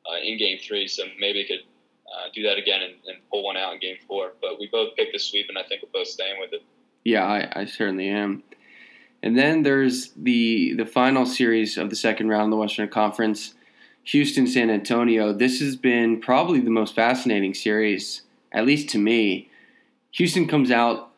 uh, 0.08 0.20
in 0.22 0.38
Game 0.38 0.60
Three, 0.60 0.86
so 0.86 1.02
maybe 1.18 1.42
they 1.42 1.48
could 1.48 1.64
uh, 2.06 2.28
do 2.32 2.44
that 2.44 2.56
again 2.56 2.80
and, 2.80 2.94
and, 3.08 3.18
pull 3.32 3.42
one 3.42 3.56
out 3.56 3.74
in 3.74 3.80
Game 3.80 3.96
Four. 4.06 4.34
But 4.40 4.60
we 4.60 4.68
both 4.70 4.94
picked 4.94 5.12
the 5.12 5.18
sweep, 5.18 5.46
and 5.48 5.58
I 5.58 5.64
think 5.64 5.82
we're 5.82 6.00
both 6.00 6.06
staying 6.06 6.38
with 6.38 6.52
it. 6.52 6.62
Yeah, 7.04 7.24
I, 7.24 7.62
I 7.62 7.64
certainly 7.64 8.08
am. 8.08 8.44
And 9.24 9.36
then 9.36 9.64
there's 9.64 10.12
the 10.12 10.74
the 10.74 10.86
final 10.86 11.26
series 11.26 11.76
of 11.76 11.90
the 11.90 11.96
second 11.96 12.28
round 12.28 12.44
of 12.44 12.50
the 12.50 12.58
Western 12.58 12.88
Conference, 12.88 13.54
Houston 14.08 14.46
San 14.46 14.70
Antonio. 14.70 15.34
This 15.34 15.60
has 15.60 15.76
been 15.76 16.18
probably 16.18 16.60
the 16.60 16.70
most 16.70 16.94
fascinating 16.94 17.52
series, 17.52 18.22
at 18.50 18.64
least 18.64 18.88
to 18.90 18.98
me. 18.98 19.50
Houston 20.12 20.48
comes 20.48 20.70
out 20.70 21.10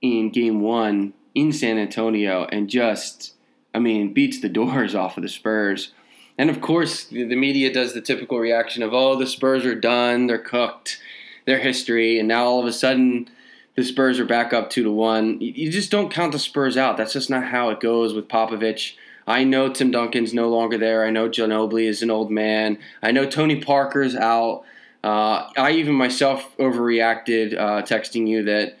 in 0.00 0.30
Game 0.30 0.60
One 0.60 1.12
in 1.34 1.52
San 1.52 1.76
Antonio 1.76 2.46
and 2.52 2.70
just, 2.70 3.34
I 3.74 3.80
mean, 3.80 4.12
beats 4.12 4.40
the 4.40 4.48
doors 4.60 4.94
off 4.94 5.16
of 5.16 5.24
the 5.24 5.28
Spurs. 5.28 5.92
And 6.38 6.48
of 6.48 6.60
course, 6.60 7.06
the 7.06 7.34
media 7.34 7.72
does 7.72 7.94
the 7.94 8.00
typical 8.00 8.38
reaction 8.38 8.84
of, 8.84 8.94
oh, 8.94 9.16
the 9.16 9.26
Spurs 9.26 9.64
are 9.64 9.74
done, 9.74 10.28
they're 10.28 10.38
cooked, 10.38 11.00
their 11.46 11.58
history, 11.58 12.20
and 12.20 12.28
now 12.28 12.44
all 12.44 12.60
of 12.60 12.66
a 12.66 12.72
sudden 12.72 13.28
the 13.74 13.82
Spurs 13.82 14.20
are 14.20 14.24
back 14.24 14.52
up 14.52 14.70
two 14.70 14.84
to 14.84 14.92
one. 14.92 15.40
You 15.40 15.68
just 15.72 15.90
don't 15.90 16.12
count 16.12 16.30
the 16.30 16.38
Spurs 16.38 16.76
out. 16.76 16.96
That's 16.96 17.12
just 17.12 17.28
not 17.28 17.42
how 17.42 17.70
it 17.70 17.80
goes 17.80 18.14
with 18.14 18.28
Popovich. 18.28 18.92
I 19.26 19.44
know 19.44 19.68
Tim 19.72 19.90
Duncan's 19.90 20.32
no 20.32 20.48
longer 20.48 20.78
there. 20.78 21.04
I 21.04 21.10
know 21.10 21.28
Ginobili 21.28 21.88
is 21.88 22.02
an 22.02 22.10
old 22.10 22.30
man. 22.30 22.78
I 23.02 23.10
know 23.10 23.26
Tony 23.28 23.60
Parker's 23.60 24.14
out. 24.14 24.64
Uh, 25.02 25.48
I 25.56 25.72
even 25.72 25.94
myself 25.94 26.56
overreacted, 26.58 27.56
uh, 27.58 27.82
texting 27.82 28.26
you 28.28 28.44
that 28.44 28.78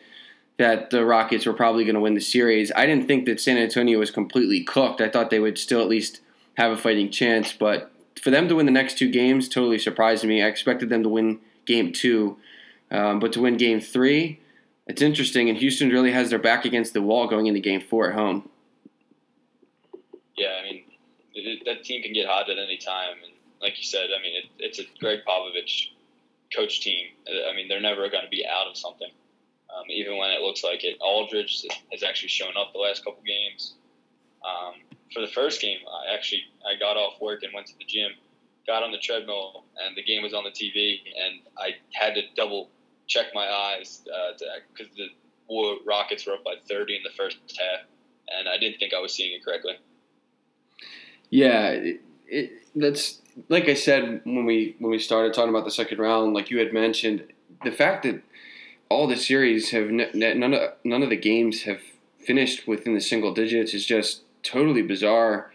that 0.58 0.88
the 0.88 1.04
Rockets 1.04 1.44
were 1.44 1.52
probably 1.52 1.84
going 1.84 1.96
to 1.96 2.00
win 2.00 2.14
the 2.14 2.20
series. 2.20 2.72
I 2.74 2.86
didn't 2.86 3.06
think 3.06 3.26
that 3.26 3.40
San 3.40 3.58
Antonio 3.58 3.98
was 3.98 4.10
completely 4.10 4.64
cooked. 4.64 5.02
I 5.02 5.08
thought 5.10 5.28
they 5.28 5.38
would 5.38 5.58
still 5.58 5.82
at 5.82 5.88
least 5.88 6.20
have 6.54 6.72
a 6.72 6.78
fighting 6.78 7.10
chance, 7.10 7.52
but 7.52 7.92
for 8.22 8.30
them 8.30 8.48
to 8.48 8.54
win 8.54 8.64
the 8.64 8.72
next 8.72 8.96
two 8.96 9.10
games 9.10 9.50
totally 9.50 9.78
surprised 9.78 10.24
me. 10.24 10.42
I 10.42 10.46
expected 10.46 10.88
them 10.88 11.02
to 11.02 11.10
win 11.10 11.40
game 11.66 11.92
two, 11.92 12.38
um, 12.90 13.20
but 13.20 13.34
to 13.34 13.40
win 13.42 13.58
game 13.58 13.80
three, 13.80 14.40
it's 14.86 15.02
interesting. 15.02 15.50
And 15.50 15.58
Houston 15.58 15.90
really 15.90 16.12
has 16.12 16.30
their 16.30 16.38
back 16.38 16.64
against 16.64 16.94
the 16.94 17.02
wall 17.02 17.26
going 17.26 17.46
into 17.46 17.60
game 17.60 17.82
four 17.82 18.08
at 18.08 18.14
home. 18.14 18.48
Yeah, 20.36 20.60
I 20.60 20.62
mean, 20.62 20.84
it, 21.34 21.62
that 21.66 21.84
team 21.84 22.02
can 22.02 22.12
get 22.12 22.26
hot 22.26 22.50
at 22.50 22.58
any 22.58 22.78
time. 22.78 23.16
And 23.24 23.32
like 23.60 23.78
you 23.78 23.84
said, 23.84 24.08
I 24.16 24.22
mean, 24.22 24.36
it, 24.36 24.44
it's 24.58 24.78
a 24.78 24.84
Gregg 25.00 25.20
Popovich 25.26 25.90
coach 26.54 26.80
team. 26.80 27.06
I 27.26 27.54
mean, 27.54 27.68
they're 27.68 27.80
never 27.80 28.08
going 28.08 28.24
to 28.24 28.30
be 28.30 28.46
out 28.46 28.66
of 28.68 28.76
something 28.76 29.10
um, 29.76 29.84
even 29.90 30.16
when 30.16 30.30
it 30.30 30.40
looks 30.40 30.64
like 30.64 30.84
it. 30.84 30.96
Aldridge 31.00 31.66
has 31.92 32.02
actually 32.02 32.28
shown 32.28 32.52
up 32.58 32.72
the 32.72 32.78
last 32.78 33.04
couple 33.04 33.22
games. 33.26 33.74
Um, 34.44 34.74
for 35.12 35.20
the 35.20 35.28
first 35.28 35.60
game, 35.60 35.78
I 35.86 36.14
actually 36.14 36.42
I 36.66 36.78
got 36.78 36.96
off 36.96 37.20
work 37.20 37.42
and 37.42 37.52
went 37.54 37.66
to 37.68 37.78
the 37.78 37.84
gym, 37.84 38.12
got 38.66 38.82
on 38.82 38.92
the 38.92 38.98
treadmill, 38.98 39.64
and 39.84 39.96
the 39.96 40.02
game 40.02 40.22
was 40.22 40.34
on 40.34 40.44
the 40.44 40.50
TV, 40.50 40.98
and 41.04 41.40
I 41.58 41.76
had 41.92 42.14
to 42.14 42.22
double 42.36 42.70
check 43.06 43.26
my 43.34 43.46
eyes 43.46 44.02
because 44.72 44.92
uh, 44.92 44.96
the 44.96 45.80
Rockets 45.86 46.26
were 46.26 46.34
up 46.34 46.44
by 46.44 46.54
30 46.68 46.96
in 46.96 47.02
the 47.02 47.14
first 47.16 47.38
half, 47.58 47.86
and 48.36 48.48
I 48.48 48.58
didn't 48.58 48.78
think 48.78 48.94
I 48.94 49.00
was 49.00 49.14
seeing 49.14 49.32
it 49.32 49.44
correctly. 49.44 49.74
Yeah, 51.30 51.70
it, 51.70 52.00
it, 52.28 52.52
that's 52.74 53.20
like 53.48 53.68
I 53.68 53.74
said 53.74 54.22
when 54.24 54.46
we 54.46 54.76
when 54.78 54.90
we 54.90 54.98
started 54.98 55.34
talking 55.34 55.50
about 55.50 55.64
the 55.64 55.70
second 55.70 55.98
round. 55.98 56.34
Like 56.34 56.50
you 56.50 56.58
had 56.58 56.72
mentioned, 56.72 57.24
the 57.64 57.70
fact 57.70 58.04
that 58.04 58.22
all 58.88 59.06
the 59.06 59.16
series 59.16 59.70
have 59.70 59.90
none 59.90 60.54
of 60.54 60.72
none 60.84 61.02
of 61.02 61.10
the 61.10 61.16
games 61.16 61.62
have 61.62 61.80
finished 62.18 62.66
within 62.66 62.94
the 62.94 63.00
single 63.00 63.32
digits 63.32 63.74
is 63.74 63.86
just 63.86 64.22
totally 64.42 64.82
bizarre. 64.82 65.52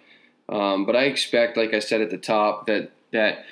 Um, 0.50 0.86
but 0.86 0.96
I 0.96 1.04
expect, 1.04 1.58
like 1.58 1.74
I 1.74 1.80
said 1.80 2.02
at 2.02 2.10
the 2.10 2.18
top, 2.18 2.68
that 2.68 2.92
that 3.12 3.46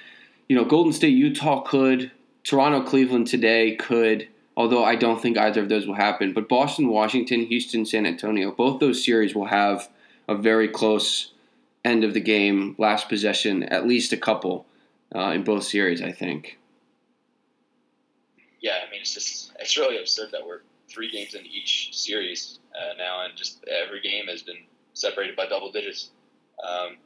you 0.47 0.55
know 0.55 0.65
Golden 0.65 0.93
State, 0.93 1.09
Utah 1.09 1.61
could, 1.61 2.11
Toronto, 2.43 2.81
Cleveland 2.81 3.27
today 3.27 3.75
could. 3.75 4.27
Although 4.57 4.83
I 4.83 4.95
don't 4.95 5.21
think 5.21 5.37
either 5.37 5.61
of 5.61 5.69
those 5.69 5.87
will 5.87 5.95
happen, 5.95 6.33
but 6.33 6.49
Boston, 6.49 6.89
Washington, 6.89 7.45
Houston, 7.45 7.85
San 7.85 8.05
Antonio, 8.05 8.51
both 8.51 8.81
those 8.81 9.05
series 9.05 9.33
will 9.33 9.45
have 9.45 9.87
a 10.27 10.35
very 10.35 10.67
close 10.67 11.31
end 11.89 12.03
of 12.03 12.13
the 12.13 12.21
game, 12.21 12.75
last 12.77 13.09
possession, 13.09 13.63
at 13.63 13.87
least 13.87 14.13
a 14.13 14.17
couple 14.17 14.65
uh, 15.13 15.31
in 15.31 15.43
both 15.43 15.63
series. 15.63 16.01
I 16.01 16.11
think 16.11 16.59
yeah, 18.61 18.79
I 18.85 18.91
mean, 18.91 19.01
it's 19.01 19.13
just 19.13 19.53
it's 19.59 19.77
really 19.77 19.97
absurd 19.97 20.31
that 20.31 20.45
we're 20.45 20.61
three 20.89 21.09
games 21.11 21.35
in 21.35 21.45
each 21.45 21.89
series 21.93 22.59
uh, 22.75 22.95
now, 22.97 23.25
and 23.25 23.35
just 23.35 23.63
every 23.67 24.01
game 24.01 24.27
has 24.27 24.41
been 24.41 24.63
separated 24.93 25.35
by 25.35 25.45
double 25.45 25.71
digits. 25.71 26.11
Um, 26.67 26.97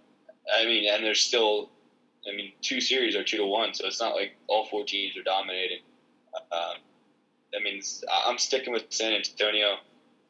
I 0.52 0.66
mean, 0.66 0.92
and 0.92 1.04
there's 1.04 1.22
still, 1.22 1.70
I 2.28 2.36
mean, 2.36 2.54
two 2.62 2.82
series 2.82 3.16
are 3.16 3.24
two 3.24 3.38
to 3.38 3.46
one, 3.46 3.74
so 3.74 3.86
it's 3.86 4.02
not 4.02 4.16
like 4.16 4.36
all 4.48 4.66
four 4.66 4.84
teams 4.84 5.16
are 5.18 5.24
dominating. 5.24 5.80
Um, 6.52 6.78
I 7.56 7.62
mean, 7.64 7.82
I'm 8.26 8.40
sticking 8.40 8.74
with 8.74 8.86
San 8.90 9.14
Antonio. 9.14 9.76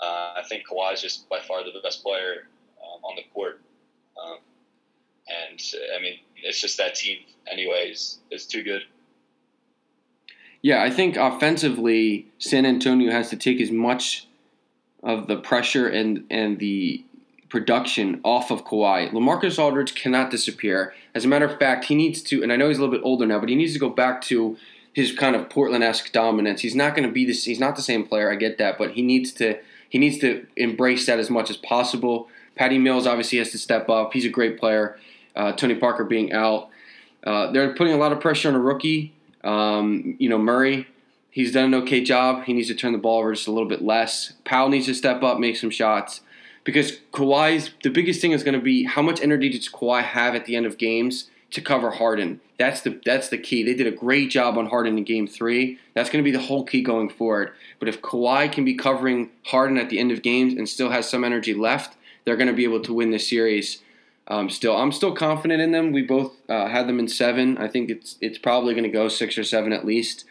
Uh, 0.02 0.34
I 0.36 0.44
think 0.50 0.64
Kawhi 0.68 0.94
is 0.94 1.02
just 1.02 1.30
by 1.30 1.40
far 1.48 1.64
the 1.64 1.72
best 1.82 2.04
player 2.04 2.50
um, 2.84 3.02
on 3.04 3.16
the 3.16 3.24
court. 3.34 3.62
Um, 4.22 4.38
and 5.28 5.62
I 5.98 6.02
mean, 6.02 6.16
it's 6.44 6.60
just 6.60 6.78
that 6.78 6.96
team, 6.96 7.18
anyways, 7.52 8.20
is 8.32 8.46
too 8.46 8.64
good. 8.64 8.84
Yeah, 10.62 10.82
I 10.82 10.90
think 10.90 11.18
offensively, 11.18 12.28
San 12.38 12.66
Antonio 12.66 13.12
has 13.12 13.30
to 13.30 13.38
take 13.38 13.60
as 13.60 13.72
much 13.72 14.28
of 15.02 15.28
the 15.28 15.38
pressure 15.38 15.88
and 15.88 16.26
and 16.30 16.60
the 16.60 17.04
production 17.50 18.20
off 18.24 18.50
of 18.50 18.66
Kawhi. 18.66 19.12
LaMarcus 19.12 19.60
Aldridge 19.60 19.94
cannot 19.94 20.32
disappear. 20.32 20.94
As 21.14 21.24
a 21.24 21.28
matter 21.28 21.46
of 21.46 21.60
fact, 21.60 21.86
he 21.86 21.94
needs 21.94 22.24
to, 22.24 22.42
and 22.42 22.52
I 22.52 22.56
know 22.56 22.68
he's 22.68 22.80
a 22.80 22.82
little 22.82 22.96
bit 22.96 23.06
older 23.06 23.28
now, 23.28 23.40
but 23.40 23.48
he 23.48 23.56
needs 23.56 23.74
to 23.74 23.80
go 23.80 23.90
back 23.90 24.22
to 24.24 24.58
his 24.92 25.12
kind 25.12 25.36
of 25.36 25.50
Portland-esque 25.50 26.12
dominance. 26.12 26.62
He's 26.62 26.74
not 26.74 26.96
going 26.96 27.08
to 27.08 27.14
be 27.14 27.26
this. 27.26 27.44
He's 27.44 27.60
not 27.60 27.76
the 27.76 27.84
same 27.84 28.08
player. 28.08 28.32
I 28.32 28.36
get 28.36 28.58
that, 28.58 28.78
but 28.80 28.92
he 28.92 29.04
needs 29.04 29.32
to. 29.34 29.60
He 29.88 30.00
needs 30.00 30.18
to 30.20 30.48
embrace 30.56 31.06
that 31.06 31.20
as 31.20 31.30
much 31.30 31.52
as 31.52 31.58
possible. 31.58 32.28
Patty 32.56 32.78
Mills 32.78 33.08
obviously 33.08 33.38
has 33.40 33.52
to 33.52 33.58
step 33.58 33.90
up. 33.90 34.14
He's 34.14 34.26
a 34.26 34.30
great 34.30 34.60
player. 34.60 34.98
Uh, 35.36 35.52
Tony 35.54 35.76
Parker 35.76 36.04
being 36.04 36.32
out, 36.32 36.70
uh, 37.24 37.52
they're 37.52 37.74
putting 37.74 37.94
a 37.94 37.98
lot 37.98 38.12
of 38.12 38.20
pressure 38.20 38.50
on 38.50 38.56
a 38.56 38.60
rookie. 38.60 39.14
Um, 39.44 40.16
you 40.20 40.30
know 40.30 40.38
Murray. 40.38 40.88
He's 41.30 41.52
done 41.52 41.66
an 41.66 41.74
okay 41.82 42.04
job. 42.04 42.44
He 42.44 42.54
needs 42.54 42.68
to 42.68 42.76
turn 42.76 42.92
the 42.92 43.00
ball 43.00 43.20
over 43.20 43.34
just 43.34 43.48
a 43.48 43.52
little 43.52 43.68
bit 43.68 43.82
less. 43.82 44.34
Powell 44.44 44.70
needs 44.70 44.86
to 44.86 44.94
step 44.94 45.24
up, 45.24 45.40
make 45.40 45.58
some 45.58 45.72
shots. 45.72 46.22
Because 46.64 47.00
Kawhi's 47.12 47.72
the 47.82 47.90
biggest 47.90 48.22
thing 48.22 48.32
is 48.32 48.44
going 48.44 48.54
to 48.54 48.62
be 48.62 48.84
how 48.84 49.02
much 49.02 49.20
energy 49.20 49.50
does 49.50 49.68
Kawhi 49.68 50.04
have 50.04 50.36
at 50.36 50.46
the 50.46 50.56
end 50.56 50.66
of 50.66 50.78
games 50.78 51.30
to 51.52 51.62
cover 51.62 51.92
Harden. 51.92 52.40
That's 52.58 52.82
the 52.82 53.02
that's 53.04 53.30
the 53.30 53.38
key. 53.38 53.64
They 53.64 53.74
did 53.74 53.88
a 53.88 53.92
great 53.92 54.30
job 54.30 54.58
on 54.58 54.68
Harden 54.68 54.98
in 54.98 55.04
Game 55.04 55.28
Three. 55.28 55.80
That's 55.94 56.10
going 56.10 56.24
to 56.24 56.30
be 56.30 56.36
the 56.36 56.44
whole 56.44 56.64
key 56.64 56.82
going 56.82 57.10
forward. 57.10 57.54
But 57.80 57.90
if 57.90 58.02
Kawhi 58.02 58.52
can 58.52 58.64
be 58.64 58.76
covering 58.76 59.30
Harden 59.46 59.78
at 59.78 59.90
the 59.90 60.00
end 60.00 60.12
of 60.12 60.22
games 60.22 60.54
and 60.54 60.70
still 60.70 60.90
has 60.90 61.10
some 61.10 61.24
energy 61.24 61.54
left, 61.54 61.98
they're 62.26 62.38
going 62.38 62.48
to 62.48 62.54
be 62.54 62.64
able 62.64 62.82
to 62.82 62.94
win 62.94 63.12
this 63.12 63.28
series. 63.28 63.82
Um, 64.28 64.50
still, 64.50 64.78
I'm 64.78 64.92
still 64.92 65.14
confident 65.14 65.62
in 65.62 65.72
them. 65.72 65.92
We 65.92 66.02
both 66.04 66.34
uh, 66.50 66.68
had 66.70 66.88
them 66.88 67.00
in 67.00 67.08
seven. 67.08 67.58
I 67.58 67.68
think 67.68 67.90
it's 67.90 68.18
it's 68.22 68.38
probably 68.38 68.74
going 68.74 68.86
to 68.86 68.90
go 68.90 69.10
six 69.10 69.38
or 69.38 69.44
seven 69.44 69.74
at 69.74 69.86
least. 69.86 70.26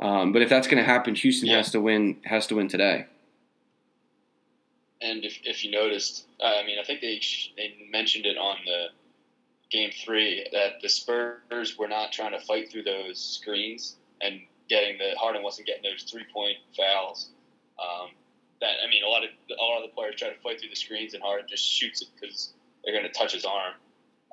Um, 0.00 0.32
but 0.32 0.42
if 0.42 0.48
that's 0.48 0.66
going 0.66 0.78
to 0.78 0.84
happen, 0.88 1.14
Houston 1.14 1.48
Yeah. 1.48 1.56
has 1.58 1.70
to 1.72 1.80
win. 1.80 2.16
Has 2.24 2.46
to 2.46 2.54
win 2.56 2.68
today. 2.68 3.06
And 5.00 5.24
if, 5.24 5.38
if 5.44 5.64
you 5.64 5.70
noticed, 5.70 6.24
uh, 6.40 6.54
I 6.62 6.66
mean, 6.66 6.78
I 6.80 6.84
think 6.84 7.00
they 7.00 7.20
they 7.56 7.74
mentioned 7.90 8.26
it 8.26 8.36
on 8.36 8.56
the 8.64 8.86
game 9.70 9.90
three 10.04 10.46
that 10.52 10.80
the 10.82 10.88
Spurs 10.88 11.76
were 11.78 11.88
not 11.88 12.10
trying 12.10 12.32
to 12.32 12.40
fight 12.40 12.70
through 12.70 12.84
those 12.84 13.20
screens 13.20 13.96
and 14.22 14.40
getting 14.68 14.98
the 14.98 15.16
Harden 15.18 15.42
wasn't 15.42 15.66
getting 15.66 15.82
those 15.82 16.02
three 16.10 16.24
point 16.32 16.56
fouls. 16.76 17.28
Um, 17.78 18.08
that 18.60 18.82
I 18.84 18.90
mean, 18.90 19.04
a 19.04 19.08
lot 19.08 19.24
of 19.24 19.30
a 19.50 19.62
lot 19.62 19.82
of 19.82 19.90
the 19.90 19.94
players 19.94 20.16
try 20.16 20.28
to 20.28 20.40
fight 20.40 20.60
through 20.60 20.70
the 20.70 20.76
screens 20.76 21.14
and 21.14 21.22
Harden 21.22 21.46
just 21.48 21.64
shoots 21.64 22.02
it 22.02 22.08
because 22.18 22.52
they're 22.84 22.94
going 22.94 23.06
to 23.06 23.12
touch 23.12 23.32
his 23.32 23.44
arm, 23.44 23.74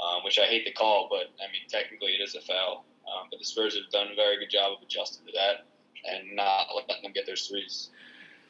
um, 0.01 0.23
which 0.23 0.39
I 0.39 0.45
hate 0.45 0.65
to 0.65 0.73
call, 0.73 1.07
but 1.09 1.33
I 1.41 1.51
mean, 1.51 1.67
technically 1.69 2.11
it 2.11 2.21
is 2.21 2.35
a 2.35 2.41
foul. 2.41 2.85
Um, 3.05 3.27
but 3.29 3.38
the 3.38 3.45
Spurs 3.45 3.75
have 3.75 3.91
done 3.91 4.07
a 4.11 4.15
very 4.15 4.39
good 4.39 4.49
job 4.49 4.73
of 4.77 4.83
adjusting 4.83 5.25
to 5.27 5.31
that 5.33 5.65
and 6.09 6.35
not 6.35 6.67
letting 6.75 7.03
them 7.03 7.11
get 7.13 7.25
their 7.25 7.35
threes. 7.35 7.89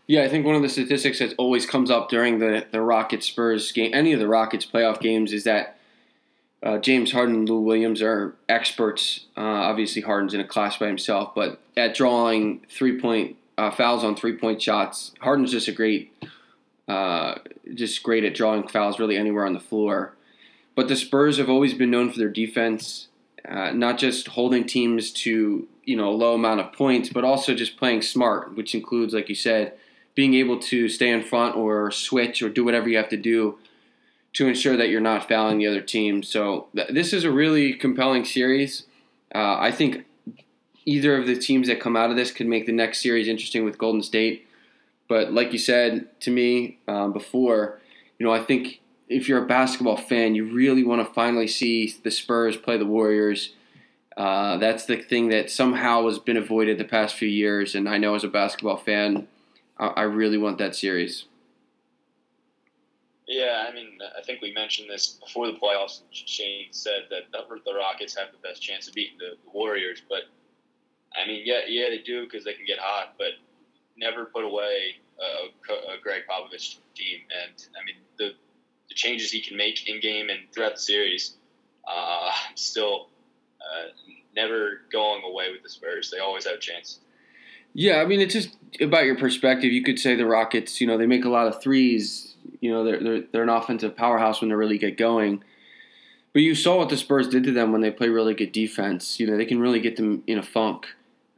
Yeah, 0.07 0.23
I 0.23 0.29
think 0.29 0.45
one 0.45 0.55
of 0.55 0.61
the 0.61 0.69
statistics 0.69 1.19
that 1.19 1.33
always 1.37 1.65
comes 1.65 1.89
up 1.89 2.09
during 2.09 2.39
the 2.39 2.65
the 2.71 2.81
Rockets 2.81 3.25
Spurs 3.25 3.71
game, 3.71 3.91
any 3.93 4.13
of 4.13 4.19
the 4.19 4.27
Rockets 4.27 4.65
playoff 4.65 4.99
games, 4.99 5.33
is 5.33 5.43
that 5.45 5.79
uh, 6.61 6.77
James 6.77 7.11
Harden 7.11 7.35
and 7.35 7.49
Lou 7.49 7.59
Williams 7.59 8.01
are 8.01 8.35
experts. 8.47 9.25
Uh, 9.35 9.41
obviously, 9.41 10.03
Harden's 10.03 10.33
in 10.33 10.39
a 10.39 10.47
class 10.47 10.77
by 10.77 10.87
himself, 10.87 11.33
but 11.33 11.59
at 11.75 11.95
drawing 11.95 12.61
three 12.69 12.99
point 12.99 13.35
uh, 13.57 13.71
fouls 13.71 14.03
on 14.03 14.15
three 14.15 14.35
point 14.37 14.61
shots, 14.61 15.13
Harden's 15.21 15.51
just 15.51 15.67
a 15.67 15.71
great, 15.71 16.13
uh, 16.87 17.35
just 17.73 18.03
great 18.03 18.23
at 18.23 18.35
drawing 18.35 18.67
fouls 18.67 18.99
really 18.99 19.17
anywhere 19.17 19.45
on 19.45 19.53
the 19.53 19.59
floor. 19.59 20.13
But 20.75 20.87
the 20.87 20.95
Spurs 20.95 21.37
have 21.37 21.49
always 21.49 21.73
been 21.73 21.91
known 21.91 22.11
for 22.11 22.17
their 22.17 22.29
defense, 22.29 23.07
uh, 23.47 23.71
not 23.71 23.97
just 23.97 24.29
holding 24.29 24.65
teams 24.65 25.11
to 25.11 25.67
you 25.85 25.95
know 25.95 26.09
a 26.09 26.15
low 26.15 26.33
amount 26.33 26.59
of 26.59 26.73
points, 26.73 27.09
but 27.09 27.23
also 27.23 27.53
just 27.55 27.77
playing 27.77 28.01
smart, 28.01 28.55
which 28.55 28.75
includes, 28.75 29.13
like 29.13 29.29
you 29.29 29.35
said, 29.35 29.73
being 30.15 30.33
able 30.33 30.59
to 30.59 30.89
stay 30.89 31.09
in 31.09 31.23
front 31.23 31.55
or 31.55 31.91
switch 31.91 32.41
or 32.41 32.49
do 32.49 32.63
whatever 32.63 32.89
you 32.89 32.97
have 32.97 33.09
to 33.09 33.17
do 33.17 33.57
to 34.33 34.47
ensure 34.47 34.75
that 34.75 34.89
you're 34.89 34.99
not 34.99 35.27
fouling 35.29 35.59
the 35.59 35.67
other 35.67 35.81
team. 35.81 36.21
So 36.21 36.67
th- 36.75 36.89
this 36.89 37.13
is 37.13 37.23
a 37.23 37.31
really 37.31 37.73
compelling 37.73 38.25
series. 38.25 38.83
Uh, 39.33 39.57
I 39.59 39.71
think 39.71 40.05
either 40.85 41.17
of 41.17 41.27
the 41.27 41.35
teams 41.35 41.67
that 41.67 41.79
come 41.79 41.95
out 41.95 42.09
of 42.09 42.15
this 42.15 42.31
could 42.31 42.47
make 42.47 42.65
the 42.65 42.71
next 42.71 43.01
series 43.01 43.27
interesting 43.27 43.65
with 43.65 43.77
Golden 43.77 44.03
State. 44.03 44.47
But 45.07 45.33
like 45.33 45.51
you 45.51 45.59
said 45.59 46.19
to 46.21 46.31
me 46.31 46.79
um, 46.87 47.13
before, 47.13 47.79
you 48.17 48.25
know, 48.25 48.31
I 48.31 48.43
think 48.43 48.81
if 49.07 49.27
you're 49.29 49.43
a 49.43 49.47
basketball 49.47 49.97
fan, 49.97 50.35
you 50.35 50.51
really 50.51 50.83
want 50.83 51.05
to 51.05 51.13
finally 51.13 51.47
see 51.47 51.93
the 52.03 52.11
Spurs 52.11 52.57
play 52.57 52.77
the 52.77 52.85
Warriors. 52.85 53.53
Uh, 54.17 54.57
that's 54.57 54.85
the 54.85 54.97
thing 54.97 55.29
that 55.29 55.51
somehow 55.51 56.05
has 56.05 56.19
been 56.19 56.37
avoided 56.37 56.77
the 56.77 56.85
past 56.85 57.15
few 57.15 57.27
years, 57.27 57.75
and 57.75 57.89
I 57.89 57.97
know 57.97 58.15
as 58.15 58.23
a 58.23 58.29
basketball 58.29 58.77
fan, 58.77 59.27
I, 59.77 59.87
I 59.87 60.01
really 60.03 60.37
want 60.37 60.57
that 60.59 60.75
series. 60.75 61.25
Yeah, 63.27 63.65
I 63.67 63.73
mean, 63.73 63.97
I 64.17 64.21
think 64.21 64.41
we 64.41 64.53
mentioned 64.53 64.89
this 64.89 65.19
before 65.23 65.47
the 65.47 65.53
playoffs. 65.53 66.01
Shane 66.11 66.67
said 66.71 67.07
that 67.09 67.23
the, 67.31 67.73
Rockets 67.73 68.15
have 68.15 68.27
the 68.31 68.47
best 68.47 68.61
chance 68.61 68.87
of 68.87 68.93
beating 68.93 69.17
the, 69.17 69.35
the 69.43 69.51
Warriors, 69.51 70.01
but 70.07 70.23
I 71.21 71.27
mean, 71.27 71.43
yeah, 71.45 71.61
yeah, 71.67 71.89
they 71.89 71.99
do 71.99 72.25
because 72.25 72.43
they 72.43 72.53
can 72.53 72.65
get 72.65 72.79
hot, 72.79 73.15
but 73.17 73.29
never 73.97 74.25
put 74.25 74.43
away 74.43 74.95
a, 75.19 75.93
a 75.93 76.01
Gregg 76.01 76.23
Popovich 76.29 76.77
team. 76.95 77.19
And 77.43 77.65
I 77.79 77.85
mean, 77.85 77.95
the 78.17 78.31
the 78.89 78.95
changes 78.95 79.31
he 79.31 79.41
can 79.41 79.57
make 79.57 79.87
in 79.89 79.99
game 79.99 80.29
and 80.29 80.39
throughout 80.53 80.75
the 80.75 80.81
series, 80.81 81.35
uh, 81.87 82.31
still 82.55 83.07
uh, 83.61 83.89
never 84.35 84.81
going 84.91 85.23
away 85.23 85.51
with 85.51 85.63
the 85.63 85.69
Spurs. 85.69 86.11
They 86.11 86.19
always 86.19 86.45
have 86.45 86.55
a 86.55 86.59
chance. 86.59 86.99
Yeah, 87.73 87.97
I 87.97 88.05
mean, 88.05 88.21
it's 88.21 88.33
just 88.33 88.55
about 88.79 89.05
your 89.05 89.17
perspective. 89.17 89.71
You 89.71 89.83
could 89.83 89.99
say 89.99 90.15
the 90.15 90.25
Rockets, 90.25 90.79
you 90.79 90.87
know, 90.87 90.97
they 90.97 91.07
make 91.07 91.25
a 91.25 91.29
lot 91.29 91.47
of 91.47 91.61
threes. 91.61 92.35
You 92.61 92.71
know, 92.71 92.83
they're 92.83 93.03
they're, 93.03 93.21
they're 93.31 93.43
an 93.43 93.49
offensive 93.49 93.95
powerhouse 93.97 94.41
when 94.41 94.49
they 94.49 94.55
really 94.55 94.77
get 94.77 94.97
going. 94.97 95.43
But 96.31 96.41
you 96.41 96.53
saw 96.53 96.77
what 96.77 96.89
the 96.89 96.97
Spurs 96.97 97.29
did 97.29 97.43
to 97.45 97.51
them 97.51 97.71
when 97.71 97.81
they 97.81 97.91
play 97.91 98.09
really 98.09 98.33
good 98.33 98.51
defense. 98.51 99.19
You 99.19 99.27
know, 99.27 99.37
they 99.37 99.45
can 99.45 99.59
really 99.59 99.79
get 99.79 99.95
them 99.95 100.23
in 100.27 100.37
a 100.37 100.43
funk. 100.43 100.87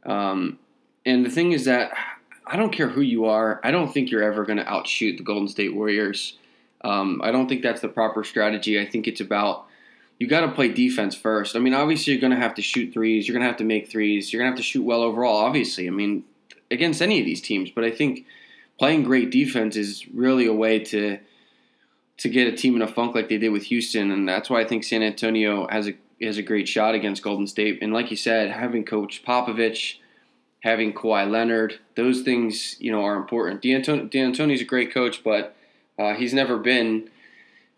Um, 0.04 0.58
and 1.04 1.24
the 1.24 1.30
thing 1.30 1.52
is 1.52 1.64
that 1.64 1.92
I 2.46 2.56
don't 2.56 2.72
care 2.72 2.88
who 2.88 3.00
you 3.00 3.26
are. 3.26 3.60
I 3.62 3.70
don't 3.70 3.92
think 3.92 4.10
you're 4.10 4.22
ever 4.22 4.44
going 4.44 4.58
to 4.58 4.66
outshoot 4.66 5.18
the 5.18 5.22
Golden 5.22 5.48
State 5.48 5.74
Warriors. 5.74 6.38
Um, 6.82 7.20
I 7.22 7.30
don't 7.30 7.48
think 7.48 7.62
that's 7.62 7.80
the 7.80 7.88
proper 7.88 8.24
strategy. 8.24 8.80
I 8.80 8.86
think 8.86 9.06
it's 9.06 9.20
about 9.20 9.66
you 10.18 10.26
got 10.26 10.40
to 10.40 10.48
play 10.48 10.68
defense 10.68 11.14
first. 11.14 11.54
I 11.54 11.60
mean, 11.60 11.74
obviously 11.74 12.12
you're 12.12 12.20
going 12.20 12.32
to 12.32 12.38
have 12.38 12.54
to 12.54 12.62
shoot 12.62 12.92
threes. 12.92 13.26
You're 13.26 13.34
going 13.34 13.44
to 13.44 13.48
have 13.48 13.58
to 13.58 13.64
make 13.64 13.88
threes. 13.88 14.32
You're 14.32 14.40
going 14.40 14.50
to 14.50 14.56
have 14.56 14.58
to 14.58 14.68
shoot 14.68 14.82
well 14.82 15.02
overall. 15.02 15.36
Obviously, 15.36 15.86
I 15.86 15.90
mean, 15.90 16.24
against 16.70 17.02
any 17.02 17.20
of 17.20 17.24
these 17.24 17.40
teams. 17.40 17.70
But 17.70 17.84
I 17.84 17.90
think 17.90 18.26
playing 18.78 19.04
great 19.04 19.30
defense 19.30 19.76
is 19.76 20.06
really 20.08 20.46
a 20.46 20.52
way 20.52 20.78
to 20.80 21.18
to 22.18 22.28
get 22.28 22.52
a 22.52 22.56
team 22.56 22.74
in 22.74 22.82
a 22.82 22.88
funk 22.88 23.14
like 23.14 23.28
they 23.28 23.38
did 23.38 23.50
with 23.50 23.62
Houston, 23.64 24.10
and 24.10 24.28
that's 24.28 24.50
why 24.50 24.60
I 24.60 24.64
think 24.64 24.82
San 24.82 25.02
Antonio 25.02 25.68
has 25.68 25.86
a 25.86 25.92
has 26.26 26.38
a 26.38 26.42
great 26.42 26.68
shot 26.68 26.94
against 26.94 27.22
Golden 27.22 27.46
State. 27.46 27.78
And 27.82 27.92
like 27.92 28.10
you 28.10 28.16
said, 28.16 28.50
having 28.50 28.84
Coach 28.84 29.22
Popovich, 29.24 29.96
having 30.60 30.92
Kawhi 30.92 31.30
Leonard, 31.30 31.78
those 31.94 32.22
things 32.22 32.76
you 32.80 32.90
know 32.90 33.02
are 33.02 33.16
important. 33.16 33.62
D'Antoni- 33.62 34.10
D'Antoni's 34.10 34.62
a 34.62 34.64
great 34.64 34.92
coach, 34.92 35.22
but 35.22 35.54
uh, 35.98 36.14
he's 36.14 36.34
never 36.34 36.58
been 36.58 37.10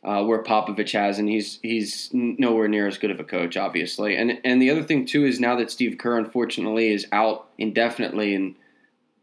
uh, 0.02 0.24
where 0.24 0.42
Popovich 0.42 0.92
has, 0.92 1.18
and 1.18 1.28
he's 1.28 1.58
he's 1.62 2.08
nowhere 2.12 2.68
near 2.68 2.86
as 2.86 2.98
good 2.98 3.10
of 3.10 3.20
a 3.20 3.24
coach, 3.24 3.56
obviously. 3.56 4.16
And 4.16 4.40
and 4.44 4.60
the 4.60 4.70
other 4.70 4.82
thing 4.82 5.06
too 5.06 5.24
is 5.24 5.40
now 5.40 5.56
that 5.56 5.70
Steve 5.70 5.98
Kerr 5.98 6.18
unfortunately 6.18 6.92
is 6.92 7.06
out 7.12 7.48
indefinitely, 7.58 8.34
and 8.34 8.54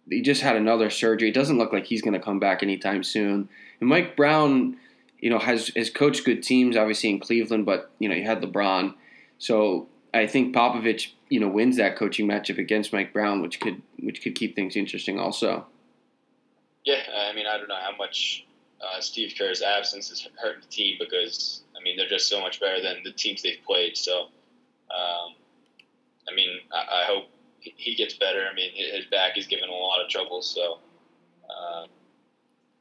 he 0.09 0.21
just 0.21 0.41
had 0.41 0.55
another 0.55 0.89
surgery. 0.89 1.29
It 1.29 1.33
doesn't 1.33 1.57
look 1.57 1.73
like 1.73 1.85
he's 1.85 2.01
going 2.01 2.13
to 2.13 2.19
come 2.19 2.39
back 2.39 2.61
anytime 2.61 3.03
soon. 3.03 3.49
And 3.79 3.89
Mike 3.89 4.15
Brown, 4.15 4.77
you 5.19 5.29
know, 5.29 5.39
has 5.39 5.71
has 5.75 5.89
coached 5.89 6.25
good 6.25 6.43
teams, 6.43 6.77
obviously 6.77 7.09
in 7.09 7.19
Cleveland, 7.19 7.65
but 7.65 7.91
you 7.97 8.07
know, 8.07 8.15
you 8.15 8.23
had 8.23 8.41
LeBron, 8.41 8.93
so 9.37 9.87
I 10.13 10.27
think 10.27 10.55
Popovich, 10.55 11.11
you 11.29 11.39
know, 11.39 11.47
wins 11.47 11.77
that 11.77 11.95
coaching 11.95 12.27
matchup 12.27 12.57
against 12.57 12.93
Mike 12.93 13.13
Brown, 13.13 13.41
which 13.41 13.59
could 13.59 13.81
which 13.99 14.21
could 14.21 14.35
keep 14.35 14.55
things 14.55 14.75
interesting 14.75 15.19
also. 15.19 15.65
Yeah, 16.85 17.01
I 17.29 17.33
mean, 17.33 17.45
I 17.45 17.57
don't 17.57 17.67
know 17.67 17.75
how 17.75 17.95
much 17.97 18.45
uh, 18.81 19.01
Steve 19.01 19.33
Kerr's 19.37 19.61
absence 19.61 20.09
is 20.09 20.27
hurting 20.41 20.61
the 20.61 20.67
team 20.67 20.97
because 20.99 21.63
I 21.77 21.83
mean 21.83 21.97
they're 21.97 22.07
just 22.07 22.29
so 22.29 22.41
much 22.41 22.59
better 22.59 22.81
than 22.81 23.03
the 23.03 23.11
teams 23.11 23.41
they've 23.41 23.59
played. 23.65 23.97
So, 23.97 24.23
um, 24.89 25.35
I 26.29 26.35
mean, 26.35 26.49
I, 26.71 27.01
I 27.01 27.03
hope 27.05 27.25
he- 27.59 27.95
gets 27.95 28.13
better. 28.15 28.47
I 28.49 28.55
mean, 28.55 28.71
his 28.73 29.05
back 29.05 29.37
is 29.37 29.47
giving 29.47 29.69
a 29.69 29.73
lot 29.73 30.01
of 30.03 30.09
trouble. 30.09 30.41
So, 30.41 30.79
um, 31.49 31.87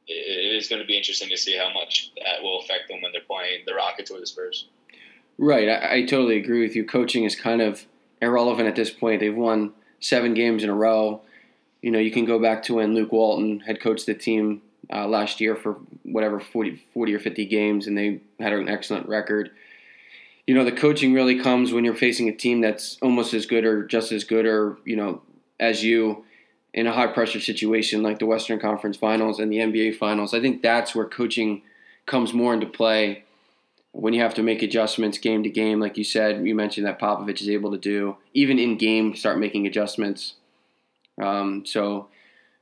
it 0.07 0.55
is 0.55 0.69
going 0.69 0.81
to 0.81 0.87
be 0.87 0.97
interesting 0.97 1.27
to 1.29 1.37
see 1.37 1.57
how 1.57 1.73
much 1.73 2.11
that 2.15 2.41
will 2.41 2.61
affect 2.61 2.87
them 2.87 3.01
when 3.01 3.11
they're 3.11 3.21
playing 3.27 3.63
the 3.65 3.73
Rockets 3.73 4.09
or 4.09 4.19
the 4.19 4.25
Spurs. 4.25 4.69
Right, 5.37 5.69
I, 5.69 5.95
I 5.95 6.01
totally 6.01 6.37
agree 6.37 6.61
with 6.61 6.75
you. 6.75 6.85
Coaching 6.85 7.23
is 7.23 7.35
kind 7.35 7.61
of 7.61 7.85
irrelevant 8.21 8.67
at 8.67 8.75
this 8.75 8.89
point. 8.89 9.19
They've 9.19 9.35
won 9.35 9.73
seven 9.99 10.33
games 10.33 10.63
in 10.63 10.69
a 10.69 10.75
row. 10.75 11.21
You 11.81 11.91
know, 11.91 11.99
you 11.99 12.11
can 12.11 12.25
go 12.25 12.39
back 12.39 12.63
to 12.63 12.75
when 12.75 12.95
Luke 12.95 13.11
Walton 13.11 13.59
had 13.61 13.79
coached 13.79 14.07
the 14.07 14.15
team 14.15 14.61
uh, 14.91 15.07
last 15.07 15.39
year 15.39 15.55
for 15.55 15.73
whatever 16.03 16.39
40, 16.39 16.81
40 16.93 17.13
or 17.13 17.19
50 17.19 17.45
games, 17.45 17.87
and 17.87 17.97
they 17.97 18.21
had 18.39 18.53
an 18.53 18.67
excellent 18.67 19.07
record. 19.07 19.51
You 20.47 20.55
know, 20.55 20.63
the 20.63 20.71
coaching 20.71 21.13
really 21.13 21.39
comes 21.39 21.71
when 21.71 21.83
you're 21.83 21.93
facing 21.93 22.29
a 22.29 22.35
team 22.35 22.61
that's 22.61 22.97
almost 23.01 23.33
as 23.33 23.45
good 23.45 23.65
or 23.65 23.85
just 23.85 24.11
as 24.11 24.23
good 24.23 24.45
or, 24.45 24.77
you 24.85 24.95
know, 24.95 25.21
as 25.59 25.83
you 25.83 26.23
in 26.73 26.87
a 26.87 26.93
high 26.93 27.07
pressure 27.07 27.39
situation 27.39 28.03
like 28.03 28.19
the 28.19 28.25
Western 28.25 28.59
Conference 28.59 28.97
Finals 28.97 29.39
and 29.39 29.51
the 29.51 29.57
NBA 29.57 29.97
Finals. 29.97 30.33
I 30.33 30.39
think 30.39 30.61
that's 30.61 30.95
where 30.95 31.05
coaching 31.05 31.63
comes 32.05 32.33
more 32.33 32.53
into 32.53 32.67
play 32.67 33.23
when 33.99 34.13
you 34.13 34.21
have 34.21 34.35
to 34.35 34.43
make 34.43 34.61
adjustments 34.61 35.17
game 35.17 35.41
to 35.41 35.49
game, 35.49 35.79
like 35.79 35.97
you 35.97 36.03
said, 36.03 36.45
you 36.45 36.53
mentioned 36.53 36.85
that 36.85 36.99
Popovich 36.99 37.41
is 37.41 37.49
able 37.49 37.71
to 37.71 37.79
do, 37.79 38.17
even 38.33 38.59
in 38.59 38.77
game, 38.77 39.15
start 39.15 39.39
making 39.39 39.65
adjustments. 39.65 40.35
Um, 41.19 41.65
so, 41.65 42.07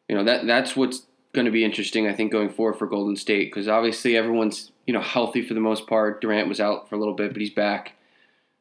you 0.07 0.15
know 0.15 0.23
that 0.23 0.47
that's 0.47 0.77
what's 0.77 1.03
going 1.33 1.45
to 1.45 1.51
be 1.51 1.65
interesting, 1.65 2.07
I 2.07 2.13
think, 2.13 2.31
going 2.31 2.49
forward 2.49 2.77
for 2.77 2.87
Golden 2.87 3.17
State 3.17 3.51
because 3.51 3.67
obviously 3.67 4.15
everyone's 4.15 4.71
you 4.85 4.93
know 4.93 5.01
healthy 5.01 5.45
for 5.45 5.53
the 5.53 5.59
most 5.59 5.87
part. 5.87 6.21
Durant 6.21 6.47
was 6.47 6.61
out 6.61 6.87
for 6.87 6.95
a 6.95 6.99
little 6.99 7.13
bit, 7.13 7.33
but 7.33 7.41
he's 7.41 7.53
back. 7.53 7.93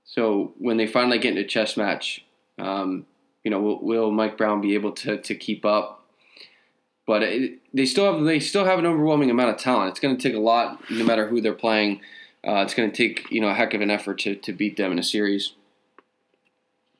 So 0.04 0.52
when 0.58 0.76
they 0.76 0.88
finally 0.88 1.18
get 1.18 1.30
into 1.30 1.42
a 1.42 1.46
chess 1.46 1.76
match, 1.76 2.24
um, 2.58 3.06
you 3.44 3.52
know, 3.52 3.60
will, 3.60 3.84
will, 3.84 4.10
Mike 4.10 4.36
Brown 4.36 4.60
be 4.60 4.74
able 4.74 4.92
to 4.92 5.18
to 5.18 5.34
keep 5.36 5.64
up? 5.64 6.04
But 7.06 7.22
it, 7.22 7.60
they 7.72 7.86
still 7.86 8.12
have 8.12 8.24
they 8.24 8.40
still 8.40 8.64
have 8.64 8.80
an 8.80 8.86
overwhelming 8.86 9.30
amount 9.30 9.50
of 9.50 9.58
talent. 9.58 9.90
It's 9.90 10.00
going 10.00 10.16
to 10.16 10.22
take 10.22 10.34
a 10.34 10.40
lot, 10.40 10.82
no 10.90 11.04
matter 11.04 11.28
who 11.28 11.40
they're 11.40 11.52
playing. 11.52 12.00
Uh, 12.46 12.62
it's 12.62 12.74
going 12.74 12.90
to 12.90 12.96
take 12.96 13.30
you 13.30 13.40
know 13.40 13.48
a 13.48 13.54
heck 13.54 13.74
of 13.74 13.80
an 13.80 13.90
effort 13.90 14.18
to 14.20 14.34
to 14.36 14.52
beat 14.52 14.76
them 14.76 14.92
in 14.92 14.98
a 14.98 15.02
series. 15.02 15.54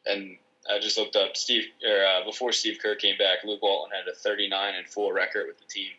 And 0.07 0.37
I 0.71 0.79
just 0.79 0.99
looked 0.99 1.17
up 1.17 1.37
Steve 1.37 1.65
or 1.87 2.05
uh, 2.05 2.25
before 2.25 2.53
Steve 2.53 2.79
Kerr 2.83 2.95
came 2.95 3.17
back, 3.19 3.39
Luke 3.45 3.63
Walton 3.63 3.93
had 3.97 4.11
a 4.11 4.15
39 4.15 4.75
and 4.75 4.87
4 4.87 5.15
record 5.15 5.47
with 5.47 5.59
the 5.59 5.67
team, 5.67 5.91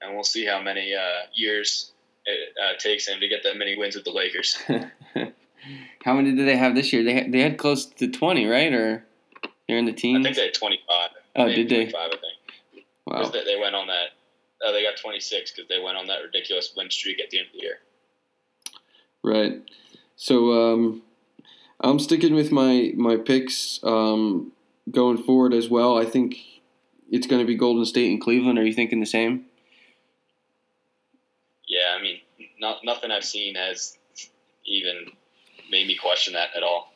and 0.00 0.14
we'll 0.14 0.24
see 0.24 0.44
how 0.44 0.60
many 0.60 0.94
uh, 0.94 1.26
years 1.34 1.92
it 2.24 2.54
uh, 2.62 2.78
takes 2.78 3.08
him 3.08 3.20
to 3.20 3.28
get 3.28 3.42
that 3.44 3.56
many 3.56 3.76
wins 3.76 3.94
with 3.94 4.04
the 4.04 4.10
Lakers. 4.10 4.58
how 6.04 6.14
many 6.14 6.34
did 6.34 6.46
they 6.46 6.56
have 6.56 6.74
this 6.74 6.92
year? 6.92 7.02
They 7.02 7.14
had, 7.14 7.32
they 7.32 7.40
had 7.40 7.58
close 7.58 7.86
to 7.86 8.08
20, 8.08 8.46
right? 8.46 8.72
Or 8.72 9.04
they're 9.66 9.78
in 9.78 9.86
the 9.86 9.92
team. 9.92 10.18
I 10.18 10.22
think 10.22 10.36
they 10.36 10.44
had 10.44 10.54
25. 10.54 11.10
Oh, 11.36 11.48
did 11.48 11.68
they? 11.68 11.90
25, 11.90 11.94
I 11.94 12.08
think. 12.10 12.86
Wow. 13.06 13.28
They, 13.30 13.44
they 13.44 13.58
went 13.58 13.74
on 13.74 13.86
that. 13.86 14.08
Oh, 14.62 14.72
they 14.72 14.82
got 14.82 14.98
26 15.00 15.52
because 15.52 15.68
they 15.68 15.80
went 15.80 15.96
on 15.96 16.06
that 16.08 16.18
ridiculous 16.22 16.72
win 16.76 16.90
streak 16.90 17.20
at 17.20 17.30
the 17.30 17.38
end 17.38 17.46
of 17.48 17.52
the 17.54 17.62
year. 17.62 17.78
Right. 19.22 19.62
So 20.16 20.72
um, 20.72 21.02
I'm 21.80 21.98
sticking 21.98 22.34
with 22.34 22.50
my 22.50 22.92
my 22.96 23.16
picks 23.16 23.80
um, 23.82 24.52
going 24.90 25.18
forward 25.18 25.54
as 25.54 25.68
well. 25.68 25.98
I 25.98 26.04
think 26.04 26.36
it's 27.10 27.26
going 27.26 27.40
to 27.40 27.46
be 27.46 27.54
Golden 27.54 27.84
State 27.84 28.10
and 28.10 28.20
Cleveland. 28.20 28.58
Are 28.58 28.64
you 28.64 28.72
thinking 28.72 29.00
the 29.00 29.06
same? 29.06 29.46
Yeah, 31.66 31.96
I 31.98 32.02
mean, 32.02 32.20
not, 32.58 32.78
nothing 32.82 33.10
I've 33.10 33.24
seen 33.24 33.54
has 33.54 33.96
even 34.66 35.06
made 35.70 35.86
me 35.86 35.96
question 35.96 36.34
that 36.34 36.48
at 36.56 36.62
all. 36.62 36.92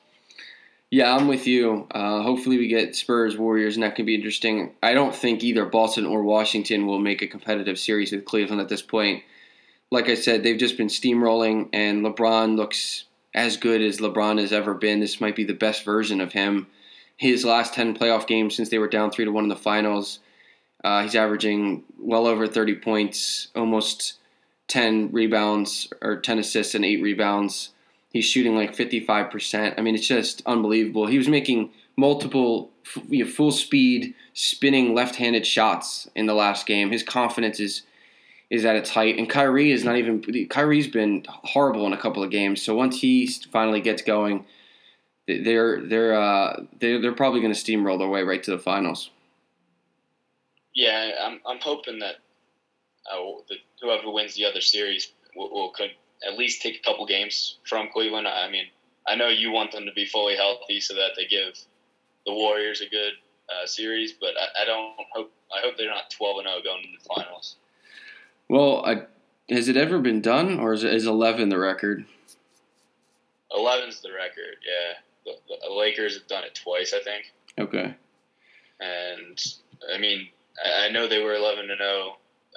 Yeah, 0.90 1.14
I'm 1.14 1.26
with 1.26 1.46
you. 1.46 1.86
Uh, 1.90 2.22
hopefully, 2.22 2.58
we 2.58 2.68
get 2.68 2.94
Spurs 2.94 3.36
Warriors, 3.38 3.76
and 3.76 3.82
that 3.82 3.94
can 3.94 4.04
be 4.04 4.14
interesting. 4.14 4.74
I 4.82 4.92
don't 4.92 5.14
think 5.14 5.42
either 5.42 5.64
Boston 5.64 6.04
or 6.04 6.22
Washington 6.22 6.86
will 6.86 6.98
make 6.98 7.22
a 7.22 7.26
competitive 7.26 7.78
series 7.78 8.12
with 8.12 8.26
Cleveland 8.26 8.60
at 8.60 8.68
this 8.68 8.82
point. 8.82 9.22
Like 9.92 10.08
I 10.08 10.14
said, 10.14 10.42
they've 10.42 10.56
just 10.56 10.78
been 10.78 10.86
steamrolling, 10.88 11.68
and 11.74 12.02
LeBron 12.02 12.56
looks 12.56 13.04
as 13.34 13.58
good 13.58 13.82
as 13.82 13.98
LeBron 13.98 14.40
has 14.40 14.50
ever 14.50 14.72
been. 14.72 15.00
This 15.00 15.20
might 15.20 15.36
be 15.36 15.44
the 15.44 15.52
best 15.52 15.84
version 15.84 16.18
of 16.18 16.32
him. 16.32 16.66
His 17.18 17.44
last 17.44 17.74
10 17.74 17.94
playoff 17.98 18.26
games 18.26 18.56
since 18.56 18.70
they 18.70 18.78
were 18.78 18.88
down 18.88 19.10
3 19.10 19.26
to 19.26 19.30
1 19.30 19.44
in 19.44 19.48
the 19.50 19.54
finals, 19.54 20.20
uh, 20.82 21.02
he's 21.02 21.14
averaging 21.14 21.84
well 21.98 22.26
over 22.26 22.46
30 22.46 22.76
points, 22.76 23.48
almost 23.54 24.14
10 24.68 25.12
rebounds 25.12 25.92
or 26.00 26.16
10 26.16 26.38
assists 26.38 26.74
and 26.74 26.86
8 26.86 27.02
rebounds. 27.02 27.74
He's 28.14 28.24
shooting 28.24 28.56
like 28.56 28.74
55%. 28.74 29.74
I 29.76 29.82
mean, 29.82 29.94
it's 29.94 30.08
just 30.08 30.40
unbelievable. 30.46 31.06
He 31.06 31.18
was 31.18 31.28
making 31.28 31.68
multiple 31.98 32.70
full 33.28 33.52
speed 33.52 34.14
spinning 34.32 34.94
left-handed 34.94 35.46
shots 35.46 36.08
in 36.14 36.24
the 36.24 36.32
last 36.32 36.64
game. 36.64 36.92
His 36.92 37.02
confidence 37.02 37.60
is 37.60 37.82
is 38.52 38.66
at 38.66 38.76
its 38.76 38.90
height, 38.90 39.16
and 39.16 39.30
Kyrie 39.30 39.72
is 39.72 39.82
not 39.82 39.96
even. 39.96 40.22
Kyrie's 40.48 40.86
been 40.86 41.24
horrible 41.26 41.86
in 41.86 41.94
a 41.94 41.96
couple 41.96 42.22
of 42.22 42.30
games. 42.30 42.60
So 42.60 42.74
once 42.74 43.00
he 43.00 43.26
finally 43.50 43.80
gets 43.80 44.02
going, 44.02 44.44
they're 45.26 45.80
they're 45.80 46.14
uh, 46.14 46.62
they're, 46.78 47.00
they're 47.00 47.14
probably 47.14 47.40
going 47.40 47.54
to 47.54 47.58
steamroll 47.58 47.98
their 47.98 48.08
way 48.08 48.22
right 48.22 48.42
to 48.42 48.50
the 48.50 48.58
finals. 48.58 49.08
Yeah, 50.74 51.12
I'm 51.22 51.40
I'm 51.46 51.60
hoping 51.60 51.98
that 52.00 52.16
uh, 53.10 53.16
whoever 53.80 54.10
wins 54.10 54.34
the 54.34 54.44
other 54.44 54.60
series 54.60 55.12
will, 55.34 55.50
will 55.50 55.70
could 55.70 55.92
at 56.26 56.36
least 56.36 56.60
take 56.60 56.76
a 56.76 56.82
couple 56.82 57.06
games 57.06 57.56
from 57.66 57.88
Cleveland. 57.90 58.28
I 58.28 58.50
mean, 58.50 58.66
I 59.08 59.14
know 59.14 59.28
you 59.28 59.50
want 59.50 59.72
them 59.72 59.86
to 59.86 59.92
be 59.92 60.04
fully 60.04 60.36
healthy 60.36 60.78
so 60.78 60.94
that 60.94 61.12
they 61.16 61.24
give 61.24 61.58
the 62.26 62.34
Warriors 62.34 62.82
a 62.82 62.88
good 62.88 63.14
uh, 63.48 63.66
series, 63.66 64.12
but 64.12 64.34
I, 64.38 64.62
I, 64.62 64.64
don't 64.66 64.92
hope 65.12 65.32
I 65.52 65.60
hope 65.64 65.76
they're 65.78 65.90
not 65.90 66.10
12 66.10 66.38
and 66.40 66.48
0 66.48 66.60
going 66.62 66.84
into 66.84 66.98
the 67.02 67.14
finals. 67.14 67.56
Well, 68.48 68.84
I, 68.84 69.02
has 69.48 69.68
it 69.68 69.76
ever 69.76 69.98
been 69.98 70.20
done, 70.20 70.58
or 70.58 70.72
is, 70.72 70.84
is 70.84 71.06
11 71.06 71.48
the 71.48 71.58
record? 71.58 72.04
11's 73.52 74.00
the 74.00 74.12
record, 74.12 74.56
yeah. 74.64 74.98
The, 75.24 75.56
the, 75.68 75.72
Lakers 75.72 76.18
have 76.18 76.26
done 76.26 76.44
it 76.44 76.54
twice, 76.54 76.94
I 76.94 77.02
think. 77.02 77.32
Okay. 77.58 77.94
And, 78.80 79.44
I 79.94 79.98
mean, 79.98 80.28
I, 80.64 80.86
I 80.86 80.90
know 80.90 81.06
they 81.06 81.22
were 81.22 81.34
11 81.34 81.68
to 81.68 81.76
0 81.76 82.16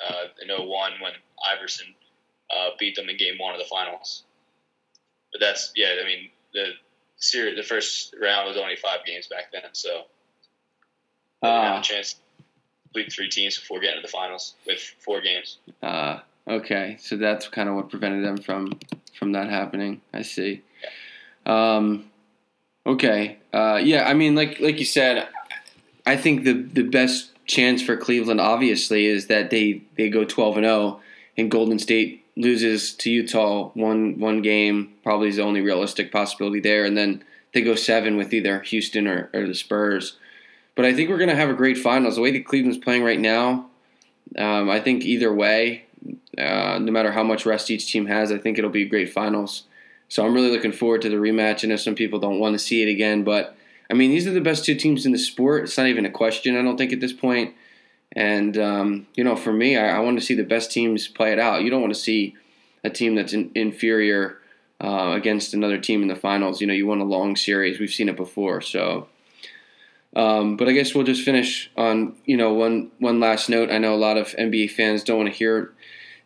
uh, 0.09 0.13
in 0.41 0.67
01 0.67 0.91
when 1.01 1.11
Iverson 1.55 1.87
uh, 2.51 2.69
beat 2.79 2.95
them 2.95 3.09
in 3.09 3.17
game 3.17 3.35
one 3.37 3.53
of 3.53 3.59
the 3.59 3.67
finals. 3.67 4.23
But 5.31 5.41
that's, 5.41 5.71
yeah, 5.75 5.95
I 6.01 6.05
mean, 6.05 6.29
the 6.53 6.71
series, 7.17 7.57
the 7.57 7.63
first 7.63 8.15
round 8.21 8.47
was 8.47 8.57
only 8.57 8.75
five 8.77 9.05
games 9.05 9.27
back 9.27 9.51
then, 9.51 9.69
so. 9.73 10.03
Didn't 11.43 11.61
have 11.61 11.73
a 11.73 11.77
ah. 11.77 11.81
chance 11.81 12.15
three 13.03 13.29
teams 13.29 13.59
before 13.59 13.79
getting 13.79 13.97
to 13.97 14.01
the 14.01 14.11
finals 14.11 14.55
with 14.65 14.79
four 14.79 15.21
games. 15.21 15.57
Uh, 15.83 16.19
okay, 16.47 16.97
so 16.99 17.17
that's 17.17 17.47
kind 17.49 17.69
of 17.69 17.75
what 17.75 17.89
prevented 17.89 18.23
them 18.23 18.37
from 18.37 18.79
from 19.13 19.33
that 19.33 19.49
happening. 19.49 20.01
I 20.13 20.21
see. 20.21 20.61
Um, 21.45 22.05
okay, 22.85 23.37
uh, 23.53 23.79
yeah. 23.83 24.07
I 24.07 24.13
mean, 24.13 24.35
like 24.35 24.59
like 24.59 24.79
you 24.79 24.85
said, 24.85 25.27
I 26.05 26.15
think 26.17 26.43
the 26.43 26.53
the 26.53 26.83
best 26.83 27.31
chance 27.45 27.81
for 27.81 27.95
Cleveland 27.97 28.41
obviously 28.41 29.05
is 29.05 29.27
that 29.27 29.49
they 29.49 29.83
they 29.97 30.09
go 30.09 30.23
twelve 30.23 30.57
and 30.57 30.65
zero, 30.65 31.01
and 31.37 31.51
Golden 31.51 31.79
State 31.79 32.25
loses 32.35 32.93
to 32.95 33.11
Utah 33.11 33.69
one 33.73 34.19
one 34.19 34.41
game. 34.41 34.93
Probably 35.03 35.29
is 35.29 35.35
the 35.35 35.43
only 35.43 35.61
realistic 35.61 36.11
possibility 36.11 36.59
there, 36.59 36.85
and 36.85 36.97
then 36.97 37.23
they 37.53 37.61
go 37.61 37.75
seven 37.75 38.17
with 38.17 38.33
either 38.33 38.59
Houston 38.61 39.07
or, 39.07 39.29
or 39.33 39.47
the 39.47 39.55
Spurs. 39.55 40.17
But 40.75 40.85
I 40.85 40.93
think 40.93 41.09
we're 41.09 41.17
going 41.17 41.29
to 41.29 41.35
have 41.35 41.49
a 41.49 41.53
great 41.53 41.77
finals. 41.77 42.15
The 42.15 42.21
way 42.21 42.31
that 42.31 42.45
Cleveland's 42.45 42.77
playing 42.77 43.03
right 43.03 43.19
now, 43.19 43.67
um, 44.37 44.69
I 44.69 44.79
think 44.79 45.03
either 45.03 45.33
way, 45.33 45.85
uh, 46.37 46.77
no 46.79 46.91
matter 46.91 47.11
how 47.11 47.23
much 47.23 47.45
rest 47.45 47.71
each 47.71 47.91
team 47.91 48.05
has, 48.07 48.31
I 48.31 48.37
think 48.37 48.57
it'll 48.57 48.69
be 48.69 48.85
great 48.85 49.11
finals. 49.11 49.63
So 50.09 50.25
I'm 50.25 50.33
really 50.33 50.51
looking 50.51 50.73
forward 50.73 51.01
to 51.03 51.09
the 51.09 51.15
rematch. 51.15 51.63
I 51.63 51.67
know 51.67 51.77
some 51.77 51.95
people 51.95 52.19
don't 52.19 52.39
want 52.39 52.53
to 52.53 52.59
see 52.59 52.83
it 52.83 52.89
again, 52.89 53.23
but 53.23 53.55
I 53.89 53.93
mean, 53.93 54.11
these 54.11 54.27
are 54.27 54.31
the 54.31 54.41
best 54.41 54.65
two 54.65 54.75
teams 54.75 55.05
in 55.05 55.11
the 55.11 55.17
sport. 55.17 55.63
It's 55.63 55.77
not 55.77 55.87
even 55.87 56.05
a 56.05 56.11
question, 56.11 56.57
I 56.57 56.61
don't 56.61 56.77
think, 56.77 56.91
at 56.91 56.99
this 56.99 57.13
point. 57.13 57.55
And, 58.11 58.57
um, 58.57 59.07
you 59.15 59.23
know, 59.23 59.35
for 59.35 59.51
me, 59.51 59.77
I, 59.77 59.97
I, 59.97 59.99
want 59.99 60.17
to 60.19 60.25
see 60.25 60.35
the 60.35 60.43
best 60.43 60.71
teams 60.71 61.07
play 61.07 61.33
it 61.33 61.39
out. 61.39 61.63
You 61.63 61.69
don't 61.69 61.81
want 61.81 61.93
to 61.93 61.99
see 61.99 62.35
a 62.83 62.89
team 62.89 63.15
that's 63.15 63.33
in, 63.33 63.51
inferior 63.55 64.37
uh, 64.81 65.11
against 65.15 65.53
another 65.53 65.77
team 65.77 66.01
in 66.01 66.07
the 66.07 66.15
finals. 66.15 66.61
You 66.61 66.67
know, 66.67 66.73
you 66.73 66.87
want 66.87 67.01
a 67.01 67.05
long 67.05 67.35
series. 67.35 67.79
We've 67.79 67.89
seen 67.89 68.07
it 68.07 68.15
before. 68.15 68.61
So 68.61 69.07
um, 70.15 70.55
but 70.55 70.69
I 70.69 70.71
guess 70.71 70.95
we'll 70.95 71.03
just 71.03 71.23
finish 71.23 71.69
on 71.75 72.15
you 72.25 72.37
know 72.37 72.53
one 72.53 72.91
one 72.99 73.19
last 73.19 73.49
note. 73.49 73.69
I 73.69 73.77
know 73.77 73.93
a 73.93 73.97
lot 73.97 74.17
of 74.17 74.27
NBA 74.39 74.71
fans 74.71 75.03
don't 75.03 75.17
want 75.17 75.29
to 75.29 75.35
hear 75.35 75.73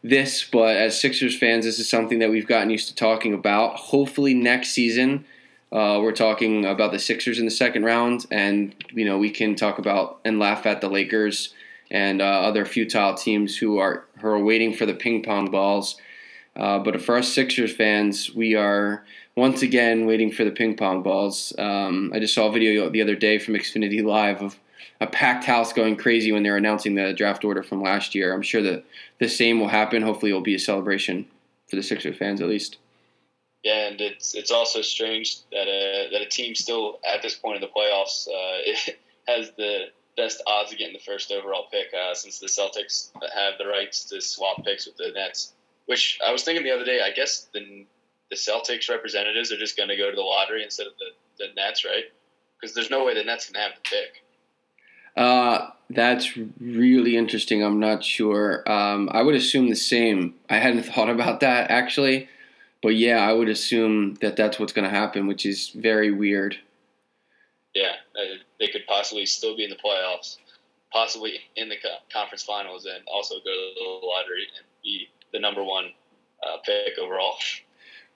this, 0.03 0.43
but 0.43 0.77
as 0.77 0.99
Sixers 0.99 1.37
fans, 1.37 1.65
this 1.65 1.79
is 1.79 1.89
something 1.89 2.19
that 2.19 2.29
we've 2.29 2.47
gotten 2.47 2.69
used 2.69 2.87
to 2.89 2.95
talking 2.95 3.33
about. 3.33 3.75
Hopefully 3.75 4.33
next 4.33 4.69
season, 4.69 5.25
uh, 5.71 5.99
we're 6.01 6.11
talking 6.11 6.65
about 6.65 6.91
the 6.91 6.99
Sixers 6.99 7.39
in 7.39 7.45
the 7.45 7.51
second 7.51 7.83
round, 7.83 8.25
and 8.29 8.75
you 8.91 9.05
know 9.05 9.17
we 9.17 9.31
can 9.31 9.55
talk 9.55 9.79
about 9.79 10.19
and 10.23 10.39
laugh 10.39 10.65
at 10.65 10.81
the 10.81 10.89
Lakers 10.89 11.53
and 11.91 12.21
uh, 12.21 12.25
other 12.25 12.65
futile 12.65 13.15
teams 13.15 13.57
who 13.57 13.79
are 13.79 14.05
who 14.21 14.27
are 14.27 14.43
waiting 14.43 14.73
for 14.73 14.85
the 14.85 14.93
ping 14.93 15.23
pong 15.23 15.49
balls. 15.49 15.97
Uh, 16.55 16.77
but 16.77 17.01
for 17.01 17.17
us 17.17 17.33
Sixers 17.33 17.75
fans, 17.75 18.33
we 18.35 18.53
are 18.53 19.03
once 19.39 19.61
again 19.61 20.05
waiting 20.05 20.31
for 20.31 20.43
the 20.43 20.51
ping 20.51 20.75
pong 20.75 21.01
balls. 21.01 21.53
Um, 21.57 22.11
I 22.13 22.19
just 22.19 22.33
saw 22.33 22.47
a 22.47 22.51
video 22.51 22.89
the 22.89 23.01
other 23.01 23.15
day 23.15 23.39
from 23.39 23.55
Xfinity 23.55 24.03
Live 24.03 24.41
of 24.41 24.59
a 25.01 25.07
packed 25.07 25.45
house 25.45 25.71
going 25.71 25.95
crazy 25.95 26.31
when 26.31 26.43
they're 26.43 26.57
announcing 26.57 26.95
the 26.95 27.13
draft 27.13 27.45
order 27.45 27.63
from 27.63 27.81
last 27.81 28.13
year. 28.13 28.33
I'm 28.33 28.41
sure 28.41 28.61
that 28.61 28.83
the 29.19 29.29
same 29.29 29.59
will 29.59 29.69
happen. 29.69 30.01
Hopefully, 30.01 30.31
it 30.31 30.33
will 30.33 30.41
be 30.41 30.55
a 30.55 30.59
celebration 30.59 31.25
for 31.69 31.77
the 31.77 31.83
Sixers 31.83 32.17
fans 32.17 32.41
at 32.41 32.49
least. 32.49 32.77
Yeah, 33.63 33.87
and 33.87 33.99
it's 33.99 34.35
it's 34.35 34.51
also 34.51 34.81
strange 34.81 35.41
that 35.51 35.67
a 35.67 36.09
that 36.11 36.21
a 36.21 36.27
team 36.27 36.53
still 36.53 36.99
at 37.07 37.21
this 37.21 37.35
point 37.35 37.55
in 37.55 37.61
the 37.61 37.67
playoffs 37.67 38.27
uh, 38.27 38.91
has 39.27 39.51
the 39.57 39.85
best 40.17 40.43
odds 40.47 40.71
of 40.71 40.77
getting 40.77 40.93
the 40.93 40.99
first 40.99 41.31
overall 41.31 41.67
pick 41.71 41.87
uh, 41.93 42.13
since 42.13 42.39
the 42.39 42.47
Celtics 42.47 43.11
have 43.33 43.53
the 43.57 43.67
rights 43.67 44.03
to 44.05 44.19
swap 44.21 44.63
picks 44.65 44.85
with 44.85 44.97
the 44.97 45.11
Nets. 45.13 45.53
Which 45.85 46.19
I 46.25 46.31
was 46.31 46.43
thinking 46.43 46.63
the 46.63 46.71
other 46.71 46.85
day. 46.85 47.01
I 47.01 47.11
guess 47.11 47.47
the 47.53 47.85
the 48.29 48.35
Celtics 48.35 48.89
representatives 48.89 49.51
are 49.51 49.57
just 49.57 49.75
going 49.75 49.89
to 49.89 49.97
go 49.97 50.09
to 50.09 50.15
the 50.15 50.21
lottery 50.21 50.63
instead 50.63 50.87
of 50.87 50.93
the, 50.99 51.45
the 51.45 51.53
Nets, 51.55 51.83
right? 51.85 52.05
Because 52.59 52.75
there's 52.75 52.89
no 52.89 53.05
way 53.05 53.13
the 53.13 53.23
Nets 53.23 53.47
can 53.47 53.55
have 53.55 53.71
the 53.75 53.81
pick. 53.89 54.23
Uh, 55.15 55.71
that's 55.89 56.37
really 56.59 57.17
interesting. 57.17 57.63
I'm 57.63 57.79
not 57.79 58.03
sure. 58.03 58.69
Um, 58.71 59.09
I 59.11 59.21
would 59.23 59.35
assume 59.35 59.69
the 59.69 59.75
same. 59.75 60.35
I 60.49 60.57
hadn't 60.57 60.83
thought 60.93 61.09
about 61.09 61.39
that 61.39 61.71
actually, 61.71 62.29
but 62.81 62.95
yeah, 62.95 63.17
I 63.17 63.33
would 63.33 63.49
assume 63.49 64.15
that 64.15 64.35
that's 64.35 64.59
what's 64.59 64.73
going 64.73 64.89
to 64.89 64.95
happen, 64.95 65.27
which 65.27 65.45
is 65.45 65.69
very 65.69 66.11
weird. 66.11 66.57
Yeah, 67.75 67.93
uh, 68.15 68.37
they 68.59 68.67
could 68.67 68.85
possibly 68.87 69.25
still 69.25 69.55
be 69.55 69.63
in 69.63 69.69
the 69.69 69.75
playoffs, 69.75 70.37
possibly 70.91 71.39
in 71.55 71.69
the 71.69 71.75
co- 71.75 71.97
conference 72.11 72.43
finals, 72.43 72.85
and 72.85 73.03
also 73.11 73.35
go 73.35 73.51
to 73.51 73.73
the 73.75 74.07
lottery 74.07 74.47
and 74.57 74.65
be 74.83 75.07
the 75.33 75.39
number 75.39 75.63
one 75.63 75.91
uh, 76.43 76.57
pick 76.65 76.97
overall. 76.99 77.35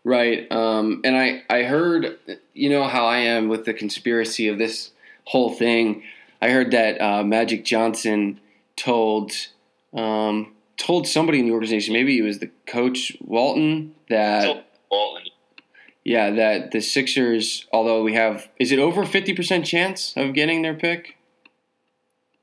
Right. 0.05 0.51
Um, 0.51 1.01
and 1.05 1.15
I, 1.15 1.43
I 1.49 1.63
heard, 1.63 2.17
you 2.53 2.69
know 2.69 2.87
how 2.87 3.05
I 3.05 3.17
am 3.19 3.47
with 3.47 3.63
the 3.65 3.73
conspiracy 3.73 4.49
of 4.49 4.57
this 4.57 4.91
whole 5.25 5.53
thing. 5.53 6.03
I 6.41 6.49
heard 6.49 6.71
that 6.71 6.99
uh, 6.99 7.23
Magic 7.23 7.63
Johnson 7.63 8.41
told 8.75 9.31
um, 9.93 10.53
told 10.75 11.07
somebody 11.07 11.39
in 11.39 11.45
the 11.45 11.53
organization, 11.53 11.93
maybe 11.93 12.17
it 12.17 12.23
was 12.23 12.39
the 12.39 12.51
coach 12.65 13.15
Walton, 13.21 13.95
that 14.09 14.65
Walton. 14.91 15.23
yeah, 16.03 16.31
that 16.31 16.71
the 16.71 16.81
Sixers, 16.81 17.65
although 17.71 18.03
we 18.03 18.13
have, 18.13 18.49
is 18.59 18.71
it 18.71 18.79
over 18.79 19.05
fifty 19.05 19.33
percent 19.33 19.65
chance 19.65 20.13
of 20.17 20.33
getting 20.33 20.63
their 20.63 20.73
pick? 20.73 21.15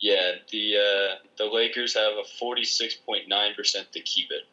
Yeah, 0.00 0.32
the 0.50 0.76
uh, 0.76 1.14
the 1.36 1.44
Lakers 1.44 1.94
have 1.94 2.12
a 2.12 2.24
forty 2.38 2.64
six 2.64 2.94
point 2.94 3.28
nine 3.28 3.52
percent 3.54 3.92
to 3.92 4.00
keep 4.00 4.30
it. 4.30 4.44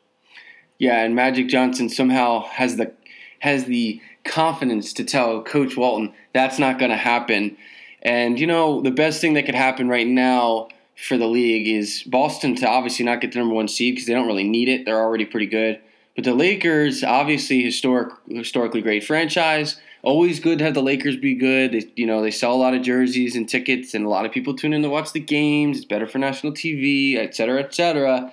Yeah, 0.80 1.04
and 1.04 1.16
Magic 1.16 1.48
Johnson 1.48 1.90
somehow 1.90 2.44
has 2.44 2.78
the 2.78 2.92
has 3.40 3.66
the 3.66 4.02
confidence 4.24 4.94
to 4.94 5.04
tell 5.04 5.42
Coach 5.42 5.78
Walton 5.78 6.14
that's 6.34 6.60
not 6.60 6.80
going 6.80 6.92
to 6.92 6.98
happen. 6.98 7.58
And 8.02 8.40
you 8.40 8.48
know, 8.48 8.82
the 8.82 8.92
best 8.92 9.22
thing 9.22 9.34
that 9.34 9.46
could 9.46 9.56
happen 9.56 9.88
right 9.88 10.08
now 10.08 10.70
for 10.96 11.18
the 11.18 11.28
league 11.28 11.68
is 11.68 12.04
Boston 12.04 12.56
to 12.56 12.68
obviously 12.68 13.06
not 13.06 13.22
get 13.22 13.32
the 13.32 13.40
number 13.40 13.54
one 13.54 13.68
seed 13.68 13.96
because 13.96 14.08
they 14.08 14.14
don't 14.14 14.28
really 14.28 14.48
need 14.48 14.70
it; 14.70 14.86
they're 14.86 15.02
already 15.02 15.26
pretty 15.26 15.48
good. 15.48 15.80
But 16.16 16.26
the 16.26 16.34
Lakers, 16.34 17.04
obviously 17.04 17.62
historic, 17.62 18.12
historically 18.28 18.82
great 18.82 19.04
franchise. 19.04 19.80
Always 20.04 20.40
good 20.40 20.60
to 20.60 20.66
have 20.66 20.74
the 20.74 20.82
Lakers 20.82 21.18
be 21.18 21.36
good. 21.36 21.74
They, 21.74 21.92
you 21.96 22.06
know, 22.06 22.22
they 22.22 22.32
sell 22.32 22.54
a 22.54 22.56
lot 22.56 22.74
of 22.74 22.82
jerseys 22.82 23.36
and 23.36 23.50
tickets, 23.50 23.94
and 23.94 24.06
a 24.06 24.10
lot 24.10 24.26
of 24.26 24.32
people 24.32 24.56
tune 24.56 24.74
in 24.74 24.82
to 24.84 24.90
watch 24.90 25.12
the 25.12 25.20
games. 25.20 25.78
It's 25.78 25.86
better 25.86 26.08
for 26.08 26.18
national 26.18 26.54
TV, 26.54 27.18
et 27.18 27.36
cetera, 27.36 27.62
et 27.62 27.74
cetera. 27.74 28.32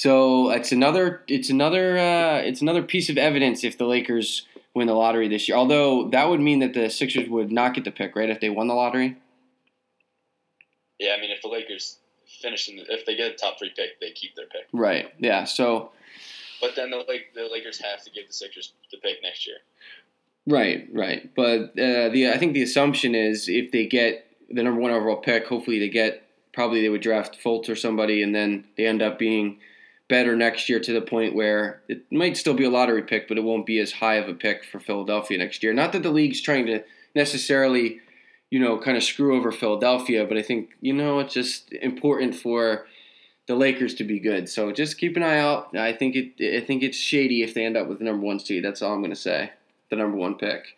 So 0.00 0.48
it's 0.48 0.72
another 0.72 1.22
it's 1.28 1.50
another 1.50 1.98
uh, 1.98 2.38
it's 2.38 2.62
another 2.62 2.82
piece 2.82 3.10
of 3.10 3.18
evidence 3.18 3.64
if 3.64 3.76
the 3.76 3.84
Lakers 3.84 4.46
win 4.74 4.86
the 4.86 4.94
lottery 4.94 5.28
this 5.28 5.46
year. 5.46 5.58
Although 5.58 6.08
that 6.08 6.30
would 6.30 6.40
mean 6.40 6.60
that 6.60 6.72
the 6.72 6.88
Sixers 6.88 7.28
would 7.28 7.52
not 7.52 7.74
get 7.74 7.84
the 7.84 7.90
pick, 7.90 8.16
right? 8.16 8.30
If 8.30 8.40
they 8.40 8.48
won 8.48 8.66
the 8.66 8.72
lottery. 8.72 9.18
Yeah, 10.98 11.16
I 11.18 11.20
mean, 11.20 11.30
if 11.30 11.42
the 11.42 11.48
Lakers 11.48 11.98
finish 12.40 12.66
in 12.70 12.76
the, 12.76 12.84
if 12.88 13.04
they 13.04 13.14
get 13.14 13.30
a 13.30 13.34
top 13.34 13.58
three 13.58 13.72
pick, 13.76 14.00
they 14.00 14.10
keep 14.12 14.34
their 14.36 14.46
pick. 14.46 14.68
Right. 14.72 15.12
Yeah. 15.18 15.44
So. 15.44 15.92
But 16.62 16.76
then 16.76 16.88
the 16.88 17.04
Lake, 17.06 17.34
the 17.34 17.50
Lakers 17.52 17.78
have 17.82 18.02
to 18.04 18.10
give 18.10 18.26
the 18.26 18.32
Sixers 18.32 18.72
the 18.90 18.96
pick 18.96 19.22
next 19.22 19.46
year. 19.46 19.58
Right. 20.46 20.88
Right. 20.94 21.30
But 21.36 21.78
uh, 21.78 22.08
the 22.08 22.32
I 22.34 22.38
think 22.38 22.54
the 22.54 22.62
assumption 22.62 23.14
is 23.14 23.50
if 23.50 23.70
they 23.70 23.84
get 23.84 24.26
the 24.48 24.62
number 24.62 24.80
one 24.80 24.92
overall 24.92 25.18
pick, 25.18 25.46
hopefully 25.46 25.78
they 25.78 25.90
get 25.90 26.22
probably 26.54 26.80
they 26.80 26.88
would 26.88 27.02
draft 27.02 27.36
Fultz 27.44 27.68
or 27.68 27.76
somebody, 27.76 28.22
and 28.22 28.34
then 28.34 28.64
they 28.78 28.86
end 28.86 29.02
up 29.02 29.18
being 29.18 29.58
better 30.10 30.36
next 30.36 30.68
year 30.68 30.80
to 30.80 30.92
the 30.92 31.00
point 31.00 31.34
where 31.34 31.80
it 31.88 32.02
might 32.10 32.36
still 32.36 32.52
be 32.52 32.64
a 32.64 32.70
lottery 32.70 33.02
pick, 33.02 33.28
but 33.28 33.38
it 33.38 33.44
won't 33.44 33.64
be 33.64 33.78
as 33.78 33.92
high 33.92 34.16
of 34.16 34.28
a 34.28 34.34
pick 34.34 34.64
for 34.64 34.80
Philadelphia 34.80 35.38
next 35.38 35.62
year. 35.62 35.72
Not 35.72 35.92
that 35.92 36.02
the 36.02 36.10
league's 36.10 36.42
trying 36.42 36.66
to 36.66 36.82
necessarily, 37.14 38.00
you 38.50 38.58
know, 38.58 38.76
kind 38.76 38.96
of 38.96 39.04
screw 39.04 39.36
over 39.36 39.52
Philadelphia, 39.52 40.26
but 40.26 40.36
I 40.36 40.42
think, 40.42 40.70
you 40.80 40.92
know, 40.92 41.20
it's 41.20 41.32
just 41.32 41.72
important 41.72 42.34
for 42.34 42.86
the 43.46 43.54
Lakers 43.54 43.94
to 43.94 44.04
be 44.04 44.18
good. 44.18 44.48
So 44.48 44.72
just 44.72 44.98
keep 44.98 45.16
an 45.16 45.22
eye 45.22 45.38
out. 45.38 45.76
I 45.76 45.92
think 45.92 46.16
it 46.16 46.56
I 46.56 46.64
think 46.64 46.82
it's 46.82 46.98
shady 46.98 47.42
if 47.42 47.54
they 47.54 47.64
end 47.64 47.76
up 47.76 47.86
with 47.86 47.98
the 47.98 48.04
number 48.04 48.26
one 48.26 48.40
seed. 48.40 48.64
That's 48.64 48.82
all 48.82 48.92
I'm 48.92 49.02
gonna 49.02 49.16
say. 49.16 49.52
The 49.90 49.96
number 49.96 50.16
one 50.16 50.34
pick. 50.34 50.76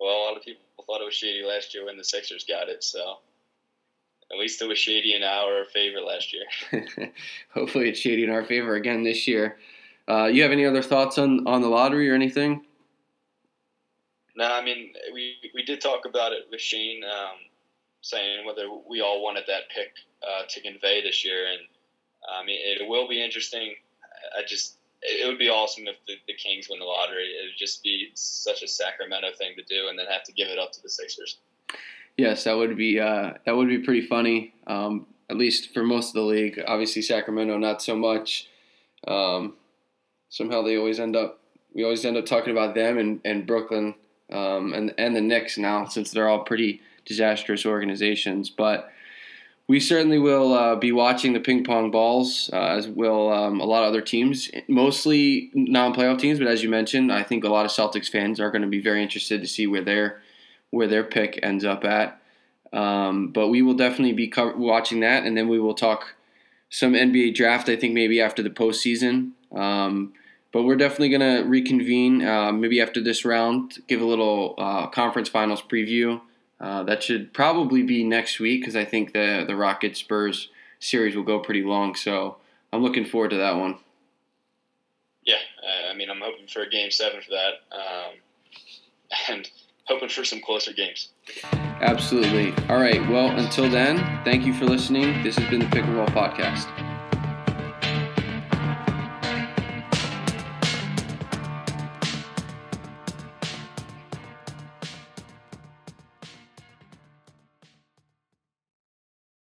Well, 0.00 0.10
a 0.10 0.24
lot 0.24 0.36
of 0.36 0.42
people 0.42 0.62
thought 0.86 1.00
it 1.00 1.04
was 1.04 1.14
shady 1.14 1.44
last 1.44 1.74
year 1.74 1.86
when 1.86 1.96
the 1.96 2.04
Sixers 2.04 2.44
got 2.44 2.68
it, 2.68 2.82
so 2.82 3.18
at 4.32 4.38
least 4.38 4.62
it 4.62 4.66
was 4.66 4.78
shady 4.78 5.14
in 5.14 5.22
our 5.22 5.64
favor 5.66 6.00
last 6.00 6.32
year. 6.32 7.12
Hopefully, 7.54 7.88
it's 7.88 8.00
shady 8.00 8.24
in 8.24 8.30
our 8.30 8.44
favor 8.44 8.74
again 8.74 9.02
this 9.02 9.28
year. 9.28 9.58
Uh, 10.08 10.24
you 10.24 10.42
have 10.42 10.52
any 10.52 10.64
other 10.64 10.82
thoughts 10.82 11.18
on, 11.18 11.46
on 11.46 11.60
the 11.60 11.68
lottery 11.68 12.10
or 12.10 12.14
anything? 12.14 12.64
No, 14.34 14.46
I 14.46 14.64
mean 14.64 14.94
we 15.12 15.36
we 15.54 15.62
did 15.62 15.80
talk 15.80 16.06
about 16.06 16.32
it 16.32 16.46
with 16.50 16.60
Shane, 16.60 17.02
um, 17.04 17.36
saying 18.00 18.46
whether 18.46 18.66
we 18.88 19.02
all 19.02 19.22
wanted 19.22 19.44
that 19.46 19.68
pick 19.74 19.92
uh, 20.22 20.44
to 20.48 20.60
convey 20.62 21.02
this 21.02 21.22
year, 21.24 21.46
and 21.52 21.60
I 22.34 22.44
mean 22.44 22.58
it 22.58 22.88
will 22.88 23.06
be 23.06 23.22
interesting. 23.22 23.74
I 24.36 24.42
just 24.46 24.78
it 25.02 25.26
would 25.26 25.38
be 25.38 25.50
awesome 25.50 25.86
if 25.86 25.96
the, 26.06 26.14
the 26.26 26.34
Kings 26.34 26.68
win 26.70 26.78
the 26.78 26.86
lottery. 26.86 27.24
It 27.24 27.50
would 27.50 27.58
just 27.58 27.82
be 27.82 28.10
such 28.14 28.62
a 28.62 28.68
Sacramento 28.68 29.28
thing 29.36 29.52
to 29.56 29.62
do, 29.64 29.88
and 29.88 29.98
then 29.98 30.06
have 30.06 30.24
to 30.24 30.32
give 30.32 30.48
it 30.48 30.58
up 30.58 30.72
to 30.72 30.82
the 30.82 30.88
Sixers. 30.88 31.38
Yes, 32.16 32.44
that 32.44 32.56
would 32.56 32.76
be 32.76 33.00
uh, 33.00 33.34
that 33.44 33.56
would 33.56 33.68
be 33.68 33.78
pretty 33.78 34.02
funny. 34.02 34.54
Um, 34.66 35.06
at 35.32 35.38
least 35.38 35.72
for 35.72 35.82
most 35.82 36.08
of 36.08 36.14
the 36.14 36.22
league. 36.22 36.62
Obviously, 36.66 37.02
Sacramento 37.02 37.56
not 37.56 37.82
so 37.82 37.96
much. 37.96 38.48
Um, 39.06 39.54
somehow 40.28 40.62
they 40.62 40.76
always 40.76 41.00
end 41.00 41.16
up 41.16 41.40
we 41.74 41.84
always 41.84 42.04
end 42.04 42.18
up 42.18 42.26
talking 42.26 42.52
about 42.52 42.74
them 42.74 42.98
and, 42.98 43.20
and 43.24 43.46
Brooklyn 43.46 43.94
um, 44.30 44.74
and 44.74 44.94
and 44.98 45.16
the 45.16 45.20
Knicks 45.20 45.58
now 45.58 45.86
since 45.86 46.10
they're 46.10 46.28
all 46.28 46.44
pretty 46.44 46.80
disastrous 47.04 47.64
organizations. 47.66 48.50
But 48.50 48.90
we 49.68 49.80
certainly 49.80 50.18
will 50.18 50.52
uh, 50.52 50.76
be 50.76 50.92
watching 50.92 51.32
the 51.32 51.40
ping 51.40 51.64
pong 51.64 51.90
balls 51.90 52.50
uh, 52.52 52.76
as 52.76 52.88
will 52.88 53.32
um, 53.32 53.60
a 53.60 53.64
lot 53.64 53.84
of 53.84 53.88
other 53.88 54.02
teams, 54.02 54.50
mostly 54.68 55.50
non-playoff 55.54 56.18
teams. 56.18 56.38
But 56.38 56.48
as 56.48 56.62
you 56.62 56.68
mentioned, 56.68 57.10
I 57.10 57.22
think 57.22 57.44
a 57.44 57.48
lot 57.48 57.64
of 57.64 57.70
Celtics 57.70 58.10
fans 58.10 58.38
are 58.38 58.50
going 58.50 58.62
to 58.62 58.68
be 58.68 58.82
very 58.82 59.02
interested 59.02 59.40
to 59.40 59.46
see 59.46 59.66
where 59.66 59.82
they're 59.82 60.21
where 60.72 60.88
their 60.88 61.04
pick 61.04 61.38
ends 61.42 61.64
up 61.64 61.84
at. 61.84 62.20
Um, 62.72 63.28
but 63.28 63.48
we 63.48 63.62
will 63.62 63.74
definitely 63.74 64.14
be 64.14 64.26
co- 64.26 64.56
watching 64.56 65.00
that, 65.00 65.24
and 65.24 65.36
then 65.36 65.46
we 65.46 65.60
will 65.60 65.74
talk 65.74 66.14
some 66.70 66.94
NBA 66.94 67.34
draft. 67.34 67.68
I 67.68 67.76
think 67.76 67.94
maybe 67.94 68.20
after 68.20 68.42
the 68.42 68.50
postseason. 68.50 69.32
Um, 69.54 70.14
but 70.52 70.64
we're 70.64 70.76
definitely 70.76 71.10
going 71.10 71.20
to 71.20 71.48
reconvene 71.48 72.24
uh, 72.24 72.52
maybe 72.52 72.80
after 72.80 73.02
this 73.02 73.24
round, 73.24 73.78
give 73.88 74.00
a 74.00 74.04
little 74.04 74.54
uh, 74.58 74.86
conference 74.88 75.28
finals 75.28 75.62
preview. 75.62 76.20
Uh, 76.60 76.82
that 76.84 77.02
should 77.02 77.32
probably 77.32 77.82
be 77.82 78.04
next 78.04 78.38
week 78.40 78.60
because 78.60 78.76
I 78.76 78.84
think 78.84 79.12
the 79.12 79.44
the 79.46 79.56
Rocket 79.56 79.96
Spurs 79.96 80.48
series 80.78 81.16
will 81.16 81.24
go 81.24 81.40
pretty 81.40 81.62
long. 81.62 81.94
So 81.94 82.36
I'm 82.72 82.82
looking 82.82 83.04
forward 83.04 83.30
to 83.30 83.36
that 83.36 83.56
one. 83.56 83.78
Yeah, 85.24 85.38
I 85.90 85.94
mean 85.94 86.08
I'm 86.08 86.20
hoping 86.20 86.46
for 86.46 86.62
a 86.62 86.70
game 86.70 86.90
seven 86.90 87.20
for 87.20 87.30
that, 87.30 87.76
um, 87.76 88.14
and 89.28 89.50
hoping 89.86 90.08
for 90.08 90.24
some 90.24 90.40
closer 90.40 90.72
games. 90.72 91.08
Absolutely. 91.80 92.54
All 92.68 92.78
right. 92.78 93.06
Well, 93.08 93.36
until 93.36 93.68
then, 93.68 93.98
thank 94.24 94.46
you 94.46 94.54
for 94.54 94.64
listening. 94.64 95.22
This 95.22 95.36
has 95.36 95.48
been 95.50 95.60
the 95.60 95.66
Pick 95.66 95.84
and 95.84 95.96
Roll 95.96 96.06
Podcast. 96.06 96.71